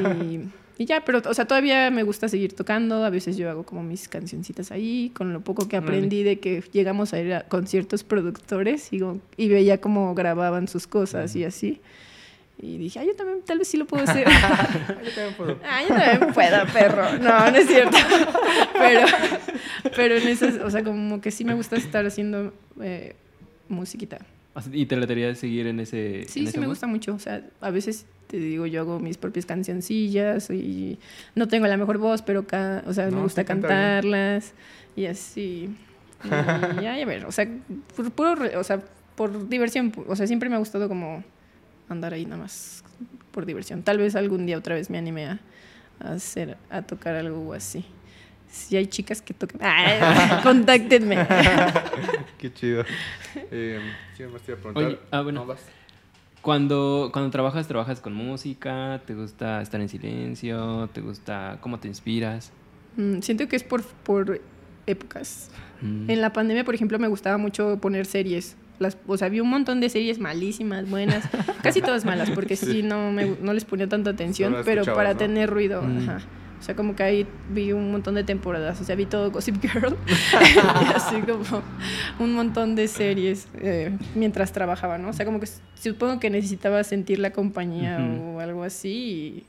Y, 0.00 0.24
y, 0.24 0.50
ya, 0.84 1.04
pero, 1.04 1.22
o 1.26 1.34
sea, 1.34 1.46
todavía 1.46 1.90
me 1.90 2.02
gusta 2.02 2.28
seguir 2.28 2.54
tocando. 2.54 3.02
A 3.04 3.10
veces 3.10 3.36
yo 3.36 3.48
hago 3.48 3.64
como 3.64 3.82
mis 3.82 4.08
cancioncitas 4.08 4.70
ahí, 4.70 5.10
con 5.14 5.32
lo 5.32 5.40
poco 5.40 5.68
que 5.68 5.76
aprendí 5.76 6.22
de 6.22 6.38
que 6.38 6.62
llegamos 6.72 7.14
a 7.14 7.20
ir 7.20 7.32
a 7.32 7.42
conciertos 7.42 8.04
productores 8.04 8.92
y, 8.92 9.00
y 9.38 9.48
veía 9.48 9.80
cómo 9.80 10.14
grababan 10.14 10.68
sus 10.68 10.86
cosas 10.86 11.34
y 11.34 11.44
así. 11.44 11.80
Y 12.58 12.78
dije, 12.78 12.98
ah, 13.00 13.04
yo 13.04 13.14
también, 13.14 13.42
tal 13.42 13.58
vez 13.58 13.68
sí 13.68 13.76
lo 13.76 13.86
puedo 13.86 14.04
hacer. 14.08 14.26
yo 14.28 15.10
también 15.14 15.34
puedo. 15.36 15.58
Ah, 15.64 15.82
yo 15.82 15.88
también 15.88 16.34
puedo, 16.34 16.66
perro. 16.72 17.18
No, 17.18 17.50
no 17.50 17.56
es 17.56 17.66
cierto. 17.66 17.96
pero, 18.78 19.06
pero 19.94 20.16
en 20.16 20.28
eso, 20.28 20.46
o 20.64 20.70
sea, 20.70 20.82
como 20.82 21.20
que 21.20 21.30
sí 21.30 21.44
me 21.44 21.54
gusta 21.54 21.76
estar 21.76 22.04
haciendo 22.06 22.52
eh, 22.80 23.14
musiquita. 23.68 24.18
¿Y 24.72 24.86
te 24.86 24.96
la 24.96 25.06
de 25.06 25.34
seguir 25.34 25.66
en 25.66 25.80
ese 25.80 26.24
Sí, 26.28 26.46
sí 26.46 26.58
me 26.58 26.66
gusta 26.66 26.86
mucho. 26.86 27.14
O 27.14 27.18
sea, 27.18 27.44
a 27.60 27.70
veces 27.70 28.06
te 28.26 28.38
digo, 28.38 28.66
yo 28.66 28.80
hago 28.80 28.98
mis 28.98 29.18
propias 29.18 29.46
cancioncillas 29.46 30.50
y 30.50 30.98
no 31.34 31.48
tengo 31.48 31.66
la 31.66 31.76
mejor 31.76 31.98
voz, 31.98 32.22
pero 32.22 32.40
o 32.86 32.92
sea, 32.92 33.10
me 33.10 33.22
gusta 33.22 33.44
cantarlas 33.44 34.52
y 34.96 35.06
así. 35.06 35.70
Y 36.24 36.28
ya, 36.82 36.96
ya 36.98 37.06
ver, 37.06 37.26
o 37.26 37.32
sea, 37.32 37.48
por, 37.94 38.10
puro, 38.10 38.58
o 38.58 38.64
sea, 38.64 38.82
por 39.14 39.48
diversión, 39.48 39.92
o 40.06 40.16
sea, 40.16 40.26
siempre 40.26 40.48
me 40.48 40.56
ha 40.56 40.58
gustado 40.58 40.88
como 40.88 41.22
andar 41.88 42.14
ahí 42.14 42.24
nada 42.24 42.38
más 42.42 42.82
por 43.30 43.46
diversión. 43.46 43.82
Tal 43.82 43.98
vez 43.98 44.16
algún 44.16 44.46
día 44.46 44.58
otra 44.58 44.74
vez 44.74 44.90
me 44.90 44.98
anime 44.98 45.26
a, 45.26 45.40
hacer, 46.00 46.56
a 46.70 46.82
tocar 46.82 47.14
algo 47.14 47.52
así. 47.52 47.84
Si 48.50 48.76
hay 48.76 48.86
chicas 48.86 49.22
que 49.22 49.34
toquen, 49.34 49.60
contáctenme. 50.42 51.16
Qué 52.38 52.52
chido. 52.52 52.84
Eh, 53.50 53.80
ah, 55.10 55.20
bueno. 55.22 55.46
Cuando, 56.42 57.10
cuando 57.12 57.30
trabajas, 57.30 57.66
¿trabajas 57.66 58.00
con 58.00 58.14
música? 58.14 59.02
¿Te 59.04 59.14
gusta 59.14 59.60
estar 59.60 59.80
en 59.80 59.88
silencio? 59.88 60.88
¿Te 60.92 61.00
gusta 61.00 61.58
cómo 61.60 61.80
te 61.80 61.88
inspiras? 61.88 62.52
Mm, 62.96 63.20
siento 63.20 63.48
que 63.48 63.56
es 63.56 63.64
por, 63.64 63.82
por 63.82 64.40
épocas. 64.86 65.50
Mm. 65.82 66.10
En 66.10 66.20
la 66.20 66.32
pandemia, 66.32 66.64
por 66.64 66.74
ejemplo, 66.74 66.98
me 66.98 67.08
gustaba 67.08 67.36
mucho 67.36 67.78
poner 67.80 68.06
series 68.06 68.56
las, 68.78 68.98
o 69.06 69.16
sea, 69.16 69.28
vi 69.28 69.40
un 69.40 69.48
montón 69.48 69.80
de 69.80 69.88
series 69.88 70.18
malísimas, 70.18 70.88
buenas, 70.88 71.24
casi 71.62 71.80
todas 71.80 72.04
malas, 72.04 72.30
porque 72.30 72.56
sí, 72.56 72.82
no, 72.82 73.10
me, 73.10 73.36
no 73.40 73.52
les 73.52 73.64
ponía 73.64 73.88
tanta 73.88 74.10
atención, 74.10 74.56
pero 74.64 74.84
para 74.84 75.16
tener 75.16 75.50
ruido, 75.50 75.82
mm. 75.82 75.98
ajá. 75.98 76.20
O 76.58 76.62
sea, 76.62 76.74
como 76.74 76.96
que 76.96 77.02
ahí 77.02 77.26
vi 77.50 77.72
un 77.72 77.92
montón 77.92 78.14
de 78.14 78.24
temporadas, 78.24 78.80
o 78.80 78.84
sea, 78.84 78.96
vi 78.96 79.06
todo 79.06 79.30
Gossip 79.30 79.60
Girl, 79.60 79.96
y 80.06 80.94
así 80.94 81.20
como 81.20 81.62
un 82.18 82.34
montón 82.34 82.74
de 82.74 82.88
series 82.88 83.46
eh, 83.60 83.96
mientras 84.14 84.52
trabajaba, 84.52 84.98
¿no? 84.98 85.10
O 85.10 85.12
sea, 85.12 85.26
como 85.26 85.38
que 85.38 85.48
supongo 85.74 86.18
que 86.18 86.30
necesitaba 86.30 86.82
sentir 86.82 87.18
la 87.18 87.32
compañía 87.32 87.98
o 87.98 88.40
algo 88.40 88.64
así, 88.64 88.88
y 88.88 89.44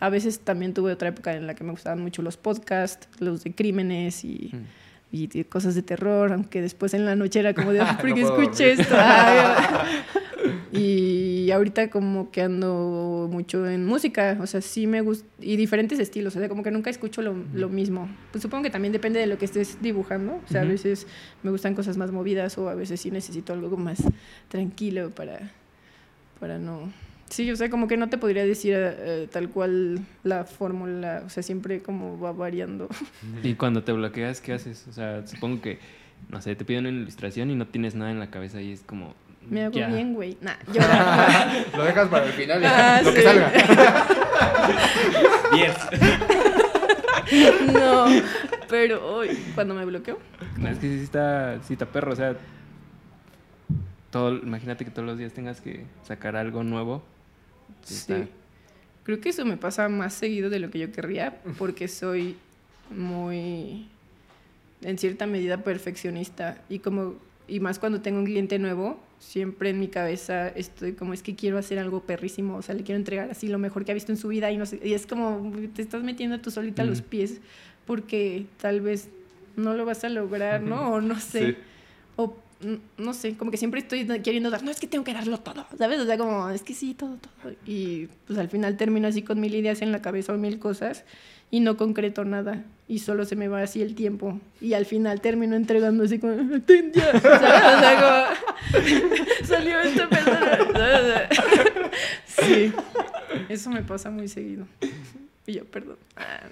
a 0.00 0.08
veces 0.08 0.40
también 0.40 0.72
tuve 0.72 0.92
otra 0.92 1.08
época 1.08 1.34
en 1.34 1.46
la 1.46 1.54
que 1.54 1.64
me 1.64 1.72
gustaban 1.72 2.00
mucho 2.00 2.22
los 2.22 2.36
podcasts, 2.36 3.08
los 3.18 3.44
de 3.44 3.54
crímenes 3.54 4.24
y... 4.24 4.50
Mm 4.52 4.82
y 5.12 5.44
cosas 5.44 5.74
de 5.74 5.82
terror, 5.82 6.32
aunque 6.32 6.62
después 6.62 6.94
en 6.94 7.04
la 7.04 7.14
noche 7.14 7.40
era 7.40 7.52
como 7.52 7.72
de, 7.72 7.80
¿por 8.00 8.14
qué 8.14 8.22
escuché 8.22 8.72
esto? 8.72 8.96
y 10.72 11.11
ahorita 11.52 11.90
como 11.90 12.30
que 12.30 12.42
ando 12.42 13.28
mucho 13.30 13.68
en 13.68 13.86
música, 13.86 14.38
o 14.40 14.46
sea, 14.46 14.60
sí 14.60 14.86
me 14.86 15.00
gusta, 15.00 15.26
y 15.40 15.56
diferentes 15.56 15.98
estilos, 15.98 16.34
o 16.36 16.38
sea, 16.38 16.48
como 16.48 16.62
que 16.62 16.70
nunca 16.70 16.90
escucho 16.90 17.22
lo, 17.22 17.34
lo, 17.54 17.68
mismo. 17.68 18.08
Pues 18.30 18.42
supongo 18.42 18.64
que 18.64 18.70
también 18.70 18.92
depende 18.92 19.20
de 19.20 19.26
lo 19.26 19.38
que 19.38 19.44
estés 19.44 19.78
dibujando, 19.80 20.40
o 20.44 20.48
sea, 20.48 20.62
a 20.62 20.64
veces 20.64 21.06
me 21.42 21.50
gustan 21.50 21.74
cosas 21.74 21.96
más 21.96 22.10
movidas 22.10 22.58
o 22.58 22.68
a 22.68 22.74
veces 22.74 23.00
sí 23.00 23.10
necesito 23.10 23.52
algo 23.52 23.76
más 23.76 24.02
tranquilo 24.48 25.10
para, 25.10 25.50
para 26.40 26.58
no 26.58 26.90
Sí, 27.32 27.50
o 27.50 27.56
sea, 27.56 27.70
como 27.70 27.88
que 27.88 27.96
no 27.96 28.10
te 28.10 28.18
podría 28.18 28.44
decir 28.44 28.74
eh, 28.76 29.26
tal 29.32 29.48
cual 29.48 30.00
la 30.22 30.44
fórmula, 30.44 31.22
o 31.24 31.30
sea, 31.30 31.42
siempre 31.42 31.80
como 31.80 32.20
va 32.20 32.32
variando. 32.32 32.90
Y 33.42 33.54
cuando 33.54 33.82
te 33.82 33.92
bloqueas, 33.92 34.42
¿qué 34.42 34.52
haces? 34.52 34.86
O 34.86 34.92
sea, 34.92 35.26
supongo 35.26 35.62
que, 35.62 35.78
no 36.28 36.42
sé, 36.42 36.54
te 36.56 36.66
piden 36.66 36.86
una 36.86 36.94
ilustración 36.94 37.50
y 37.50 37.54
no 37.54 37.66
tienes 37.66 37.94
nada 37.94 38.10
en 38.10 38.18
la 38.18 38.30
cabeza 38.30 38.60
y 38.60 38.72
es 38.72 38.82
como... 38.82 39.14
Me 39.48 39.64
hago 39.64 39.74
bien, 39.74 40.14
güey. 40.14 40.36
Nah, 40.40 40.54
yo 40.72 40.80
Lo 41.76 41.84
dejas 41.84 42.08
para 42.08 42.26
el 42.26 42.32
final, 42.32 42.64
ah, 42.64 43.00
lo 43.02 43.12
que 43.12 43.22
salga. 43.22 43.52
Diez. 45.52 45.76
no, 47.72 48.06
pero 48.68 49.14
hoy, 49.14 49.30
cuando 49.54 49.74
me 49.74 49.84
bloqueo. 49.84 50.18
No, 50.56 50.68
es 50.68 50.78
que 50.78 50.88
sí 50.88 51.04
está, 51.04 51.62
sí 51.62 51.74
está 51.74 51.86
perro, 51.86 52.12
o 52.12 52.16
sea, 52.16 52.36
todo, 54.10 54.36
imagínate 54.36 54.84
que 54.84 54.90
todos 54.90 55.06
los 55.06 55.18
días 55.18 55.32
tengas 55.32 55.60
que 55.60 55.84
sacar 56.02 56.36
algo 56.36 56.62
nuevo. 56.62 57.02
Sí. 57.82 58.28
Creo 59.04 59.20
que 59.20 59.30
eso 59.30 59.44
me 59.44 59.56
pasa 59.56 59.88
más 59.88 60.14
seguido 60.14 60.50
de 60.50 60.60
lo 60.60 60.70
que 60.70 60.78
yo 60.78 60.92
querría, 60.92 61.40
porque 61.58 61.88
soy 61.88 62.36
muy, 62.90 63.88
en 64.82 64.98
cierta 64.98 65.26
medida, 65.26 65.58
perfeccionista. 65.58 66.58
Y 66.68 66.78
como, 66.78 67.16
y 67.52 67.60
más 67.60 67.78
cuando 67.78 68.00
tengo 68.00 68.18
un 68.18 68.24
cliente 68.24 68.58
nuevo, 68.58 68.98
siempre 69.18 69.68
en 69.68 69.78
mi 69.78 69.88
cabeza 69.88 70.48
estoy 70.48 70.94
como, 70.94 71.12
es 71.12 71.22
que 71.22 71.36
quiero 71.36 71.58
hacer 71.58 71.78
algo 71.78 72.00
perrísimo, 72.00 72.56
o 72.56 72.62
sea, 72.62 72.74
le 72.74 72.82
quiero 72.82 72.96
entregar 72.96 73.30
así 73.30 73.46
lo 73.46 73.58
mejor 73.58 73.84
que 73.84 73.90
ha 73.90 73.94
visto 73.94 74.10
en 74.10 74.16
su 74.16 74.28
vida 74.28 74.50
y 74.50 74.56
no 74.56 74.64
sé, 74.64 74.80
y 74.82 74.94
es 74.94 75.06
como, 75.06 75.52
te 75.74 75.82
estás 75.82 76.02
metiendo 76.02 76.40
tú 76.40 76.50
solita 76.50 76.82
los 76.82 77.02
pies, 77.02 77.42
porque 77.86 78.46
tal 78.58 78.80
vez 78.80 79.10
no 79.54 79.74
lo 79.74 79.84
vas 79.84 80.02
a 80.02 80.08
lograr, 80.08 80.62
¿no? 80.62 80.94
O 80.94 81.02
no 81.02 81.20
sé. 81.20 81.58
O 82.16 82.34
no 82.96 83.12
sé, 83.12 83.36
como 83.36 83.50
que 83.50 83.58
siempre 83.58 83.80
estoy 83.80 84.06
queriendo 84.20 84.48
dar, 84.48 84.62
no, 84.62 84.70
es 84.70 84.80
que 84.80 84.86
tengo 84.86 85.04
que 85.04 85.12
darlo 85.12 85.38
todo, 85.38 85.66
¿sabes? 85.76 86.00
O 86.00 86.06
sea, 86.06 86.16
como, 86.16 86.48
es 86.48 86.62
que 86.62 86.72
sí, 86.72 86.94
todo, 86.94 87.18
todo. 87.18 87.52
Y 87.66 88.08
pues 88.26 88.38
al 88.38 88.48
final 88.48 88.78
termino 88.78 89.08
así 89.08 89.20
con 89.20 89.38
mil 89.38 89.54
ideas 89.54 89.82
en 89.82 89.92
la 89.92 90.00
cabeza 90.00 90.32
o 90.32 90.38
mil 90.38 90.58
cosas 90.58 91.04
y 91.52 91.60
no 91.60 91.76
concreto 91.76 92.24
nada. 92.24 92.64
Y 92.88 92.98
solo 93.00 93.26
se 93.26 93.36
me 93.36 93.46
va 93.46 93.62
así 93.62 93.82
el 93.82 93.94
tiempo. 93.94 94.40
Y 94.60 94.72
al 94.72 94.86
final 94.86 95.20
termino 95.20 95.54
entregando 95.54 96.02
así 96.02 96.18
como, 96.18 96.32
ya. 96.34 97.12
O 97.14 97.20
sea, 97.20 98.34
como, 98.72 99.44
salió 99.44 99.78
esta 99.80 100.08
persona. 100.08 101.28
sí, 102.26 102.72
eso 103.50 103.70
me 103.70 103.82
pasa 103.82 104.10
muy 104.10 104.28
seguido. 104.28 104.66
Y 105.46 105.52
yo, 105.52 105.64
perdón. 105.66 105.98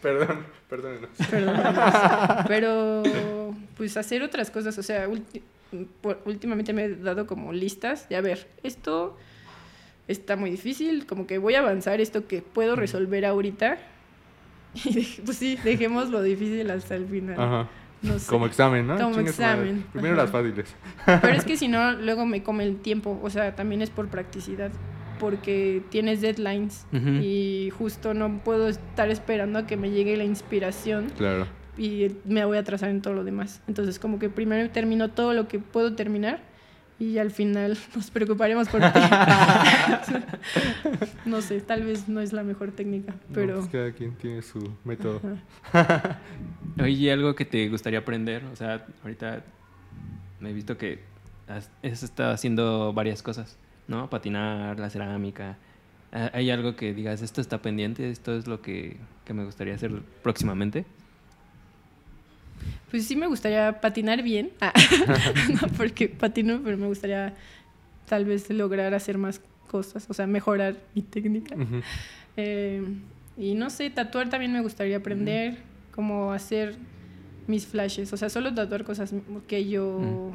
Perdón, 0.03 0.45
perdón. 0.69 0.99
Pero, 2.47 3.03
pues 3.79 3.97
hacer 3.97 4.23
otras 4.23 4.51
cosas, 4.51 4.77
o 4.77 4.83
sea, 4.83 5.09
últimamente 6.27 6.75
me 6.75 6.85
he 6.85 6.95
dado 6.97 7.27
como 7.27 7.55
listas 7.55 8.07
de, 8.11 8.17
a 8.17 8.21
ver, 8.21 8.47
esto 8.63 9.17
está 10.09 10.37
muy 10.37 10.51
difícil, 10.51 11.07
como 11.07 11.27
que 11.27 11.39
voy 11.39 11.55
a 11.55 11.61
avanzar 11.61 12.03
esto 12.03 12.27
que 12.27 12.43
puedo 12.43 12.77
resolver 12.77 13.25
ahorita. 13.25 13.79
Y 14.85 15.21
pues 15.25 15.37
sí, 15.37 15.59
dejemos 15.63 16.11
lo 16.11 16.23
difícil 16.23 16.71
hasta 16.71 16.95
el 16.95 17.07
final. 17.07 17.41
Ajá. 17.41 17.69
Como 18.29 18.47
examen, 18.47 18.87
¿no? 18.87 18.99
Como 18.99 19.21
examen. 19.21 19.85
Primero 19.93 20.17
las 20.17 20.31
fáciles. 20.31 20.75
Pero 21.05 21.35
es 21.35 21.45
que 21.45 21.57
si 21.59 21.69
no, 21.69 21.93
luego 21.93 22.25
me 22.25 22.43
come 22.43 22.65
el 22.65 22.77
tiempo. 22.77 23.21
O 23.23 23.29
sea, 23.29 23.55
también 23.55 23.83
es 23.83 23.91
por 23.91 24.09
practicidad. 24.09 24.71
Porque 25.19 25.83
tienes 25.91 26.23
deadlines. 26.23 26.87
Y 26.93 27.71
justo 27.77 28.15
no 28.15 28.39
puedo 28.43 28.69
estar 28.69 29.11
esperando 29.11 29.59
a 29.59 29.67
que 29.67 29.77
me 29.77 29.91
llegue 29.91 30.17
la 30.17 30.25
inspiración. 30.25 31.13
Claro 31.17 31.47
y 31.81 32.09
me 32.27 32.45
voy 32.45 32.59
a 32.59 32.61
atrasar 32.61 32.91
en 32.91 33.01
todo 33.01 33.15
lo 33.15 33.25
demás. 33.25 33.63
Entonces, 33.67 33.99
como 33.99 34.19
que 34.19 34.29
primero 34.29 34.69
termino 34.71 35.09
todo 35.09 35.33
lo 35.33 35.49
que 35.49 35.59
puedo 35.59 35.95
terminar 35.95 36.43
y 37.01 37.19
al 37.19 37.33
final 37.33 37.77
nos 37.97 38.11
preocuparemos 38.11 38.69
por 38.69 38.81
ti. 38.81 39.01
no 41.25 41.43
sé, 41.43 41.61
tal 41.63 41.83
vez 41.83 42.09
no 42.09 42.21
es 42.21 42.33
la 42.33 42.45
mejor 42.45 42.71
técnica, 42.71 43.15
pero... 43.35 43.57
Pues 43.57 43.69
cada 43.69 43.91
quien 43.91 44.15
tiene 44.15 44.43
su 44.43 44.73
método. 44.85 45.21
Oye, 46.81 47.11
¿algo 47.11 47.35
que 47.35 47.47
te 47.47 47.69
gustaría 47.69 47.99
aprender? 47.99 48.45
O 48.53 48.57
sea, 48.57 48.87
ahorita 49.03 49.43
me 50.39 50.51
he 50.51 50.53
visto 50.53 50.77
que 50.77 51.01
has, 51.49 51.71
estado 51.83 52.33
haciendo 52.33 52.93
varias 52.93 53.23
cosas, 53.23 53.59
¿no? 53.89 54.09
Patinar, 54.11 54.79
la 54.79 54.91
cerámica. 54.91 55.57
¿Hay 56.13 56.51
algo 56.51 56.77
que 56.77 56.93
digas, 56.93 57.23
esto 57.23 57.41
está 57.41 57.63
pendiente, 57.63 58.11
esto 58.11 58.37
es 58.37 58.47
lo 58.47 58.61
que, 58.61 58.99
que 59.25 59.33
me 59.33 59.45
gustaría 59.45 59.75
hacer 59.75 60.03
próximamente? 60.23 60.85
Pues 62.91 63.07
sí 63.07 63.17
me 63.17 63.27
gustaría 63.27 63.81
patinar 63.81 64.23
bien. 64.23 64.51
Ah, 64.61 64.73
no 65.61 65.69
porque 65.77 66.09
patino, 66.09 66.61
pero 66.65 66.77
me 66.77 66.87
gustaría 66.87 67.35
tal 68.09 68.25
vez 68.25 68.51
lograr 68.51 68.95
hacer 68.95 69.19
más 69.19 69.41
cosas, 69.69 70.07
o 70.09 70.15
sea, 70.15 70.27
mejorar 70.27 70.77
mi 70.95 71.03
técnica. 71.03 71.57
Eh, 72.37 72.83
y 73.37 73.55
no 73.55 73.71
sé, 73.71 73.89
tatuar 73.91 74.29
también 74.29 74.53
me 74.53 74.61
gustaría 74.61 74.97
aprender, 74.97 75.59
cómo 75.95 76.33
hacer 76.33 76.77
mis 77.47 77.67
flashes, 77.67 78.13
o 78.13 78.17
sea, 78.17 78.29
solo 78.29 78.53
tatuar 78.53 78.85
cosas 78.85 79.15
que 79.47 79.69
yo 79.69 80.33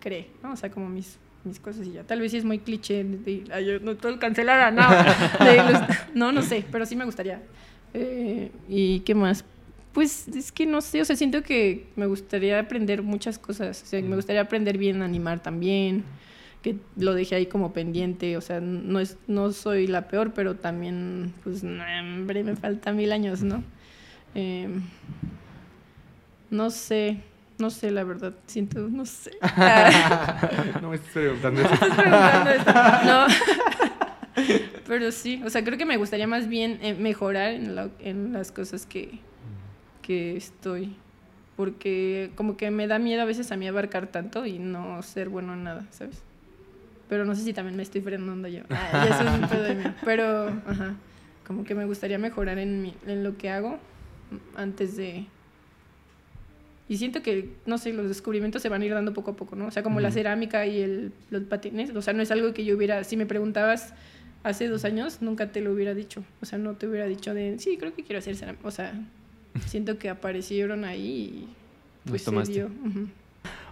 cree, 0.00 0.28
¿no? 0.42 0.52
O 0.52 0.56
sea, 0.56 0.70
como 0.70 0.88
mis 0.88 1.18
mis 1.44 1.58
cosas 1.58 1.86
y 1.86 1.92
ya. 1.92 2.04
Tal 2.04 2.20
vez 2.20 2.32
sí 2.32 2.38
es 2.38 2.44
muy 2.44 2.58
cliché, 2.58 3.04
de, 3.04 3.80
no 3.82 3.96
todo 3.96 4.18
cancelar 4.18 4.72
no. 4.72 4.82
no, 6.14 6.32
no 6.32 6.42
sé, 6.42 6.64
pero 6.70 6.86
sí 6.86 6.96
me 6.96 7.04
gustaría. 7.04 7.40
Eh, 7.94 8.50
¿Y 8.68 9.00
qué 9.00 9.14
más? 9.14 9.44
Pues 9.92 10.28
es 10.28 10.52
que 10.52 10.66
no 10.66 10.80
sé, 10.80 11.00
o 11.00 11.04
sea, 11.04 11.16
siento 11.16 11.42
que 11.42 11.86
me 11.96 12.06
gustaría 12.06 12.60
aprender 12.60 13.02
muchas 13.02 13.38
cosas. 13.38 13.82
O 13.82 13.86
sea, 13.86 14.00
me 14.02 14.14
gustaría 14.14 14.40
aprender 14.40 14.78
bien 14.78 15.02
a 15.02 15.04
animar 15.04 15.42
también, 15.42 16.04
que 16.62 16.76
lo 16.96 17.14
dejé 17.14 17.34
ahí 17.34 17.46
como 17.46 17.72
pendiente. 17.72 18.36
O 18.36 18.40
sea, 18.40 18.60
no, 18.60 19.00
es, 19.00 19.16
no 19.26 19.52
soy 19.52 19.88
la 19.88 20.06
peor, 20.06 20.32
pero 20.32 20.54
también, 20.54 21.34
pues, 21.42 21.64
hombre, 21.64 22.44
me 22.44 22.54
faltan 22.54 22.96
mil 22.96 23.10
años, 23.10 23.42
¿no? 23.42 23.64
Em, 24.34 24.82
no 26.50 26.70
sé, 26.70 27.18
no 27.58 27.70
sé, 27.70 27.90
la 27.90 28.04
verdad, 28.04 28.34
siento, 28.46 28.88
no 28.88 29.04
sé. 29.04 29.32
no 30.80 30.90
me 30.90 30.96
estoy 30.96 31.10
preguntando 31.10 31.62
eso. 31.62 32.72
No. 33.04 33.26
Pero 34.86 35.12
sí, 35.12 35.42
o 35.44 35.50
sea, 35.50 35.62
creo 35.62 35.78
que 35.78 35.84
me 35.84 35.96
gustaría 35.96 36.26
más 36.26 36.48
bien 36.48 36.78
eh, 36.82 36.94
mejorar 36.94 37.52
en, 37.52 37.76
en 38.00 38.32
las 38.32 38.50
cosas 38.50 38.86
que, 38.86 39.20
que 40.10 40.36
estoy. 40.36 40.96
Porque 41.56 42.32
como 42.34 42.56
que 42.56 42.72
me 42.72 42.88
da 42.88 42.98
miedo 42.98 43.22
a 43.22 43.24
veces 43.24 43.52
a 43.52 43.56
mí 43.56 43.68
abarcar 43.68 44.08
tanto 44.08 44.44
y 44.44 44.58
no 44.58 45.00
ser 45.04 45.28
bueno 45.28 45.52
en 45.52 45.62
nada, 45.62 45.86
¿sabes? 45.90 46.24
Pero 47.08 47.24
no 47.24 47.36
sé 47.36 47.44
si 47.44 47.52
también 47.52 47.76
me 47.76 47.84
estoy 47.84 48.00
frenando 48.00 48.48
yo. 48.48 48.62
Ah, 48.70 49.06
eso 49.08 49.22
es 49.22 49.40
un 49.40 49.48
pedo 49.48 49.62
de 49.62 49.74
mí. 49.76 49.84
Pero, 50.04 50.48
ajá, 50.66 50.96
como 51.46 51.62
que 51.62 51.76
me 51.76 51.84
gustaría 51.84 52.18
mejorar 52.18 52.58
en, 52.58 52.82
mi, 52.82 52.92
en 53.06 53.22
lo 53.22 53.36
que 53.36 53.50
hago 53.50 53.78
antes 54.56 54.96
de... 54.96 55.26
Y 56.88 56.96
siento 56.96 57.22
que, 57.22 57.54
no 57.66 57.78
sé, 57.78 57.92
los 57.92 58.08
descubrimientos 58.08 58.62
se 58.62 58.68
van 58.68 58.82
a 58.82 58.84
ir 58.84 58.92
dando 58.92 59.14
poco 59.14 59.30
a 59.30 59.36
poco, 59.36 59.54
¿no? 59.54 59.66
O 59.66 59.70
sea, 59.70 59.84
como 59.84 60.00
la 60.00 60.10
cerámica 60.10 60.66
y 60.66 60.80
el, 60.80 61.12
los 61.30 61.44
patines. 61.44 61.94
O 61.94 62.02
sea, 62.02 62.14
no 62.14 62.22
es 62.22 62.32
algo 62.32 62.52
que 62.52 62.64
yo 62.64 62.76
hubiera... 62.76 63.04
Si 63.04 63.16
me 63.16 63.26
preguntabas 63.26 63.94
hace 64.42 64.66
dos 64.66 64.84
años, 64.84 65.22
nunca 65.22 65.52
te 65.52 65.60
lo 65.60 65.72
hubiera 65.72 65.94
dicho. 65.94 66.24
O 66.42 66.46
sea, 66.46 66.58
no 66.58 66.74
te 66.74 66.88
hubiera 66.88 67.06
dicho 67.06 67.32
de, 67.32 67.60
sí, 67.60 67.76
creo 67.78 67.94
que 67.94 68.02
quiero 68.02 68.18
hacer 68.18 68.34
cerámica. 68.34 68.66
O 68.66 68.72
sea, 68.72 68.92
siento 69.66 69.98
que 69.98 70.08
aparecieron 70.08 70.84
ahí 70.84 71.48
y 72.04 72.08
pues 72.08 72.22
se 72.22 72.42
dio. 72.44 72.70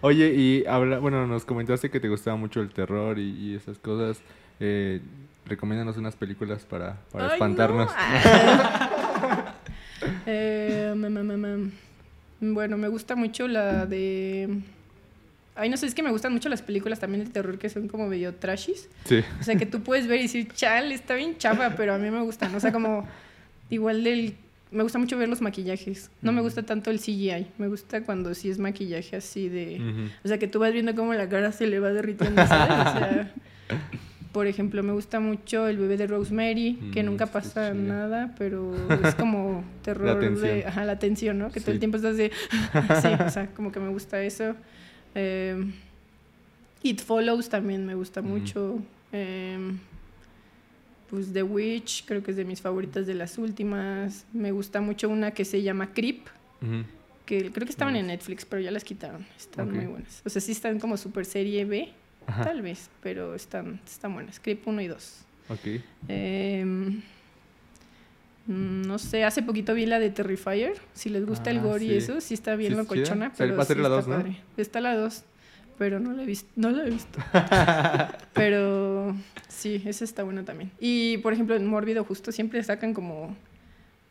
Oye, 0.01 0.34
y 0.34 0.64
habla, 0.66 0.99
bueno, 0.99 1.26
nos 1.26 1.45
comentaste 1.45 1.91
que 1.91 2.01
te 2.01 2.09
gustaba 2.09 2.36
mucho 2.36 2.61
el 2.61 2.70
terror 2.70 3.18
y, 3.18 3.55
esas 3.55 3.78
cosas. 3.78 4.20
Eh, 4.61 5.01
recomiéndanos 5.47 5.97
unas 5.97 6.14
películas 6.14 6.64
para, 6.64 6.99
para 7.11 7.32
espantarnos. 7.32 7.91
eh, 10.26 10.95
bueno, 12.41 12.76
me 12.76 12.89
gusta 12.89 13.16
mucho 13.16 13.49
la 13.49 13.86
de... 13.86 14.61
Ay, 15.57 15.68
no 15.68 15.76
sé, 15.76 15.86
es 15.86 15.95
que 15.95 16.05
me 16.05 16.12
gustan 16.12 16.32
mucho 16.32 16.49
las 16.49 16.62
películas 16.62 17.01
también 17.01 17.24
de 17.24 17.30
terror 17.30 17.59
que 17.59 17.68
son 17.68 17.89
como 17.89 18.07
medio 18.07 18.36
trashies. 18.36 18.89
Sí. 19.05 19.24
O 19.41 19.43
sea, 19.43 19.57
que 19.57 19.66
tú 19.66 19.82
puedes 19.82 20.07
ver 20.07 20.20
y 20.20 20.22
decir, 20.22 20.53
chal, 20.53 20.93
está 20.93 21.14
bien 21.14 21.36
chapa, 21.36 21.74
pero 21.76 21.95
a 21.95 21.99
mí 21.99 22.09
me 22.12 22.22
gustan. 22.22 22.55
O 22.55 22.61
sea, 22.61 22.72
como 22.72 23.09
igual 23.68 24.05
del 24.05 24.36
me 24.71 24.83
gusta 24.83 24.99
mucho 24.99 25.16
ver 25.16 25.29
los 25.29 25.41
maquillajes. 25.41 26.11
No 26.23 26.33
me 26.33 26.41
gusta 26.41 26.62
tanto 26.62 26.91
el 26.91 26.99
CGI. 26.99 27.47
Me 27.59 27.69
gusta 27.69 28.03
cuando 28.03 28.35
sí 28.35 28.51
es 28.51 28.59
maquillaje 28.59 29.16
así 29.16 29.49
de... 29.49 30.11
O 30.25 30.29
sea, 30.29 30.39
que 30.39 30.49
tú 30.49 30.59
vas 30.59 30.73
viendo 30.73 30.95
cómo 30.95 31.14
la 31.14 31.29
cara 31.29 31.53
se 31.53 31.66
le 31.66 31.81
va 31.81 31.93
derritiendo. 31.93 32.43
O 32.43 32.47
sea, 32.47 33.33
por 34.33 34.47
ejemplo, 34.47 34.83
me 34.83 34.93
gusta 34.93 35.21
mucho 35.21 35.66
el 35.66 35.79
bebé 35.79 35.97
de 35.97 36.07
Rosemary, 36.07 36.79
que 36.93 37.03
nunca 37.03 37.27
pasa 37.27 37.73
nada, 37.73 38.35
pero 38.39 38.75
es 39.05 39.14
como 39.14 39.64
terror 39.83 40.23
la 40.23 40.31
de... 40.31 40.66
Ajá, 40.66 40.85
la 40.85 40.99
tensión, 40.99 41.39
¿no? 41.39 41.51
Que 41.51 41.61
todo 41.61 41.73
el 41.73 41.79
tiempo 41.79 41.97
estás 41.97 42.16
de... 42.16 42.31
sí, 43.03 43.09
o 43.27 43.31
sea, 43.31 43.49
como 43.55 43.73
que 43.73 43.81
me 43.81 43.89
gusta 43.89 44.23
eso. 44.23 44.55
Eh, 45.14 45.73
It 46.83 47.01
Follows 47.01 47.49
también 47.49 47.87
me 47.87 47.95
gusta 47.95 48.23
mucho. 48.23 48.79
Eh, 49.12 49.59
pues 51.09 51.33
The 51.33 51.43
Witch, 51.43 52.05
creo 52.05 52.23
que 52.23 52.31
es 52.33 52.37
de 52.37 52.45
mis 52.45 52.61
favoritas 52.61 53.07
de 53.07 53.15
las 53.15 53.39
últimas. 53.39 54.27
Me 54.33 54.53
gusta 54.53 54.81
mucho 54.81 55.09
una 55.09 55.33
que 55.33 55.45
se 55.45 55.63
llama 55.63 55.93
Creep, 55.93 56.27
que 57.27 57.51
creo 57.51 57.67
que 57.67 57.73
estaban 57.73 57.97
en 57.97 58.09
Netflix, 58.09 58.45
pero 58.45 58.61
ya 58.61 58.71
las 58.71 58.85
quitaron. 58.85 59.27
Están 59.37 59.73
muy 59.73 59.87
buenas. 59.87 60.23
O 60.25 60.29
sea, 60.29 60.41
sí 60.41 60.53
están 60.53 60.79
como 60.79 60.97
super 60.97 61.25
serie 61.25 61.65
B, 61.65 61.91
tal 62.27 62.63
vez, 62.63 62.91
pero 63.03 63.35
están, 63.35 63.81
están 63.87 64.15
buenas. 64.15 64.39
Creep 64.41 64.67
1 64.67 64.83
y 64.83 64.87
2. 64.87 65.19
Ok. 65.49 65.67
Mm, 68.47 68.87
no 68.87 68.99
sé, 68.99 69.25
hace 69.25 69.43
poquito 69.43 69.75
vi 69.75 69.85
la 69.85 69.99
de 69.99 70.11
Terrifier. 70.11 70.79
Si 70.95 71.11
les 71.11 71.27
gusta 71.27 71.51
el 71.51 71.59
ah, 71.59 71.63
gore 71.63 71.85
y 71.85 71.95
eso, 71.95 72.21
sí 72.21 72.35
está 72.35 72.57
bien 72.57 72.77
locochona. 72.77 73.33
Pero 73.37 73.57
va 73.57 73.63
a 73.63 73.67
ser 73.67 73.79
la 73.79 73.89
2, 73.89 74.09
¿no? 74.09 74.25
Está 74.57 74.81
la 74.81 74.95
2 74.95 75.25
pero 75.79 76.01
no 76.01 76.12
la 76.12 76.24
he 76.24 76.26
visto. 76.26 76.49
No 76.57 76.70
la 76.70 76.85
he 76.85 76.91
visto. 76.91 77.18
pero 78.35 79.14
sí, 79.49 79.83
esa 79.87 80.05
está 80.05 80.22
buena 80.24 80.45
también. 80.45 80.70
Y 80.81 81.18
por 81.18 81.33
ejemplo, 81.33 81.55
en 81.57 81.66
Mórbido 81.66 82.05
justo 82.05 82.33
siempre 82.33 82.62
sacan 82.62 82.95
como 82.95 83.37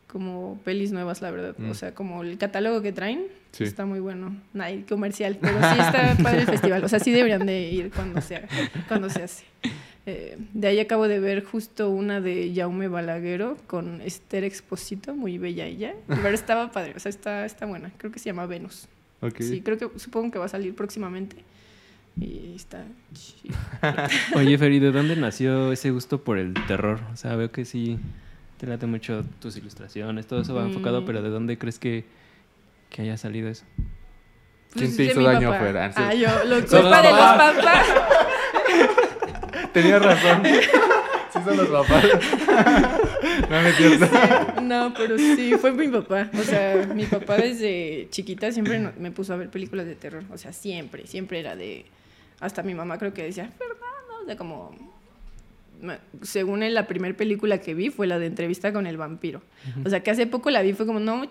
como 0.08 0.58
pelis 0.64 0.90
nuevas, 0.90 1.20
la 1.22 1.30
verdad. 1.30 1.54
O 1.58 1.62
mm. 1.62 1.74
sea, 1.74 1.94
como 1.94 2.22
el 2.22 2.38
catálogo 2.38 2.82
que 2.82 2.92
traen 2.92 3.26
está 3.58 3.84
muy 3.84 4.00
bueno. 4.00 4.34
comercial, 4.88 5.38
pero 5.40 5.54
sí 5.54 5.78
está 5.78 6.16
padre 6.22 6.40
el 6.40 6.46
festival. 6.46 6.82
O 6.82 6.88
sea, 6.88 6.98
sí 6.98 7.12
deberían 7.12 7.46
de 7.46 7.70
ir 7.70 7.90
cuando 7.90 8.20
se, 8.20 8.42
cuando 8.88 9.10
se 9.10 9.22
hace. 9.22 9.44
Eh, 10.06 10.38
de 10.54 10.68
ahí 10.68 10.80
acabo 10.80 11.06
de 11.06 11.20
ver 11.20 11.44
justo 11.44 11.90
una 11.90 12.22
de 12.22 12.50
Jaume 12.56 12.88
Balaguero 12.88 13.58
con 13.66 14.00
Esther 14.00 14.44
Exposito, 14.44 15.14
muy 15.14 15.36
bella 15.36 15.66
ella. 15.66 15.94
Pero 16.06 16.30
estaba 16.30 16.72
padre, 16.72 16.94
o 16.96 16.98
sea, 16.98 17.10
está, 17.10 17.44
está 17.44 17.66
buena. 17.66 17.92
Creo 17.98 18.10
que 18.10 18.18
se 18.18 18.26
llama 18.26 18.46
Venus. 18.46 18.88
Sí, 19.38 19.60
creo 19.60 19.76
que 19.76 19.98
supongo 19.98 20.30
que 20.30 20.38
va 20.38 20.46
a 20.46 20.48
salir 20.48 20.74
próximamente. 20.74 21.36
Y 22.20 22.54
está 22.56 22.84
Oye, 24.34 24.58
Feri, 24.58 24.78
¿de 24.78 24.90
dónde 24.90 25.16
nació 25.16 25.72
ese 25.72 25.90
gusto 25.90 26.22
por 26.22 26.38
el 26.38 26.54
terror? 26.66 27.00
O 27.12 27.16
sea, 27.16 27.36
veo 27.36 27.50
que 27.52 27.64
sí 27.64 27.98
te 28.58 28.66
late 28.66 28.86
mucho 28.86 29.24
tus 29.40 29.56
ilustraciones, 29.56 30.26
todo 30.26 30.40
eso 30.40 30.54
va 30.54 30.64
enfocado, 30.64 31.04
pero 31.04 31.22
¿de 31.22 31.28
dónde 31.28 31.58
crees 31.58 31.78
que, 31.78 32.04
que 32.90 33.02
haya 33.02 33.16
salido 33.16 33.48
eso? 33.48 33.64
¿Quién 34.72 34.86
pues 34.86 34.96
te 34.96 35.04
hizo 35.04 35.22
daño 35.22 35.52
afuera? 35.52 35.92
Ah, 35.94 36.12
yo, 36.12 36.28
lo 36.44 36.56
culpa 36.66 37.02
de 37.02 37.10
los 37.10 37.20
papás. 37.20 37.86
Tenía 39.72 39.98
razón. 39.98 40.42
Sí 40.44 40.68
son 41.44 41.56
los 41.56 41.68
papás. 41.68 42.04
no 43.48 43.62
me 43.62 44.62
no, 44.62 44.94
pero 44.94 45.18
sí, 45.18 45.54
fue 45.60 45.72
mi 45.72 45.88
papá. 45.88 46.30
O 46.38 46.42
sea, 46.42 46.86
mi 46.94 47.04
papá 47.04 47.36
desde 47.36 48.08
chiquita 48.10 48.52
siempre 48.52 48.92
me 48.98 49.10
puso 49.10 49.32
a 49.34 49.36
ver 49.36 49.50
películas 49.50 49.86
de 49.86 49.94
terror. 49.94 50.24
O 50.32 50.38
sea, 50.38 50.52
siempre, 50.52 51.06
siempre 51.06 51.40
era 51.40 51.56
de... 51.56 51.84
Hasta 52.40 52.62
mi 52.62 52.74
mamá 52.74 52.98
creo 52.98 53.12
que 53.12 53.24
decía, 53.24 53.50
Fernando, 53.58 54.22
o 54.22 54.26
sea, 54.26 54.36
como 54.36 54.74
según 56.22 56.62
en 56.62 56.74
la 56.74 56.86
primera 56.86 57.16
película 57.16 57.58
que 57.58 57.74
vi 57.74 57.90
fue 57.90 58.06
la 58.06 58.18
de 58.18 58.26
entrevista 58.26 58.72
con 58.72 58.86
el 58.86 58.96
vampiro. 58.96 59.42
O 59.84 59.88
sea, 59.88 60.00
que 60.00 60.10
hace 60.10 60.26
poco 60.26 60.50
la 60.50 60.62
vi, 60.62 60.72
fue 60.72 60.86
como, 60.86 61.00
no 61.00 61.28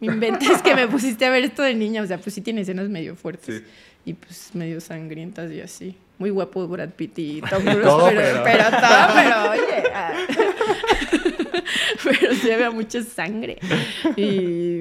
me 0.00 0.06
inventes 0.06 0.62
que 0.62 0.74
me 0.74 0.88
pusiste 0.88 1.26
a 1.26 1.30
ver 1.30 1.44
esto 1.44 1.62
de 1.62 1.74
niña. 1.74 2.02
O 2.02 2.06
sea, 2.06 2.18
pues 2.18 2.34
sí 2.34 2.40
tiene 2.40 2.62
escenas 2.62 2.88
medio 2.88 3.14
fuertes. 3.16 3.62
Y 4.04 4.14
pues 4.14 4.54
medio 4.54 4.80
sangrientas 4.80 5.52
y 5.52 5.60
así. 5.60 5.96
Muy 6.18 6.30
guapo 6.30 6.66
Brad 6.66 6.90
Pitt 6.90 7.18
y 7.18 7.40
Tom 7.50 7.62
Cruise, 7.62 7.86
pero, 8.08 8.42
pero, 8.44 8.64
todo, 8.70 9.08
pero 9.14 9.50
oye. 9.50 9.82
Ah. 9.94 10.12
pero 12.04 12.34
se 12.34 12.56
ve 12.56 12.70
mucha 12.70 13.02
sangre. 13.02 13.58
Y, 14.16 14.80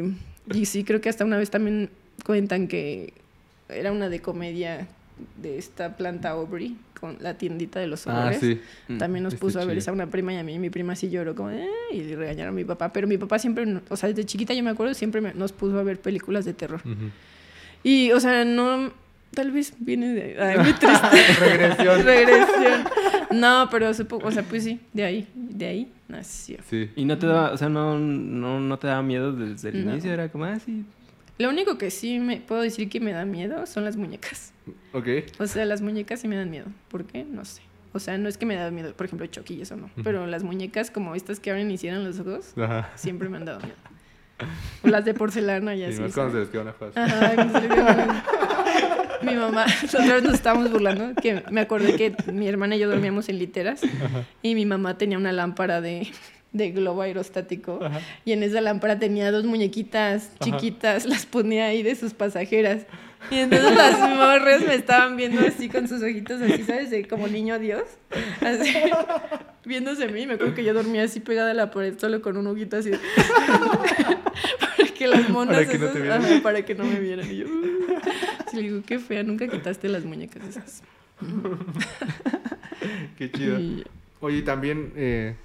y 0.53 0.65
sí, 0.65 0.83
creo 0.83 1.01
que 1.01 1.09
hasta 1.09 1.25
una 1.25 1.37
vez 1.37 1.49
también 1.49 1.89
cuentan 2.25 2.67
que 2.67 3.13
era 3.67 3.91
una 3.91 4.09
de 4.09 4.21
comedia 4.21 4.87
de 5.41 5.57
esta 5.57 5.95
planta 5.95 6.31
Aubrey 6.31 6.75
con 6.99 7.17
la 7.21 7.37
tiendita 7.37 7.79
de 7.79 7.87
los 7.87 8.07
ah, 8.07 8.29
horrores. 8.29 8.59
Mm, 8.87 8.97
También 8.97 9.23
nos 9.23 9.35
puso 9.35 9.59
a 9.59 9.65
ver 9.65 9.77
esa 9.77 9.91
una 9.91 10.07
prima 10.07 10.33
y 10.33 10.37
a 10.37 10.43
mí. 10.43 10.59
Mi 10.59 10.69
prima 10.69 10.95
sí 10.95 11.09
lloró 11.09 11.35
como, 11.35 11.51
eh", 11.51 11.67
y 11.93 12.15
regañaron 12.15 12.53
a 12.53 12.55
mi 12.55 12.65
papá. 12.65 12.91
Pero 12.91 13.07
mi 13.07 13.17
papá 13.17 13.39
siempre, 13.39 13.65
o 13.89 13.97
sea, 13.97 14.09
desde 14.09 14.25
chiquita 14.25 14.53
yo 14.53 14.63
me 14.63 14.69
acuerdo, 14.69 14.93
siempre 14.93 15.21
nos 15.33 15.51
puso 15.51 15.79
a 15.79 15.83
ver 15.83 15.99
películas 15.99 16.45
de 16.45 16.53
terror. 16.53 16.81
Y, 17.83 18.11
o 18.11 18.19
sea, 18.19 18.43
no, 18.43 18.91
tal 19.33 19.51
vez 19.51 19.73
viene 19.79 20.13
de... 20.13 20.41
Ay, 20.41 20.57
muy 20.57 20.73
triste. 20.79 21.07
Regresión. 21.39 22.03
Regresión. 22.03 22.83
No, 23.31 23.67
pero 23.71 23.89
o 23.89 24.31
sea, 24.31 24.43
pues 24.43 24.63
sí, 24.63 24.79
de 24.91 25.03
ahí, 25.03 25.27
de 25.35 25.65
ahí 25.65 25.91
nació. 26.07 26.57
Sí. 26.69 26.89
Y 26.95 27.05
no 27.05 27.17
te 27.17 27.27
daba, 27.27 27.51
o 27.51 27.57
sea, 27.57 27.69
no, 27.69 27.97
no, 27.97 28.59
no 28.59 28.79
te 28.79 28.87
daba 28.87 29.03
miedo 29.03 29.31
desde 29.31 29.69
el 29.69 29.87
inicio, 29.87 30.11
era 30.11 30.29
como, 30.29 30.45
ah, 30.45 30.59
sí. 30.59 30.83
Lo 31.39 31.49
único 31.49 31.77
que 31.77 31.89
sí 31.89 32.19
me 32.19 32.41
puedo 32.41 32.61
decir 32.61 32.89
que 32.89 32.99
me 32.99 33.13
da 33.13 33.23
miedo 33.23 33.65
son 33.65 33.85
las 33.85 33.95
muñecas. 33.95 34.51
Ok. 34.91 35.07
O 35.39 35.47
sea, 35.47 35.63
las 35.63 35.81
muñecas 35.81 36.19
sí 36.19 36.27
me 36.27 36.35
dan 36.35 36.49
miedo. 36.49 36.65
¿Por 36.89 37.05
qué? 37.05 37.23
No 37.23 37.45
sé. 37.45 37.61
O 37.93 37.99
sea, 37.99 38.17
no 38.17 38.27
es 38.27 38.37
que 38.37 38.45
me 38.45 38.55
da 38.55 38.69
miedo, 38.69 38.93
por 38.93 39.05
ejemplo, 39.05 39.25
Chucky 39.25 39.55
y 39.55 39.61
eso 39.61 39.77
no. 39.77 39.89
Pero 40.03 40.27
las 40.27 40.43
muñecas 40.43 40.91
como 40.91 41.15
estas 41.15 41.39
que 41.39 41.49
abren 41.49 41.71
y 41.71 41.77
cierran 41.77 42.03
los 42.03 42.19
ojos, 42.19 42.53
siempre 42.95 43.29
me 43.29 43.37
han 43.37 43.45
dado 43.45 43.61
miedo. 43.61 43.77
O 44.83 44.89
las 44.89 45.05
de 45.05 45.13
porcelana 45.13 45.75
y 45.75 45.83
así. 45.85 46.03
Y 46.03 46.11
cuando 46.11 46.45
se 46.45 46.51
les 46.51 46.61
una 46.61 46.75
Ajá, 46.95 47.33
Mi 49.21 49.35
mamá, 49.35 49.65
nosotros 49.81 50.23
nos 50.23 50.33
estábamos 50.33 50.71
burlando, 50.71 51.13
que 51.21 51.43
me 51.51 51.61
acordé 51.61 51.95
que 51.95 52.15
mi 52.31 52.47
hermana 52.47 52.75
y 52.75 52.79
yo 52.79 52.89
dormíamos 52.89 53.27
en 53.29 53.39
literas 53.39 53.81
y 54.41 54.55
mi 54.55 54.65
mamá 54.65 54.97
tenía 54.97 55.17
una 55.17 55.31
lámpara 55.31 55.81
de, 55.81 56.07
de 56.51 56.71
globo 56.71 57.03
aerostático 57.03 57.79
y 58.25 58.31
en 58.31 58.41
esa 58.41 58.59
lámpara 58.61 58.97
tenía 58.97 59.31
dos 59.31 59.45
muñequitas 59.45 60.31
chiquitas, 60.39 61.05
las 61.05 61.25
ponía 61.25 61.67
ahí 61.67 61.83
de 61.83 61.95
sus 61.95 62.13
pasajeras. 62.13 62.85
Y 63.29 63.35
entonces 63.35 63.75
las 63.75 63.99
morres 64.17 64.65
me 64.65 64.75
estaban 64.75 65.17
viendo 65.17 65.41
así 65.41 65.67
con 65.67 65.87
sus 65.87 66.01
ojitos 66.01 66.41
así, 66.41 66.63
¿sabes? 66.63 66.89
como 67.07 67.27
niño 67.27 67.59
Dios. 67.59 67.83
Así, 68.41 68.73
viéndose 69.65 70.05
a 70.05 70.07
mí. 70.07 70.25
Me 70.25 70.35
acuerdo 70.35 70.55
que 70.55 70.63
yo 70.63 70.73
dormía 70.73 71.03
así 71.03 71.19
pegada 71.19 71.51
a 71.51 71.53
la 71.53 71.69
pared, 71.69 71.99
solo 71.99 72.21
con 72.21 72.37
un 72.37 72.47
ojito 72.47 72.77
así. 72.77 72.91
para 74.59 74.89
que 74.97 75.07
las 75.07 75.29
monas 75.29 75.57
para 75.57 75.67
que, 75.67 75.77
no, 75.77 75.87
te 75.87 76.39
para 76.39 76.65
que 76.65 76.75
no 76.75 76.85
me 76.85 76.99
vieran. 76.99 77.29
Y 77.29 77.37
yo, 77.39 77.45
uh". 77.45 78.55
le 78.55 78.61
digo, 78.61 78.81
qué 78.85 78.99
fea, 78.99 79.21
nunca 79.21 79.49
quitaste 79.49 79.89
las 79.89 80.05
muñecas 80.05 80.41
esas. 80.47 80.83
qué 83.17 83.29
chido. 83.31 83.59
Oye, 84.21 84.41
también... 84.43 84.93
Eh 84.95 85.35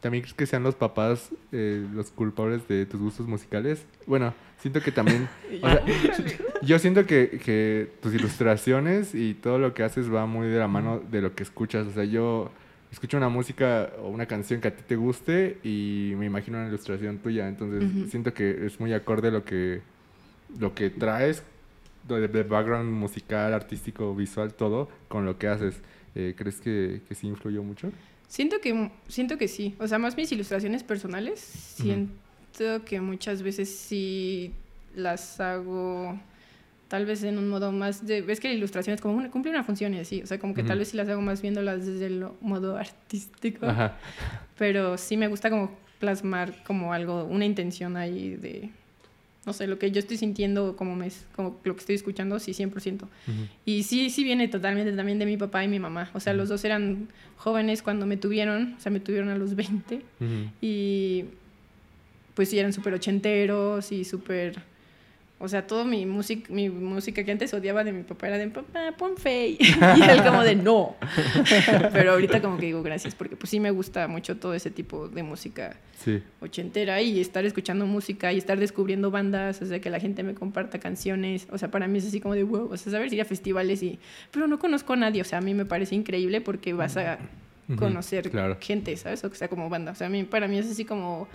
¿También 0.00 0.22
crees 0.22 0.34
que 0.34 0.46
sean 0.46 0.62
los 0.62 0.74
papás 0.74 1.30
eh, 1.52 1.86
los 1.92 2.10
culpables 2.10 2.66
de 2.68 2.86
tus 2.86 3.00
gustos 3.00 3.26
musicales? 3.26 3.84
Bueno, 4.06 4.32
siento 4.58 4.80
que 4.80 4.92
también... 4.92 5.28
yo 6.62 6.78
siento 6.78 7.04
que, 7.04 7.90
tus 8.00 8.14
ilustraciones 8.14 9.14
y 9.14 9.34
todo 9.34 9.58
lo 9.58 9.74
que 9.74 9.82
haces 9.82 10.12
va 10.12 10.24
muy 10.24 10.48
de 10.48 10.58
la 10.58 10.68
mano 10.68 11.02
de 11.10 11.20
lo 11.20 11.34
que 11.34 11.42
escuchas. 11.42 11.86
O 11.86 11.92
sea, 11.92 12.04
yo 12.04 12.50
escucho 12.90 13.18
una 13.18 13.28
música 13.28 13.90
o 14.02 14.08
una 14.08 14.24
canción 14.24 14.62
que 14.62 14.68
a 14.68 14.74
ti 14.74 14.82
te 14.86 14.96
guste 14.96 15.58
y 15.62 16.14
me 16.16 16.26
imagino 16.26 16.58
una 16.58 16.68
ilustración 16.68 17.18
tuya. 17.18 17.46
Entonces 17.46 18.10
siento 18.10 18.32
que 18.32 18.64
es 18.64 18.80
muy 18.80 18.94
acorde 18.94 19.30
lo 19.30 19.44
que, 19.44 19.82
lo 20.58 20.74
que 20.74 20.88
traes 20.88 21.42
de, 22.08 22.42
background 22.42 22.90
musical, 22.90 23.52
artístico, 23.52 24.14
visual, 24.14 24.54
todo 24.54 24.88
con 25.08 25.26
lo 25.26 25.38
que 25.38 25.48
haces. 25.48 25.80
Eh, 26.14 26.34
¿Crees 26.36 26.60
que, 26.60 27.02
que 27.06 27.14
sí 27.14 27.28
influyó 27.28 27.62
mucho? 27.62 27.92
Siento 28.30 28.60
que, 28.60 28.92
siento 29.08 29.38
que 29.38 29.48
sí. 29.48 29.74
O 29.80 29.88
sea, 29.88 29.98
más 29.98 30.16
mis 30.16 30.30
ilustraciones 30.30 30.84
personales, 30.84 31.40
siento 31.40 32.84
que 32.84 33.00
muchas 33.00 33.42
veces 33.42 33.76
sí 33.76 34.52
las 34.94 35.40
hago 35.40 36.16
tal 36.86 37.06
vez 37.06 37.24
en 37.24 37.38
un 37.38 37.48
modo 37.48 37.72
más 37.72 38.06
de... 38.06 38.22
Ves 38.22 38.38
que 38.38 38.46
la 38.46 38.54
ilustración 38.54 38.94
es 38.94 39.00
como 39.00 39.16
una, 39.16 39.32
cumple 39.32 39.50
una 39.50 39.64
función 39.64 39.94
y 39.94 39.98
así. 39.98 40.22
O 40.22 40.28
sea, 40.28 40.38
como 40.38 40.54
que 40.54 40.62
tal 40.62 40.78
vez 40.78 40.90
sí 40.90 40.96
las 40.96 41.08
hago 41.08 41.20
más 41.20 41.42
viéndolas 41.42 41.84
desde 41.84 42.06
el 42.06 42.24
modo 42.40 42.76
artístico. 42.76 43.66
Pero 44.56 44.96
sí 44.96 45.16
me 45.16 45.26
gusta 45.26 45.50
como 45.50 45.76
plasmar 45.98 46.62
como 46.62 46.92
algo, 46.92 47.24
una 47.24 47.44
intención 47.44 47.96
ahí 47.96 48.36
de 48.36 48.70
no 49.46 49.52
sé, 49.54 49.66
lo 49.66 49.78
que 49.78 49.90
yo 49.90 50.00
estoy 50.00 50.18
sintiendo 50.18 50.76
como, 50.76 50.94
me, 50.94 51.08
como 51.34 51.58
lo 51.64 51.74
que 51.74 51.80
estoy 51.80 51.94
escuchando, 51.94 52.38
sí, 52.38 52.52
100%. 52.52 53.06
Y 53.64 53.84
sí, 53.84 54.10
sí 54.10 54.22
viene 54.22 54.48
totalmente 54.48 54.92
también 54.92 55.18
de 55.18 55.26
mi 55.26 55.36
papá 55.36 55.64
y 55.64 55.68
mi 55.68 55.78
mamá. 55.78 56.10
O 56.12 56.20
sea, 56.20 56.34
los 56.34 56.48
dos 56.50 56.64
eran 56.64 57.08
jóvenes 57.36 57.82
cuando 57.82 58.04
me 58.04 58.16
tuvieron, 58.18 58.74
o 58.76 58.80
sea, 58.80 58.92
me 58.92 59.00
tuvieron 59.00 59.30
a 59.30 59.36
los 59.36 59.54
20. 59.54 60.02
Y 60.60 61.24
pues 62.34 62.50
sí, 62.50 62.58
eran 62.58 62.72
súper 62.72 62.94
ochenteros 62.94 63.92
y 63.92 64.04
súper 64.04 64.62
o 65.42 65.48
sea, 65.48 65.66
todo 65.66 65.86
mi 65.86 66.04
música, 66.04 66.52
mi 66.52 66.68
música 66.68 67.24
que 67.24 67.32
antes 67.32 67.54
odiaba 67.54 67.82
de 67.82 67.92
mi 67.92 68.02
papá 68.02 68.28
era 68.28 68.36
de 68.36 68.48
papá, 68.48 68.92
pon 68.98 69.16
fe. 69.16 69.48
y 69.58 69.58
él 70.10 70.22
como 70.22 70.42
de 70.42 70.54
no. 70.54 70.96
Pero 71.94 72.12
ahorita 72.12 72.42
como 72.42 72.58
que 72.58 72.66
digo 72.66 72.82
gracias 72.82 73.14
porque 73.14 73.36
pues 73.36 73.48
sí 73.48 73.58
me 73.58 73.70
gusta 73.70 74.06
mucho 74.06 74.36
todo 74.36 74.52
ese 74.52 74.70
tipo 74.70 75.08
de 75.08 75.22
música 75.22 75.76
ochentera 76.40 77.00
y 77.00 77.20
estar 77.20 77.46
escuchando 77.46 77.86
música 77.86 78.34
y 78.34 78.38
estar 78.38 78.58
descubriendo 78.58 79.10
bandas, 79.10 79.62
o 79.62 79.66
sea, 79.66 79.80
que 79.80 79.88
la 79.88 79.98
gente 79.98 80.22
me 80.22 80.34
comparta 80.34 80.78
canciones. 80.78 81.48
O 81.50 81.56
sea, 81.56 81.70
para 81.70 81.88
mí 81.88 81.98
es 81.98 82.06
así 82.06 82.20
como 82.20 82.34
de 82.34 82.42
wow, 82.42 82.70
o 82.70 82.76
sea, 82.76 82.92
saber 82.92 83.10
ir 83.10 83.22
a 83.22 83.24
festivales 83.24 83.82
y... 83.82 83.98
Pero 84.30 84.46
no 84.46 84.58
conozco 84.58 84.92
a 84.92 84.96
nadie, 84.96 85.22
o 85.22 85.24
sea, 85.24 85.38
a 85.38 85.42
mí 85.42 85.54
me 85.54 85.64
parece 85.64 85.94
increíble 85.94 86.42
porque 86.42 86.74
vas 86.74 86.98
a 86.98 87.18
conocer 87.78 88.30
gente, 88.60 88.94
¿sabes? 88.98 89.24
O 89.24 89.32
sea, 89.32 89.48
como 89.48 89.70
banda. 89.70 89.92
O 89.92 89.94
sea, 89.94 90.08
a 90.08 90.10
mí, 90.10 90.24
para 90.24 90.48
mí 90.48 90.58
es 90.58 90.70
así 90.70 90.84
como... 90.84 91.28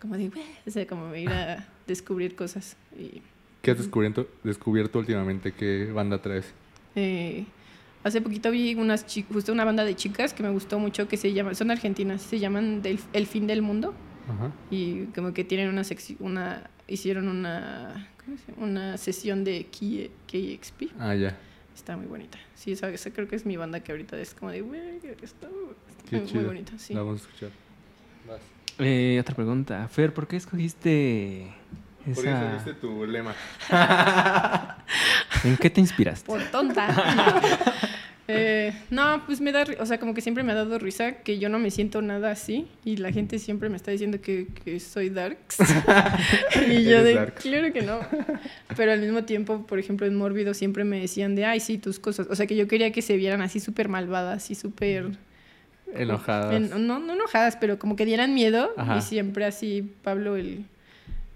Como 0.00 0.16
de, 0.16 0.30
o 0.66 0.70
sea, 0.70 0.86
como 0.86 1.14
ir 1.14 1.30
a 1.30 1.66
descubrir 1.86 2.36
cosas 2.36 2.76
y 2.98 3.22
¿Qué 3.64 3.70
has 3.70 3.78
descubierto, 3.78 4.28
descubierto 4.42 4.98
últimamente? 4.98 5.52
¿Qué 5.52 5.90
banda 5.90 6.20
traes? 6.20 6.52
Eh, 6.94 7.46
hace 8.04 8.20
poquito 8.20 8.50
vi 8.50 8.74
unas 8.74 9.06
justo 9.32 9.52
una 9.52 9.64
banda 9.64 9.86
de 9.86 9.96
chicas 9.96 10.34
que 10.34 10.42
me 10.42 10.50
gustó 10.50 10.78
mucho 10.78 11.08
que 11.08 11.16
se 11.16 11.32
llama, 11.32 11.54
son 11.54 11.70
argentinas, 11.70 12.20
se 12.20 12.38
llaman 12.38 12.82
El 12.84 13.26
Fin 13.26 13.46
del 13.46 13.62
Mundo. 13.62 13.94
Y 14.70 15.04
como 15.14 15.32
que 15.32 15.44
tienen 15.44 15.68
una 15.68 15.82
sección, 15.82 16.18
una, 16.20 16.70
hicieron 16.88 17.28
una, 17.28 18.08
una 18.58 18.98
sesión 18.98 19.44
de 19.44 19.66
KXP. 19.66 20.92
Ah, 20.98 21.14
ya. 21.14 21.36
Está 21.74 21.96
muy 21.96 22.06
bonita. 22.06 22.38
Sí, 22.54 22.72
esa, 22.72 22.92
creo 23.10 23.28
que 23.28 23.36
es 23.36 23.46
mi 23.46 23.56
banda 23.56 23.80
que 23.80 23.92
ahorita 23.92 24.18
es 24.18 24.34
como 24.34 24.50
de, 24.50 24.60
güey, 24.60 24.80
está, 25.22 25.48
muy, 26.10 26.44
bonita. 26.44 26.78
Sí. 26.78 26.92
La 26.94 27.02
vamos 27.02 27.22
a 27.22 27.24
escuchar. 27.24 27.50
Eh, 28.78 29.18
otra 29.20 29.34
pregunta. 29.34 29.88
Fer, 29.88 30.12
¿por 30.12 30.26
qué 30.26 30.36
escogiste 30.36 31.52
por 32.12 32.26
eso 32.26 32.52
viste 32.54 32.74
tu 32.74 33.06
lema. 33.06 33.34
¿En 35.44 35.56
qué 35.56 35.70
te 35.70 35.80
inspiraste? 35.80 36.26
Por 36.26 36.42
tonta. 36.44 36.88
Eh, 38.26 38.72
no, 38.88 39.22
pues 39.26 39.42
me 39.42 39.52
da, 39.52 39.66
o 39.78 39.84
sea, 39.84 39.98
como 39.98 40.14
que 40.14 40.22
siempre 40.22 40.42
me 40.42 40.52
ha 40.52 40.54
dado 40.54 40.78
risa 40.78 41.16
que 41.16 41.38
yo 41.38 41.50
no 41.50 41.58
me 41.58 41.70
siento 41.70 42.00
nada 42.00 42.30
así 42.30 42.66
y 42.82 42.96
la 42.96 43.12
gente 43.12 43.38
siempre 43.38 43.68
me 43.68 43.76
está 43.76 43.90
diciendo 43.90 44.20
que, 44.22 44.46
que 44.64 44.80
soy 44.80 45.10
darks. 45.10 45.58
y 46.70 46.84
yo 46.84 47.04
de, 47.04 47.32
claro 47.34 47.72
que 47.72 47.82
no. 47.82 48.00
Pero 48.76 48.92
al 48.92 49.00
mismo 49.00 49.24
tiempo, 49.24 49.66
por 49.66 49.78
ejemplo, 49.78 50.06
en 50.06 50.16
Mórbido 50.16 50.54
siempre 50.54 50.84
me 50.84 51.00
decían 51.00 51.34
de, 51.34 51.44
ay, 51.44 51.60
sí, 51.60 51.76
tus 51.76 51.98
cosas. 51.98 52.26
O 52.30 52.34
sea, 52.34 52.46
que 52.46 52.56
yo 52.56 52.66
quería 52.66 52.92
que 52.92 53.02
se 53.02 53.18
vieran 53.18 53.42
así 53.42 53.60
súper 53.60 53.90
malvadas 53.90 54.50
y 54.50 54.54
súper... 54.54 55.18
Enojadas. 55.92 56.60
no, 56.60 56.98
no 56.98 57.12
enojadas, 57.12 57.56
pero 57.56 57.78
como 57.78 57.94
que 57.94 58.06
dieran 58.06 58.32
miedo. 58.32 58.70
Y 58.96 59.02
siempre 59.02 59.44
así, 59.44 59.92
Pablo, 60.02 60.36
el 60.36 60.64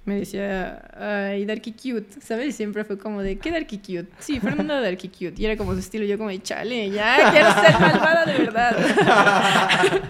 me 0.08 0.16
decía, 0.16 0.80
ay, 0.98 1.44
Darky 1.44 1.72
Cute, 1.72 2.20
¿sabes? 2.20 2.48
Y 2.48 2.52
siempre 2.52 2.82
fue 2.84 2.98
como 2.98 3.22
de, 3.22 3.38
¿qué 3.38 3.50
Darky 3.50 3.78
Cute? 3.78 4.08
Sí, 4.18 4.40
Fernanda 4.40 4.80
Darky 4.80 5.08
Cute. 5.08 5.34
Y 5.36 5.44
era 5.44 5.56
como 5.56 5.74
su 5.74 5.80
estilo, 5.80 6.06
yo 6.06 6.16
como 6.16 6.30
de, 6.30 6.42
chale, 6.42 6.90
ya, 6.90 7.30
quiero 7.30 7.52
ser 7.52 7.78
malvada 7.78 8.24
de 8.24 8.38
verdad. 8.38 8.76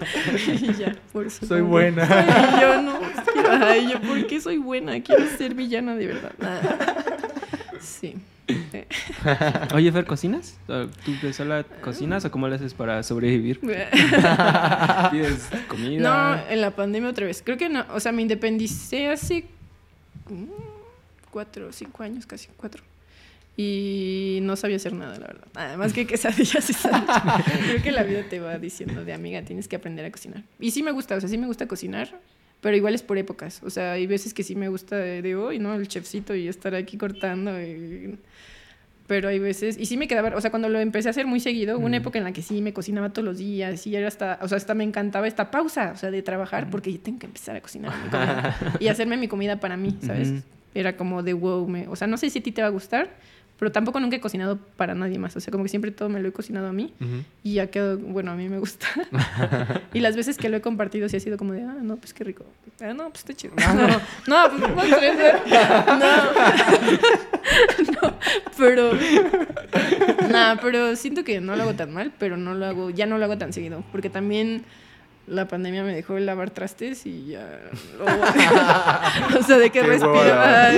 y 0.47 0.73
ya, 0.73 0.95
por 1.11 1.27
eso. 1.27 1.45
Soy 1.45 1.61
buena. 1.61 2.03
y 2.05 2.61
yo 2.61 2.81
no, 2.81 2.99
ay, 3.65 3.89
yo, 3.91 4.01
¿por 4.01 4.25
qué 4.25 4.39
soy 4.39 4.57
buena? 4.57 5.01
Quiero 5.01 5.25
ser 5.37 5.53
villana 5.53 5.95
de 5.95 6.07
verdad. 6.07 6.31
Sí. 7.81 8.15
Oye, 9.75 9.91
Fer, 9.91 10.05
¿cocinas? 10.05 10.57
¿Tú 10.65 11.11
de 11.21 11.33
sola 11.33 11.65
cocinas 11.81 12.25
o 12.25 12.31
cómo 12.31 12.47
le 12.47 12.55
haces 12.55 12.73
para 12.73 13.03
sobrevivir? 13.03 13.59
¿Pides 15.11 15.49
comida? 15.67 16.01
No, 16.01 16.51
en 16.51 16.61
la 16.61 16.71
pandemia 16.71 17.09
otra 17.09 17.25
vez. 17.25 17.41
Creo 17.43 17.57
que 17.57 17.69
no, 17.69 17.85
o 17.93 17.99
sea, 17.99 18.11
me 18.11 18.21
independicé 18.21 19.09
hace 19.09 19.45
cuatro 21.31 21.67
o 21.67 21.71
cinco 21.71 22.03
años, 22.03 22.25
casi 22.25 22.47
cuatro. 22.57 22.83
Y 23.57 24.39
no 24.43 24.55
sabía 24.55 24.77
hacer 24.77 24.93
nada, 24.93 25.19
la 25.19 25.27
verdad. 25.27 25.47
Además 25.53 25.91
que 25.91 26.07
quesadillas 26.07 26.69
y 26.69 26.73
Creo 27.65 27.83
que 27.83 27.91
la 27.91 28.03
vida 28.03 28.23
te 28.23 28.39
va 28.39 28.57
diciendo 28.57 29.03
de 29.03 29.11
amiga, 29.11 29.41
tienes 29.41 29.67
que 29.67 29.75
aprender 29.75 30.05
a 30.05 30.11
cocinar. 30.11 30.43
Y 30.61 30.71
sí 30.71 30.81
me 30.81 30.91
gusta, 30.91 31.15
o 31.15 31.19
sea, 31.19 31.27
sí 31.27 31.37
me 31.37 31.45
gusta 31.45 31.67
cocinar, 31.67 32.21
pero 32.61 32.77
igual 32.77 32.95
es 32.95 33.03
por 33.03 33.17
épocas. 33.17 33.61
O 33.63 33.69
sea, 33.69 33.91
hay 33.93 34.07
veces 34.07 34.33
que 34.33 34.43
sí 34.43 34.55
me 34.55 34.69
gusta 34.69 34.95
de, 34.95 35.35
hoy, 35.35 35.59
¿no? 35.59 35.75
El 35.75 35.89
chefcito 35.89 36.33
y 36.35 36.47
estar 36.47 36.73
aquí 36.73 36.97
cortando. 36.97 37.61
Y 37.61 38.17
pero 39.09 39.27
hay 39.27 39.39
veces, 39.39 39.75
y 39.79 39.87
sí 39.87 39.97
me 39.97 40.07
quedaba, 40.07 40.35
o 40.35 40.39
sea, 40.39 40.51
cuando 40.51 40.69
lo 40.69 40.79
empecé 40.79 41.09
a 41.09 41.11
hacer 41.11 41.25
muy 41.25 41.39
seguido, 41.39 41.79
una 41.79 41.97
época 41.97 42.19
en 42.19 42.25
la 42.25 42.31
que 42.31 42.43
sí 42.43 42.61
me 42.61 42.73
cocinaba 42.73 43.09
todos 43.09 43.25
los 43.25 43.39
días, 43.39 43.87
y 43.87 43.95
era 43.95 44.07
hasta, 44.07 44.37
o 44.39 44.47
sea, 44.47 44.57
hasta 44.57 44.75
me 44.75 44.83
encantaba 44.83 45.27
esta 45.27 45.49
pausa, 45.49 45.93
o 45.95 45.97
sea, 45.97 46.11
de 46.11 46.21
trabajar, 46.21 46.69
porque 46.69 46.93
yo 46.93 46.99
tengo 46.99 47.17
que 47.17 47.25
empezar 47.25 47.55
a 47.55 47.61
cocinar 47.61 47.91
y 48.79 48.87
hacerme 48.87 49.17
mi 49.17 49.27
comida 49.27 49.59
para 49.59 49.77
mí, 49.77 49.97
¿sabes? 50.01 50.43
Era 50.75 50.95
como 50.95 51.23
de 51.23 51.33
wow, 51.33 51.67
me, 51.67 51.87
o 51.87 51.95
sea, 51.95 52.05
no 52.07 52.17
sé 52.17 52.29
si 52.29 52.37
a 52.37 52.43
ti 52.43 52.51
te 52.51 52.61
va 52.61 52.67
a 52.67 52.71
gustar, 52.71 53.09
pero 53.59 53.73
tampoco 53.73 53.99
nunca 53.99 54.15
he 54.15 54.21
cocinado 54.21 54.57
para 54.57 54.95
nadie 54.95 55.19
más. 55.19 55.35
O 55.35 55.41
sea, 55.41 55.51
como 55.51 55.65
que 55.65 55.69
siempre 55.69 55.91
todo 55.91 56.07
me 56.07 56.21
lo 56.21 56.29
he 56.29 56.31
cocinado 56.31 56.67
a 56.67 56.73
mí 56.73 56.93
y 57.43 57.55
ya 57.55 57.67
quedó, 57.67 57.97
bueno, 57.97 58.31
a 58.31 58.35
mí 58.35 58.47
me 58.47 58.57
gusta. 58.57 58.87
y 59.93 59.99
las 59.99 60.15
veces 60.15 60.37
que 60.37 60.47
lo 60.47 60.57
he 60.57 60.61
compartido 60.61 61.09
sí 61.09 61.17
ha 61.17 61.19
sido 61.19 61.37
como 61.37 61.51
de, 61.51 61.63
ah, 61.63 61.75
no, 61.81 61.97
pues 61.97 62.13
qué 62.13 62.23
rico. 62.23 62.45
Ah, 62.79 62.93
no, 62.93 63.09
pues 63.09 63.19
está 63.19 63.33
chido. 63.33 63.53
No, 63.59 64.47
no, 64.47 64.57
no, 64.57 64.75
pues, 64.75 64.89
no, 65.89 65.99
no, 68.01 68.13
pero, 68.57 68.91
nada, 70.29 70.59
pero 70.61 70.95
siento 70.95 71.23
que 71.23 71.41
no 71.41 71.55
lo 71.55 71.63
hago 71.63 71.73
tan 71.73 71.93
mal, 71.93 72.13
pero 72.17 72.37
no 72.37 72.53
lo 72.53 72.65
hago, 72.65 72.89
ya 72.89 73.05
no 73.05 73.17
lo 73.17 73.25
hago 73.25 73.37
tan 73.37 73.51
seguido, 73.53 73.83
porque 73.91 74.09
también 74.09 74.63
la 75.29 75.47
pandemia 75.47 75.83
me 75.83 75.95
dejó 75.95 76.17
lavar 76.19 76.49
trastes 76.49 77.05
y 77.05 77.27
ya. 77.27 77.59
o 79.39 79.43
sea, 79.43 79.57
de 79.57 79.69
que 79.69 79.83
respiras, 79.83 80.75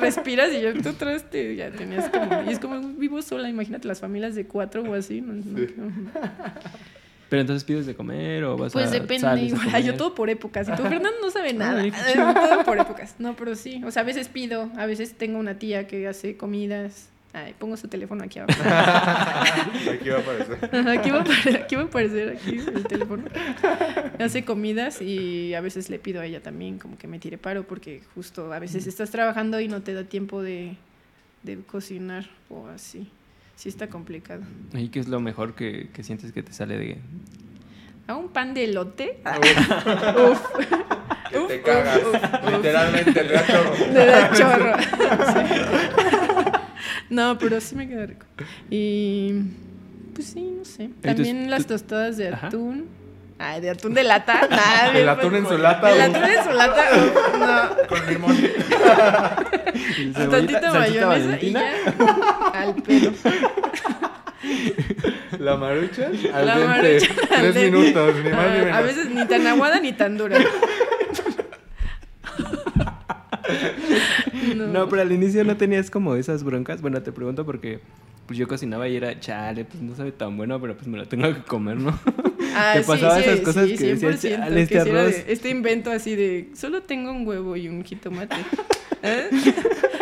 respiras 0.00 0.52
y 0.52 0.62
ya 0.62 0.72
tu 0.72 0.92
traste, 0.94 1.56
ya 1.56 1.70
tenías 1.70 2.08
como. 2.08 2.42
Y 2.42 2.52
es 2.52 2.58
como 2.58 2.80
vivo 2.98 3.22
sola, 3.22 3.48
imagínate 3.48 3.86
las 3.86 4.00
familias 4.00 4.34
de 4.34 4.46
cuatro 4.46 4.82
o 4.82 4.94
así. 4.94 5.22
Pero 7.28 7.40
entonces 7.40 7.64
pides 7.64 7.86
de 7.86 7.94
comer 7.94 8.44
o 8.44 8.56
vas 8.56 8.72
pues 8.72 8.86
a. 8.86 8.90
Pues 8.90 9.20
depende, 9.20 9.82
yo 9.82 9.94
todo 9.94 10.14
por 10.14 10.30
épocas. 10.30 10.68
Y 10.68 10.72
tú, 10.72 10.82
Fernando, 10.82 11.18
no 11.20 11.30
sabe 11.30 11.52
nada. 11.54 11.82
todo 12.34 12.64
por 12.64 12.78
épocas. 12.78 13.16
No, 13.18 13.34
pero 13.36 13.54
sí. 13.56 13.82
O 13.84 13.90
sea, 13.90 14.02
a 14.02 14.04
veces 14.04 14.28
pido, 14.28 14.70
a 14.76 14.86
veces 14.86 15.14
tengo 15.14 15.38
una 15.38 15.58
tía 15.58 15.86
que 15.86 16.06
hace 16.06 16.36
comidas. 16.36 17.10
Ay, 17.36 17.54
pongo 17.58 17.76
su 17.76 17.86
teléfono 17.86 18.24
aquí 18.24 18.38
abajo. 18.38 18.62
aquí 19.92 20.08
va 20.08 20.16
a 20.16 20.20
aparecer. 20.20 20.88
Aquí 20.88 21.10
va 21.10 21.18
a, 21.18 21.20
aparecer, 21.20 21.56
aquí 21.56 21.74
va 21.76 21.82
a 21.82 21.84
aparecer 21.84 22.28
aquí 22.30 22.56
el 22.56 22.84
teléfono. 22.84 23.24
Hace 24.18 24.46
comidas 24.46 25.02
y 25.02 25.52
a 25.52 25.60
veces 25.60 25.90
le 25.90 25.98
pido 25.98 26.22
a 26.22 26.24
ella 26.24 26.40
también 26.40 26.78
como 26.78 26.96
que 26.96 27.06
me 27.06 27.18
tire 27.18 27.36
paro 27.36 27.64
porque 27.64 28.00
justo 28.14 28.54
a 28.54 28.58
veces 28.58 28.86
estás 28.86 29.10
trabajando 29.10 29.60
y 29.60 29.68
no 29.68 29.82
te 29.82 29.92
da 29.92 30.04
tiempo 30.04 30.40
de, 30.40 30.76
de 31.42 31.58
cocinar 31.58 32.24
o 32.48 32.68
así. 32.68 33.10
Sí 33.54 33.68
está 33.68 33.88
complicado. 33.88 34.42
¿Y 34.72 34.88
qué 34.88 35.00
es 35.00 35.08
lo 35.08 35.20
mejor 35.20 35.54
que, 35.54 35.90
que 35.92 36.02
sientes 36.02 36.32
que 36.32 36.42
te 36.42 36.54
sale 36.54 36.78
de...? 36.78 36.96
A 38.06 38.14
un 38.14 38.30
pan 38.30 38.54
de 38.54 38.64
elote. 38.64 39.20
uf. 40.30 40.40
Que 41.30 41.40
te 41.40 41.60
cagas. 41.60 42.00
Literalmente, 42.52 43.24
le 43.24 43.32
da 43.32 43.46
chorro. 43.46 43.92
Le 43.92 44.06
da 44.06 44.30
chorro. 44.32 44.76
Sí. 44.78 45.95
No, 47.10 47.38
pero 47.38 47.60
sí 47.60 47.74
me 47.74 47.88
queda 47.88 48.06
rico. 48.06 48.26
Y 48.70 49.34
pues 50.14 50.28
sí, 50.28 50.54
no 50.56 50.64
sé. 50.64 50.90
También 51.00 51.50
las 51.50 51.66
tostadas 51.66 52.16
de 52.16 52.28
atún. 52.28 52.88
Ay, 53.38 53.60
de 53.60 53.70
atún 53.70 53.92
de 53.92 54.02
lata. 54.02 54.46
Nada, 54.50 54.96
el 54.96 55.08
atún 55.08 55.34
en 55.36 55.46
su 55.46 55.58
lata. 55.58 55.92
El 55.92 56.00
atún 56.00 56.24
en 56.24 56.44
su 56.44 56.50
lata. 56.50 56.84
No. 57.36 57.86
Con 57.86 58.06
limón. 58.06 58.36
Tantito 60.30 60.74
mayonesa 60.74 61.38
y 61.40 61.52
ya. 61.52 61.72
Al 62.54 62.74
pelo. 62.76 63.12
La 65.38 65.56
marucha 65.56 66.10
al 66.32 66.46
la 66.46 66.56
Marucha, 66.56 67.08
Tres 67.28 67.54
minutos, 67.54 68.14
ni 68.24 68.30
más 68.30 68.52
ni 68.52 68.58
menos. 68.58 68.76
A 68.76 68.80
veces 68.80 69.10
ni 69.10 69.24
tan 69.26 69.46
aguada 69.46 69.80
ni 69.80 69.92
tan 69.92 70.16
dura. 70.16 70.38
No. 74.54 74.88
pero 74.88 75.02
al 75.02 75.12
inicio 75.12 75.44
no 75.44 75.56
tenías 75.56 75.90
como 75.90 76.14
esas 76.16 76.42
broncas. 76.44 76.82
Bueno, 76.82 77.02
te 77.02 77.12
pregunto 77.12 77.44
porque 77.44 77.80
pues 78.26 78.38
yo 78.38 78.48
cocinaba 78.48 78.88
y 78.88 78.96
era, 78.96 79.18
chale, 79.20 79.64
pues 79.64 79.80
no 79.82 79.94
sabe 79.94 80.12
tan 80.12 80.36
bueno, 80.36 80.60
pero 80.60 80.74
pues 80.74 80.86
me 80.88 80.98
lo 80.98 81.06
tengo 81.06 81.32
que 81.32 81.42
comer, 81.42 81.76
¿no? 81.76 81.98
Ah, 82.54 82.72
¿Te 82.76 82.82
pasaba 82.82 83.20
esas 83.20 83.40
cosas 83.40 83.68
que 83.68 83.94
decías, 83.94 84.20
chale, 84.20 84.62
este 84.62 84.80
arroz? 84.80 85.14
este 85.26 85.48
invento 85.48 85.90
así 85.90 86.16
de, 86.16 86.50
solo 86.54 86.82
tengo 86.82 87.12
un 87.12 87.26
huevo 87.26 87.56
y 87.56 87.68
un 87.68 87.84
jitomate. 87.84 88.34
¿Eh? 89.02 89.30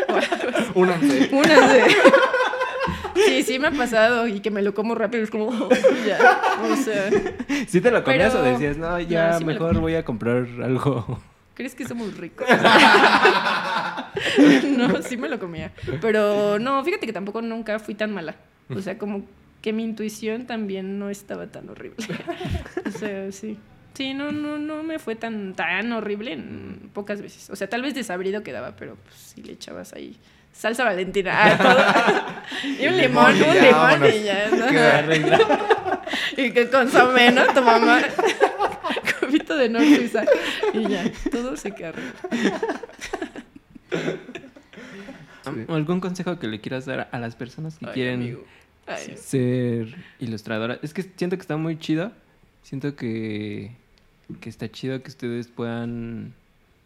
Únanse. 0.74 1.28
Únanse. 1.32 1.82
Sí, 3.14 3.42
sí 3.42 3.59
me 3.59 3.68
ha 3.68 3.70
pasado 3.70 4.26
y 4.26 4.40
que 4.40 4.51
me 4.51 4.62
lo 4.62 4.74
como 4.74 4.95
rápido 4.95 5.22
es 5.22 5.30
como, 5.30 5.51
ya, 6.07 6.40
o 6.62 6.76
sea. 6.76 7.11
¿Sí 7.66 7.80
te 7.80 7.90
lo 7.90 8.03
comías 8.03 8.34
o 8.34 8.42
decías, 8.42 8.76
no, 8.76 8.99
ya 9.01 9.38
mejor 9.45 9.78
voy 9.78 9.95
a 9.95 10.05
comprar 10.05 10.47
algo? 10.62 11.20
¿Crees 11.55 11.75
que 11.75 11.87
somos 11.87 12.17
ricos? 12.17 12.47
no, 14.77 15.03
sí 15.03 15.17
me 15.17 15.29
lo 15.29 15.39
comía. 15.39 15.73
Pero 16.01 16.59
no, 16.59 16.83
fíjate 16.85 17.07
que 17.07 17.13
tampoco 17.13 17.43
nunca 17.43 17.79
fui 17.79 17.95
tan 17.95 18.13
mala. 18.13 18.37
O 18.71 18.81
sea, 18.81 18.99
como 18.99 19.25
que 19.63 19.73
mi 19.73 19.85
intuición 19.85 20.47
también 20.47 20.99
no 20.99 21.11
estaba 21.11 21.47
tan 21.47 21.69
horrible. 21.69 22.07
o 22.87 22.91
sea, 22.91 23.31
sí. 23.33 23.59
Sí, 23.95 24.13
no, 24.13 24.33
no, 24.33 24.59
no 24.59 24.83
me 24.83 24.99
fue 24.99 25.15
tan, 25.15 25.55
tan 25.55 25.93
horrible 25.93 26.33
en 26.33 26.91
pocas 26.93 27.23
veces. 27.23 27.49
O 27.51 27.57
sea, 27.57 27.69
tal 27.69 27.83
vez 27.83 27.95
desabrido 27.95 28.43
quedaba, 28.43 28.75
pero 28.75 28.97
pues 28.97 29.15
si 29.15 29.43
le 29.43 29.53
echabas 29.53 29.93
ahí 29.93 30.19
salsa 30.53 30.85
valentina 30.85 31.33
ah, 31.35 31.59
todo. 31.59 32.73
y 32.81 32.87
un 32.87 32.97
limón, 32.97 33.35
un 33.35 33.55
limón 33.55 34.05
y 34.07 34.23
ya. 34.23 35.05
y 36.37 36.51
que 36.53 36.69
consomé, 36.71 37.31
¿no? 37.31 37.45
Tu 37.47 37.63
mamá 37.63 38.01
de 39.31 39.68
North 39.68 39.87
Y 40.75 40.89
ya, 40.89 41.11
todo 41.31 41.57
se 41.57 41.75
queda 41.75 41.93
¿Algún 45.68 46.01
consejo 46.01 46.39
que 46.39 46.49
le 46.49 46.61
quieras 46.61 46.87
dar 46.87 47.09
a 47.12 47.18
las 47.18 47.37
personas 47.37 47.79
que 47.79 47.87
quieren 47.87 48.39
ser 49.16 49.95
ilustradoras? 50.18 50.79
Es 50.83 50.95
que 50.95 51.03
siento 51.03 51.37
que 51.37 51.43
está 51.43 51.57
muy 51.57 51.79
chido. 51.79 52.12
Siento 52.62 52.97
que, 52.97 53.72
que 54.41 54.49
está 54.49 54.70
chido 54.70 55.03
que 55.03 55.11
ustedes 55.11 55.49
puedan, 55.49 56.33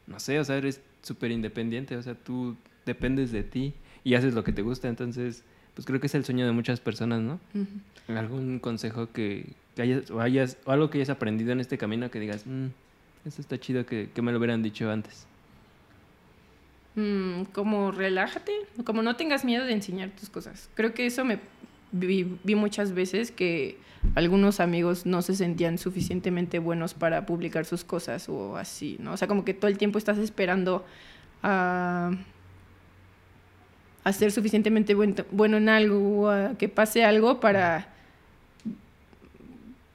no 0.06 0.18
sé, 0.18 0.40
o 0.40 0.44
sea, 0.44 0.56
eres 0.56 0.80
súper 1.02 1.30
independiente, 1.30 1.96
o 1.96 2.02
sea, 2.02 2.14
tú 2.14 2.56
dependes 2.84 3.30
de 3.30 3.44
ti 3.44 3.74
y 4.02 4.14
haces 4.14 4.34
lo 4.34 4.42
que 4.42 4.52
te 4.52 4.62
gusta, 4.62 4.88
entonces, 4.88 5.44
pues 5.74 5.86
creo 5.86 6.00
que 6.00 6.08
es 6.08 6.14
el 6.16 6.24
sueño 6.24 6.46
de 6.46 6.52
muchas 6.52 6.80
personas, 6.80 7.20
¿no? 7.20 7.38
¿Algún 8.08 8.58
consejo 8.58 9.12
que, 9.12 9.52
o, 9.82 10.20
algo 10.70 10.90
que 10.90 10.98
hayas 10.98 11.10
aprendido 11.10 11.52
en 11.52 11.60
este 11.60 11.78
camino 11.78 12.10
que 12.10 12.20
digas, 12.20 12.46
mmm, 12.46 12.66
eso 13.24 13.40
está 13.40 13.58
chido 13.58 13.86
que, 13.86 14.10
me 14.22 14.32
lo 14.32 14.38
hubieran 14.38 14.62
dicho 14.62 14.90
antes? 14.90 15.26
Mm, 16.96 17.44
como 17.52 17.92
relájate, 17.92 18.52
como 18.84 19.02
no 19.02 19.16
tengas 19.16 19.44
miedo 19.44 19.64
de 19.64 19.72
enseñar 19.72 20.10
tus 20.10 20.30
cosas. 20.30 20.70
Creo 20.74 20.94
que 20.94 21.06
eso 21.06 21.24
me 21.24 21.38
vi, 21.92 22.24
muchas 22.54 22.92
veces 22.92 23.30
que 23.30 23.78
algunos 24.14 24.60
amigos 24.60 25.06
no 25.06 25.22
se 25.22 25.34
sentían 25.34 25.78
suficientemente 25.78 26.58
buenos 26.58 26.94
para 26.94 27.26
publicar 27.26 27.64
sus 27.64 27.84
cosas 27.84 28.28
o 28.28 28.56
así, 28.56 28.96
¿no? 29.00 29.12
O 29.12 29.16
sea, 29.16 29.28
como 29.28 29.44
que 29.44 29.54
todo 29.54 29.68
el 29.68 29.78
tiempo 29.78 29.98
estás 29.98 30.18
esperando 30.18 30.84
a, 31.42 32.12
a 34.04 34.12
ser 34.12 34.32
suficientemente 34.32 34.94
bueno, 34.94 35.14
bueno 35.30 35.56
en 35.56 35.68
algo, 35.68 36.30
a 36.30 36.54
que 36.56 36.68
pase 36.68 37.04
algo 37.04 37.40
para 37.40 37.97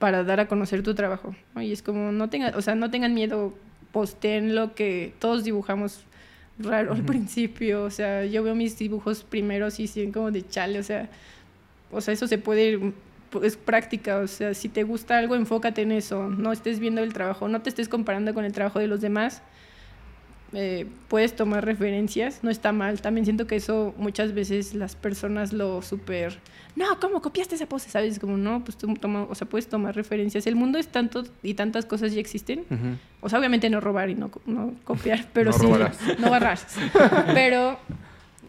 para 0.04 0.26
dar 0.26 0.42
a 0.42 0.50
conocer 0.50 0.84
tu 0.84 0.96
trabajo. 0.96 1.34
Y 1.56 1.72
es 1.72 1.82
como, 1.82 2.12
no 2.12 2.30
tengan, 2.30 2.54
o 2.56 2.62
sea, 2.62 2.76
no 2.76 2.92
tengan 2.92 3.14
miedo, 3.14 3.54
posteen 3.94 4.54
lo 4.54 4.76
que 4.76 5.14
todos 5.18 5.46
dibujamos 5.46 6.04
raro 6.60 6.92
al 6.92 7.04
principio, 7.06 7.86
o 7.86 7.90
sea, 7.90 8.26
yo 8.26 8.44
veo 8.44 8.54
mis 8.54 8.78
dibujos 8.78 9.24
primeros 9.24 9.80
y 9.80 9.88
siguen 9.88 10.12
como 10.12 10.30
de 10.30 10.46
chale, 10.46 10.78
o 10.80 10.84
sea, 10.84 11.10
o 11.90 12.02
sea, 12.02 12.14
eso 12.14 12.28
se 12.28 12.38
puede 12.38 12.72
ir, 12.72 12.94
es 13.44 13.56
práctica, 13.56 14.18
o 14.18 14.28
sea, 14.28 14.54
si 14.54 14.68
te 14.68 14.84
gusta 14.84 15.18
algo, 15.18 15.36
enfócate 15.36 15.84
en 15.84 15.94
eso, 15.94 16.28
no 16.28 16.52
estés 16.52 16.80
viendo 16.80 17.02
el 17.02 17.14
trabajo, 17.14 17.48
no 17.48 17.62
te 17.62 17.70
estés 17.70 17.88
comparando 17.88 18.34
con 18.34 18.44
el 18.44 18.52
trabajo 18.52 18.80
de 18.80 18.88
los 18.88 19.00
demás, 19.00 19.42
eh, 20.54 20.86
puedes 21.08 21.36
tomar 21.36 21.66
referencias, 21.66 22.40
no 22.44 22.50
está 22.50 22.72
mal. 22.72 23.02
También 23.02 23.26
siento 23.26 23.48
que 23.48 23.56
eso 23.56 23.94
muchas 23.98 24.34
veces 24.34 24.74
las 24.76 24.96
personas 24.96 25.52
lo 25.54 25.82
super, 25.82 26.40
no, 26.76 27.00
¿cómo 27.00 27.22
copiaste 27.22 27.56
esa 27.56 27.68
pose? 27.68 27.90
¿Sabes? 27.90 28.20
Como 28.20 28.38
no, 28.38 28.64
pues 28.64 28.78
tú 28.78 28.92
toma, 28.96 29.24
o 29.24 29.36
sea, 29.36 29.48
puedes 29.48 29.68
tomar 29.68 29.96
referencias. 29.96 30.48
El 30.48 30.56
mundo 30.56 30.80
es 30.80 30.88
tanto 30.88 31.24
y 31.44 31.54
tantas 31.54 31.86
cosas 31.86 32.14
ya 32.14 32.20
existen. 32.20 32.66
O 33.22 33.30
sea, 33.30 33.40
obviamente 33.40 33.70
no 33.70 33.80
robar 33.80 34.10
y 34.10 34.16
no, 34.16 34.32
no 34.46 34.74
copiar, 34.84 35.28
pero 35.34 35.52
no 35.52 35.58
sí, 35.58 35.66
robarás. 35.66 35.98
no 36.20 36.30
barras. 36.30 36.66
pero, 37.34 37.80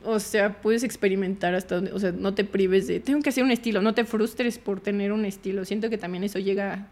o 0.04 0.18
sea, 0.20 0.54
puedes 0.60 0.84
experimentar 0.84 1.54
hasta 1.54 1.76
donde, 1.76 1.92
o 1.92 1.98
sea, 1.98 2.12
no 2.12 2.34
te 2.34 2.44
prives 2.44 2.86
de, 2.86 3.00
tengo 3.00 3.20
que 3.22 3.28
hacer 3.28 3.44
un 3.44 3.50
estilo, 3.50 3.82
no 3.82 3.94
te 3.94 4.04
frustres 4.04 4.58
por 4.58 4.80
tener 4.80 5.12
un 5.12 5.24
estilo. 5.24 5.64
Siento 5.64 5.90
que 5.90 5.98
también 5.98 6.24
eso 6.24 6.38
llega 6.38 6.86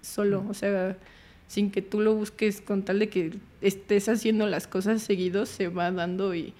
solo, 0.00 0.44
o 0.48 0.54
sea 0.54 0.96
sin 1.48 1.70
que 1.70 1.82
tú 1.82 2.00
lo 2.00 2.14
busques 2.14 2.60
con 2.60 2.82
tal 2.82 2.98
de 2.98 3.08
que 3.08 3.32
estés 3.60 4.08
haciendo 4.08 4.46
las 4.46 4.66
cosas 4.66 5.02
seguidos, 5.02 5.48
se 5.48 5.68
va 5.68 5.90
dando 5.90 6.34
y, 6.34 6.52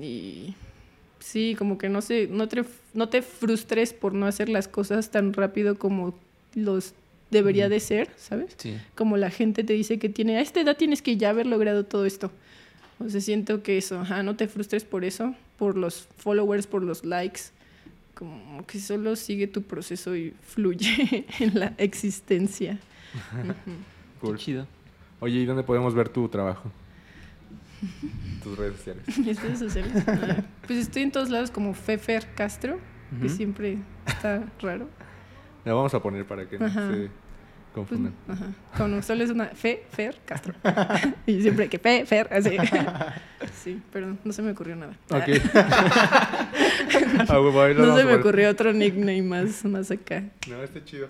y 0.00 0.54
sí, 1.18 1.56
como 1.58 1.78
que 1.78 1.88
no, 1.88 2.02
se, 2.02 2.28
no, 2.28 2.48
te, 2.48 2.64
no 2.94 3.08
te 3.08 3.22
frustres 3.22 3.92
por 3.92 4.12
no 4.14 4.26
hacer 4.26 4.48
las 4.48 4.68
cosas 4.68 5.10
tan 5.10 5.32
rápido 5.32 5.78
como 5.78 6.14
los 6.54 6.94
debería 7.30 7.68
de 7.68 7.80
ser, 7.80 8.10
¿sabes? 8.16 8.54
Sí. 8.58 8.76
Como 8.94 9.16
la 9.16 9.30
gente 9.30 9.64
te 9.64 9.72
dice 9.72 9.98
que 9.98 10.08
tiene, 10.08 10.38
a 10.38 10.40
esta 10.40 10.60
edad 10.60 10.76
tienes 10.76 11.02
que 11.02 11.16
ya 11.16 11.30
haber 11.30 11.46
logrado 11.46 11.84
todo 11.84 12.06
esto. 12.06 12.30
O 12.98 13.08
sea, 13.08 13.20
siento 13.20 13.62
que 13.62 13.78
eso, 13.78 14.00
ajá, 14.00 14.22
no 14.22 14.36
te 14.36 14.48
frustres 14.48 14.84
por 14.84 15.04
eso, 15.04 15.34
por 15.56 15.76
los 15.76 16.08
followers, 16.16 16.66
por 16.66 16.82
los 16.82 17.04
likes, 17.04 17.42
como 18.14 18.66
que 18.66 18.80
solo 18.80 19.14
sigue 19.14 19.46
tu 19.46 19.62
proceso 19.62 20.16
y 20.16 20.34
fluye 20.42 21.24
en 21.38 21.58
la 21.58 21.74
existencia. 21.78 22.78
Cool. 24.20 24.36
Chido. 24.38 24.66
Oye, 25.20 25.38
¿y 25.38 25.46
dónde 25.46 25.62
podemos 25.62 25.94
ver 25.94 26.08
tu 26.08 26.28
trabajo? 26.28 26.70
Tus 28.42 28.58
redes 28.58 28.76
sociales. 28.76 29.18
Mis 29.18 29.40
redes 29.42 29.58
sociales. 29.58 29.92
Ah, 30.06 30.42
pues 30.66 30.78
estoy 30.80 31.02
en 31.02 31.12
todos 31.12 31.30
lados 31.30 31.50
como 31.50 31.74
Fefer 31.74 32.26
Castro, 32.34 32.78
que 33.20 33.26
Ujú. 33.26 33.34
siempre 33.36 33.78
está 34.06 34.44
raro. 34.60 34.88
La 35.64 35.74
vamos 35.74 35.92
a 35.94 36.02
poner 36.02 36.24
para 36.26 36.48
que 36.48 36.58
no 36.58 36.66
Ajá. 36.66 36.88
se 36.92 36.96
Pues, 36.96 37.10
confundan. 37.74 38.12
ajá. 38.28 38.46
Como 38.76 39.02
solo 39.02 39.22
es 39.22 39.30
una 39.30 39.46
Fe, 39.46 39.84
Fer, 39.90 40.18
Castro. 40.24 40.54
y 41.26 41.40
siempre 41.42 41.68
que 41.68 41.78
Fe, 41.78 42.04
Fer, 42.06 42.28
así. 42.32 42.56
sí, 43.62 43.80
pero 43.92 44.16
no 44.24 44.32
se 44.32 44.42
me 44.42 44.50
ocurrió 44.52 44.74
nada. 44.74 44.96
Ok. 45.10 45.22
Ah, 45.54 47.38
no 47.76 47.96
se 47.96 48.04
me 48.04 48.14
ocurrió 48.14 48.50
otro 48.50 48.72
nickname 48.72 49.22
más, 49.22 49.64
más 49.64 49.90
acá. 49.90 50.24
No, 50.48 50.62
está 50.62 50.84
chido. 50.84 51.08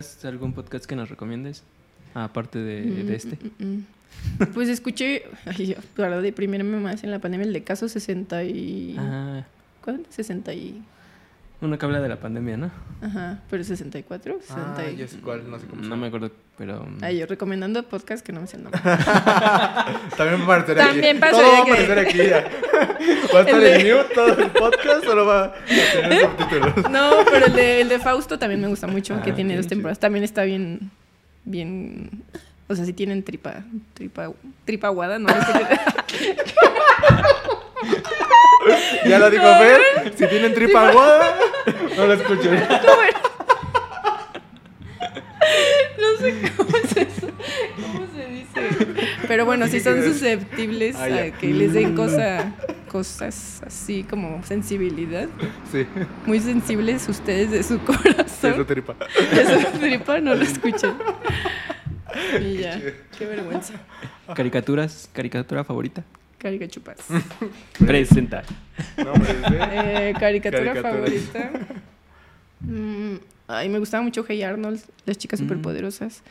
¿Es 0.00 0.24
algún 0.24 0.54
podcast 0.54 0.86
que 0.86 0.96
nos 0.96 1.10
recomiendes? 1.10 1.62
Aparte 2.14 2.58
de, 2.58 2.82
de 3.04 3.14
este. 3.14 3.36
Mm, 3.36 3.64
mm, 3.64 3.76
mm. 3.76 4.46
Pues 4.54 4.68
escuché, 4.68 5.24
ay, 5.44 5.66
yo, 5.66 5.74
para 5.94 6.20
deprimirme 6.20 6.78
más 6.78 7.04
en 7.04 7.10
la 7.10 7.18
pandemia, 7.18 7.46
el 7.46 7.52
de 7.52 7.62
caso 7.62 7.88
60 7.88 8.44
y... 8.44 8.96
Ah, 8.98 9.44
¿Cuánto? 9.82 10.10
60 10.10 10.54
y... 10.54 10.82
uno 11.62 11.76
que 11.78 11.84
habla 11.86 12.00
de 12.00 12.08
la 12.08 12.16
pandemia, 12.16 12.56
¿no? 12.56 12.70
Ajá, 13.02 13.38
pero 13.50 13.62
64, 13.64 14.38
60 14.40 14.74
Ah, 14.78 14.90
y... 14.90 14.96
ya 14.96 15.06
sé 15.08 15.18
cuál, 15.18 15.50
no 15.50 15.58
sé 15.58 15.66
cómo 15.66 15.82
No 15.82 15.96
me 15.96 16.06
acuerdo, 16.06 16.30
pero... 16.56 16.86
Ay, 17.02 17.18
yo 17.18 17.26
recomendando 17.26 17.82
podcast 17.82 18.24
que 18.24 18.32
no 18.32 18.40
me 18.40 18.46
sé 18.46 18.56
el 18.56 18.62
nombre. 18.64 18.80
También 20.16 20.40
va 20.48 20.54
a 20.56 20.58
aparecer 20.60 20.80
aquí. 20.80 20.88
También 20.90 21.20
Todo 21.20 21.30
pasaría 21.30 21.52
va 21.52 21.58
a 21.60 21.64
que- 21.64 21.72
aparecer 21.72 21.98
aquí 21.98 22.18
ya. 22.18 22.48
Va 23.34 23.38
a 23.38 23.42
estar 23.42 23.62
El 23.62 23.96
mute 23.96 24.14
todo 24.14 24.26
el 24.38 24.50
podcast, 24.50 25.04
solo 25.04 25.24
va 25.26 25.44
a 25.44 25.54
tener 25.92 26.20
subtítulos. 26.22 26.72
No, 26.90 27.10
pero 27.30 27.46
el 27.46 27.52
de, 27.52 27.80
el 27.82 27.88
de 27.88 27.98
Fausto 28.00 28.38
también 28.38 28.60
me 28.60 28.66
gusta 28.68 28.86
mucho, 28.88 29.20
que 29.22 29.30
Ah, 29.30 29.34
tiene 29.34 29.54
dos 29.56 29.66
chido. 29.66 29.76
temporadas. 29.76 30.00
También 30.00 30.24
está 30.24 30.42
bien, 30.42 30.90
bien... 31.44 32.24
O 32.68 32.74
sea, 32.74 32.84
si 32.84 32.92
tienen 32.92 33.22
tripa, 33.22 33.62
tripa, 33.94 34.32
tripa 34.64 34.86
aguada, 34.88 35.18
no. 35.18 35.28
Ya 39.06 39.18
lo 39.18 39.30
dijo 39.30 39.44
Fer, 39.44 39.80
si 40.16 40.26
tienen 40.26 40.52
tripa 40.54 40.88
aguada, 40.88 41.34
no 41.96 42.06
lo 42.06 42.12
escuchen. 42.12 42.62
No 45.98 46.18
sé 46.18 46.34
cómo 46.56 46.70
se, 46.88 47.06
cómo 47.80 48.06
se 48.14 48.26
dice. 48.28 48.86
Pero 49.26 49.44
bueno, 49.46 49.66
si 49.68 49.80
son 49.80 50.02
susceptibles 50.02 50.96
Ah, 50.96 51.04
a 51.04 51.30
que 51.30 51.46
les 51.48 51.72
den 51.72 51.94
cosa, 51.94 52.52
cosas 52.88 53.62
así 53.66 54.02
como 54.04 54.42
sensibilidad, 54.44 55.28
Sí, 55.72 55.86
muy 56.26 56.40
sensibles 56.40 57.08
ustedes 57.08 57.50
de 57.50 57.62
su 57.62 57.78
corazón. 57.80 58.52
eso 58.54 58.66
tripa. 58.66 58.94
de 59.34 59.62
su 59.62 59.78
tripa, 59.78 60.20
no 60.20 60.34
lo. 60.34 60.44
Y 62.40 62.56
ya, 62.58 62.78
qué 63.16 63.24
vergüenza. 63.26 63.74
Caricaturas, 64.34 65.08
caricatura 65.12 65.64
favorita. 65.64 66.04
Caricachupas. 66.40 66.96
Presenta. 67.78 68.42
Eh, 68.96 70.14
caricatura 70.18 70.72
Caricaturas. 70.72 70.82
favorita. 70.82 71.50
Mm, 72.62 73.14
ay, 73.48 73.70
me 73.70 73.78
gustaba 73.78 74.02
mucho 74.02 74.22
Hey 74.28 74.42
Arnold, 74.42 74.82
las 75.06 75.16
chicas 75.16 75.40
Mm. 75.40 75.44
superpoderosas. 75.44 76.22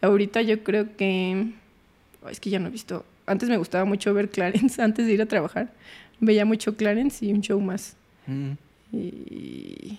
Ahorita 0.00 0.40
yo 0.40 0.62
creo 0.64 0.96
que. 0.96 1.50
es 2.30 2.40
que 2.40 2.48
ya 2.48 2.58
no 2.58 2.68
he 2.68 2.70
visto. 2.70 3.04
Antes 3.26 3.50
me 3.50 3.58
gustaba 3.58 3.84
mucho 3.84 4.14
ver 4.14 4.30
Clarence, 4.30 4.80
antes 4.82 5.06
de 5.06 5.12
ir 5.12 5.20
a 5.20 5.26
trabajar. 5.26 5.72
Veía 6.20 6.46
mucho 6.46 6.74
Clarence 6.78 7.22
y 7.26 7.34
un 7.34 7.42
show 7.42 7.60
más. 7.60 7.96
Mm. 8.26 8.52
Y... 8.92 9.98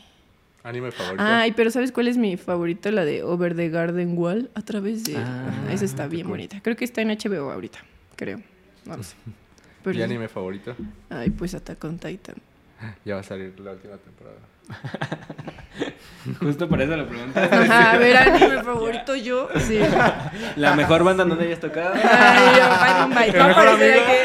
Anime 0.64 0.92
favorito. 0.92 1.24
Ay, 1.24 1.52
pero 1.52 1.70
¿sabes 1.70 1.92
cuál 1.92 2.08
es 2.08 2.18
mi 2.18 2.36
favorita? 2.36 2.90
La 2.90 3.06
de 3.06 3.22
Over 3.22 3.56
the 3.56 3.70
Garden 3.70 4.18
Wall 4.18 4.50
a 4.56 4.64
través 4.64 5.04
de. 5.04 5.18
Ah, 5.18 5.50
Ajá, 5.66 5.72
esa 5.74 5.86
está 5.86 6.08
bien 6.08 6.24
cool. 6.24 6.32
bonita. 6.32 6.62
Creo 6.64 6.76
que 6.76 6.84
está 6.86 7.04
en 7.04 7.10
HBO 7.10 7.52
ahorita, 7.52 7.78
creo. 8.16 8.42
No 8.88 8.98
lo 8.98 9.04
sé. 9.04 9.14
Pero 9.86 10.00
¿Y 10.00 10.02
anime 10.02 10.28
favorito? 10.28 10.76
Ay, 11.12 11.30
pues 11.30 11.54
Attack 11.54 11.84
on 11.84 12.00
Titan. 12.00 12.36
Ya 13.06 13.14
va 13.16 13.22
a 13.22 13.24
salir 13.24 13.58
la 13.60 13.72
última 13.72 13.96
temporada. 13.98 14.38
Justo 16.40 16.68
por 16.68 16.82
eso 16.82 16.98
lo 16.98 17.08
pregunté. 17.08 17.40
Ajá, 17.40 17.92
a 17.94 17.98
ver, 17.98 18.18
anime 18.18 18.64
favorito 18.64 19.16
yo. 19.16 19.48
Sí. 19.60 19.80
La 20.56 20.76
mejor 20.76 21.04
banda 21.04 21.24
donde 21.24 21.46
hayas 21.46 21.60
tocado. 21.60 21.94
Ay, 21.96 22.58
yo, 22.58 22.68
bye. 23.16 23.30
El 23.30 23.40
Va 23.40 23.46
a 23.46 23.52
aparecer 23.52 24.00
aquí. 24.00 24.16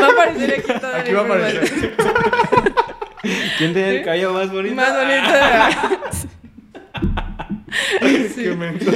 Va 0.00 0.06
a 0.06 0.10
aparecer 0.10 0.52
aquí 0.52 0.72
toda 0.80 0.98
Aquí 1.00 1.10
la 1.12 1.22
va 1.22 1.22
a 1.22 1.24
aparecer. 1.24 1.94
¿Quién 3.58 3.72
tiene 3.72 3.96
el 3.96 4.04
cabello 4.04 4.32
más 4.32 4.52
bonito? 4.52 4.76
Más 4.76 4.94
bonita. 4.96 6.00
Qué 8.36 8.54
menso. 8.54 8.92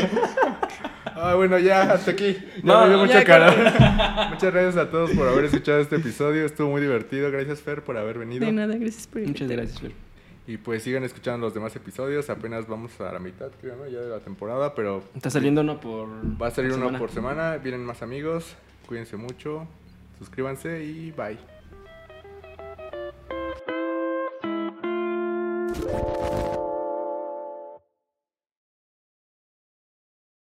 Ah, 1.19 1.35
bueno, 1.35 1.59
ya, 1.59 1.93
hasta 1.93 2.11
aquí. 2.11 2.37
Ya 2.57 2.63
no, 2.63 2.83
me 2.83 2.89
dio 2.91 2.99
mucha 2.99 3.25
cara. 3.25 4.29
Muchas 4.31 4.53
gracias 4.53 4.77
a 4.77 4.91
todos 4.91 5.11
por 5.13 5.27
haber 5.27 5.47
escuchado 5.47 5.81
este 5.81 5.97
episodio. 5.97 6.45
Estuvo 6.45 6.71
muy 6.71 6.83
divertido. 6.83 7.31
Gracias, 7.31 7.61
Fer, 7.63 7.83
por 7.83 7.97
haber 7.97 8.19
venido. 8.19 8.45
De 8.45 8.53
nada, 8.53 8.77
gracias 8.77 9.07
por 9.07 9.23
invitarme. 9.23 9.47
Muchas 9.47 9.57
gracias, 9.57 9.81
Fer. 9.81 10.07
Y 10.47 10.59
pues 10.59 10.83
sigan 10.83 11.03
escuchando 11.05 11.47
los 11.47 11.55
demás 11.55 11.75
episodios. 11.75 12.29
Apenas 12.29 12.69
vamos 12.69 13.01
a 13.01 13.13
la 13.13 13.19
mitad, 13.19 13.51
creo. 13.61 13.89
Ya 13.89 14.01
de 14.01 14.11
la 14.11 14.21
temporada, 14.21 14.75
pero. 14.75 15.03
Está 15.15 15.31
saliendo 15.31 15.63
uno 15.63 15.81
por. 15.81 16.09
Va 16.41 16.49
a 16.49 16.51
salir 16.51 16.71
uno 16.73 16.81
semana. 16.81 16.99
por 16.99 17.11
semana. 17.11 17.57
Vienen 17.57 17.85
más 17.85 18.03
amigos. 18.03 18.55
Cuídense 18.87 19.17
mucho. 19.17 19.67
Suscríbanse 20.19 20.85
y 20.85 21.13
bye. 21.13 21.39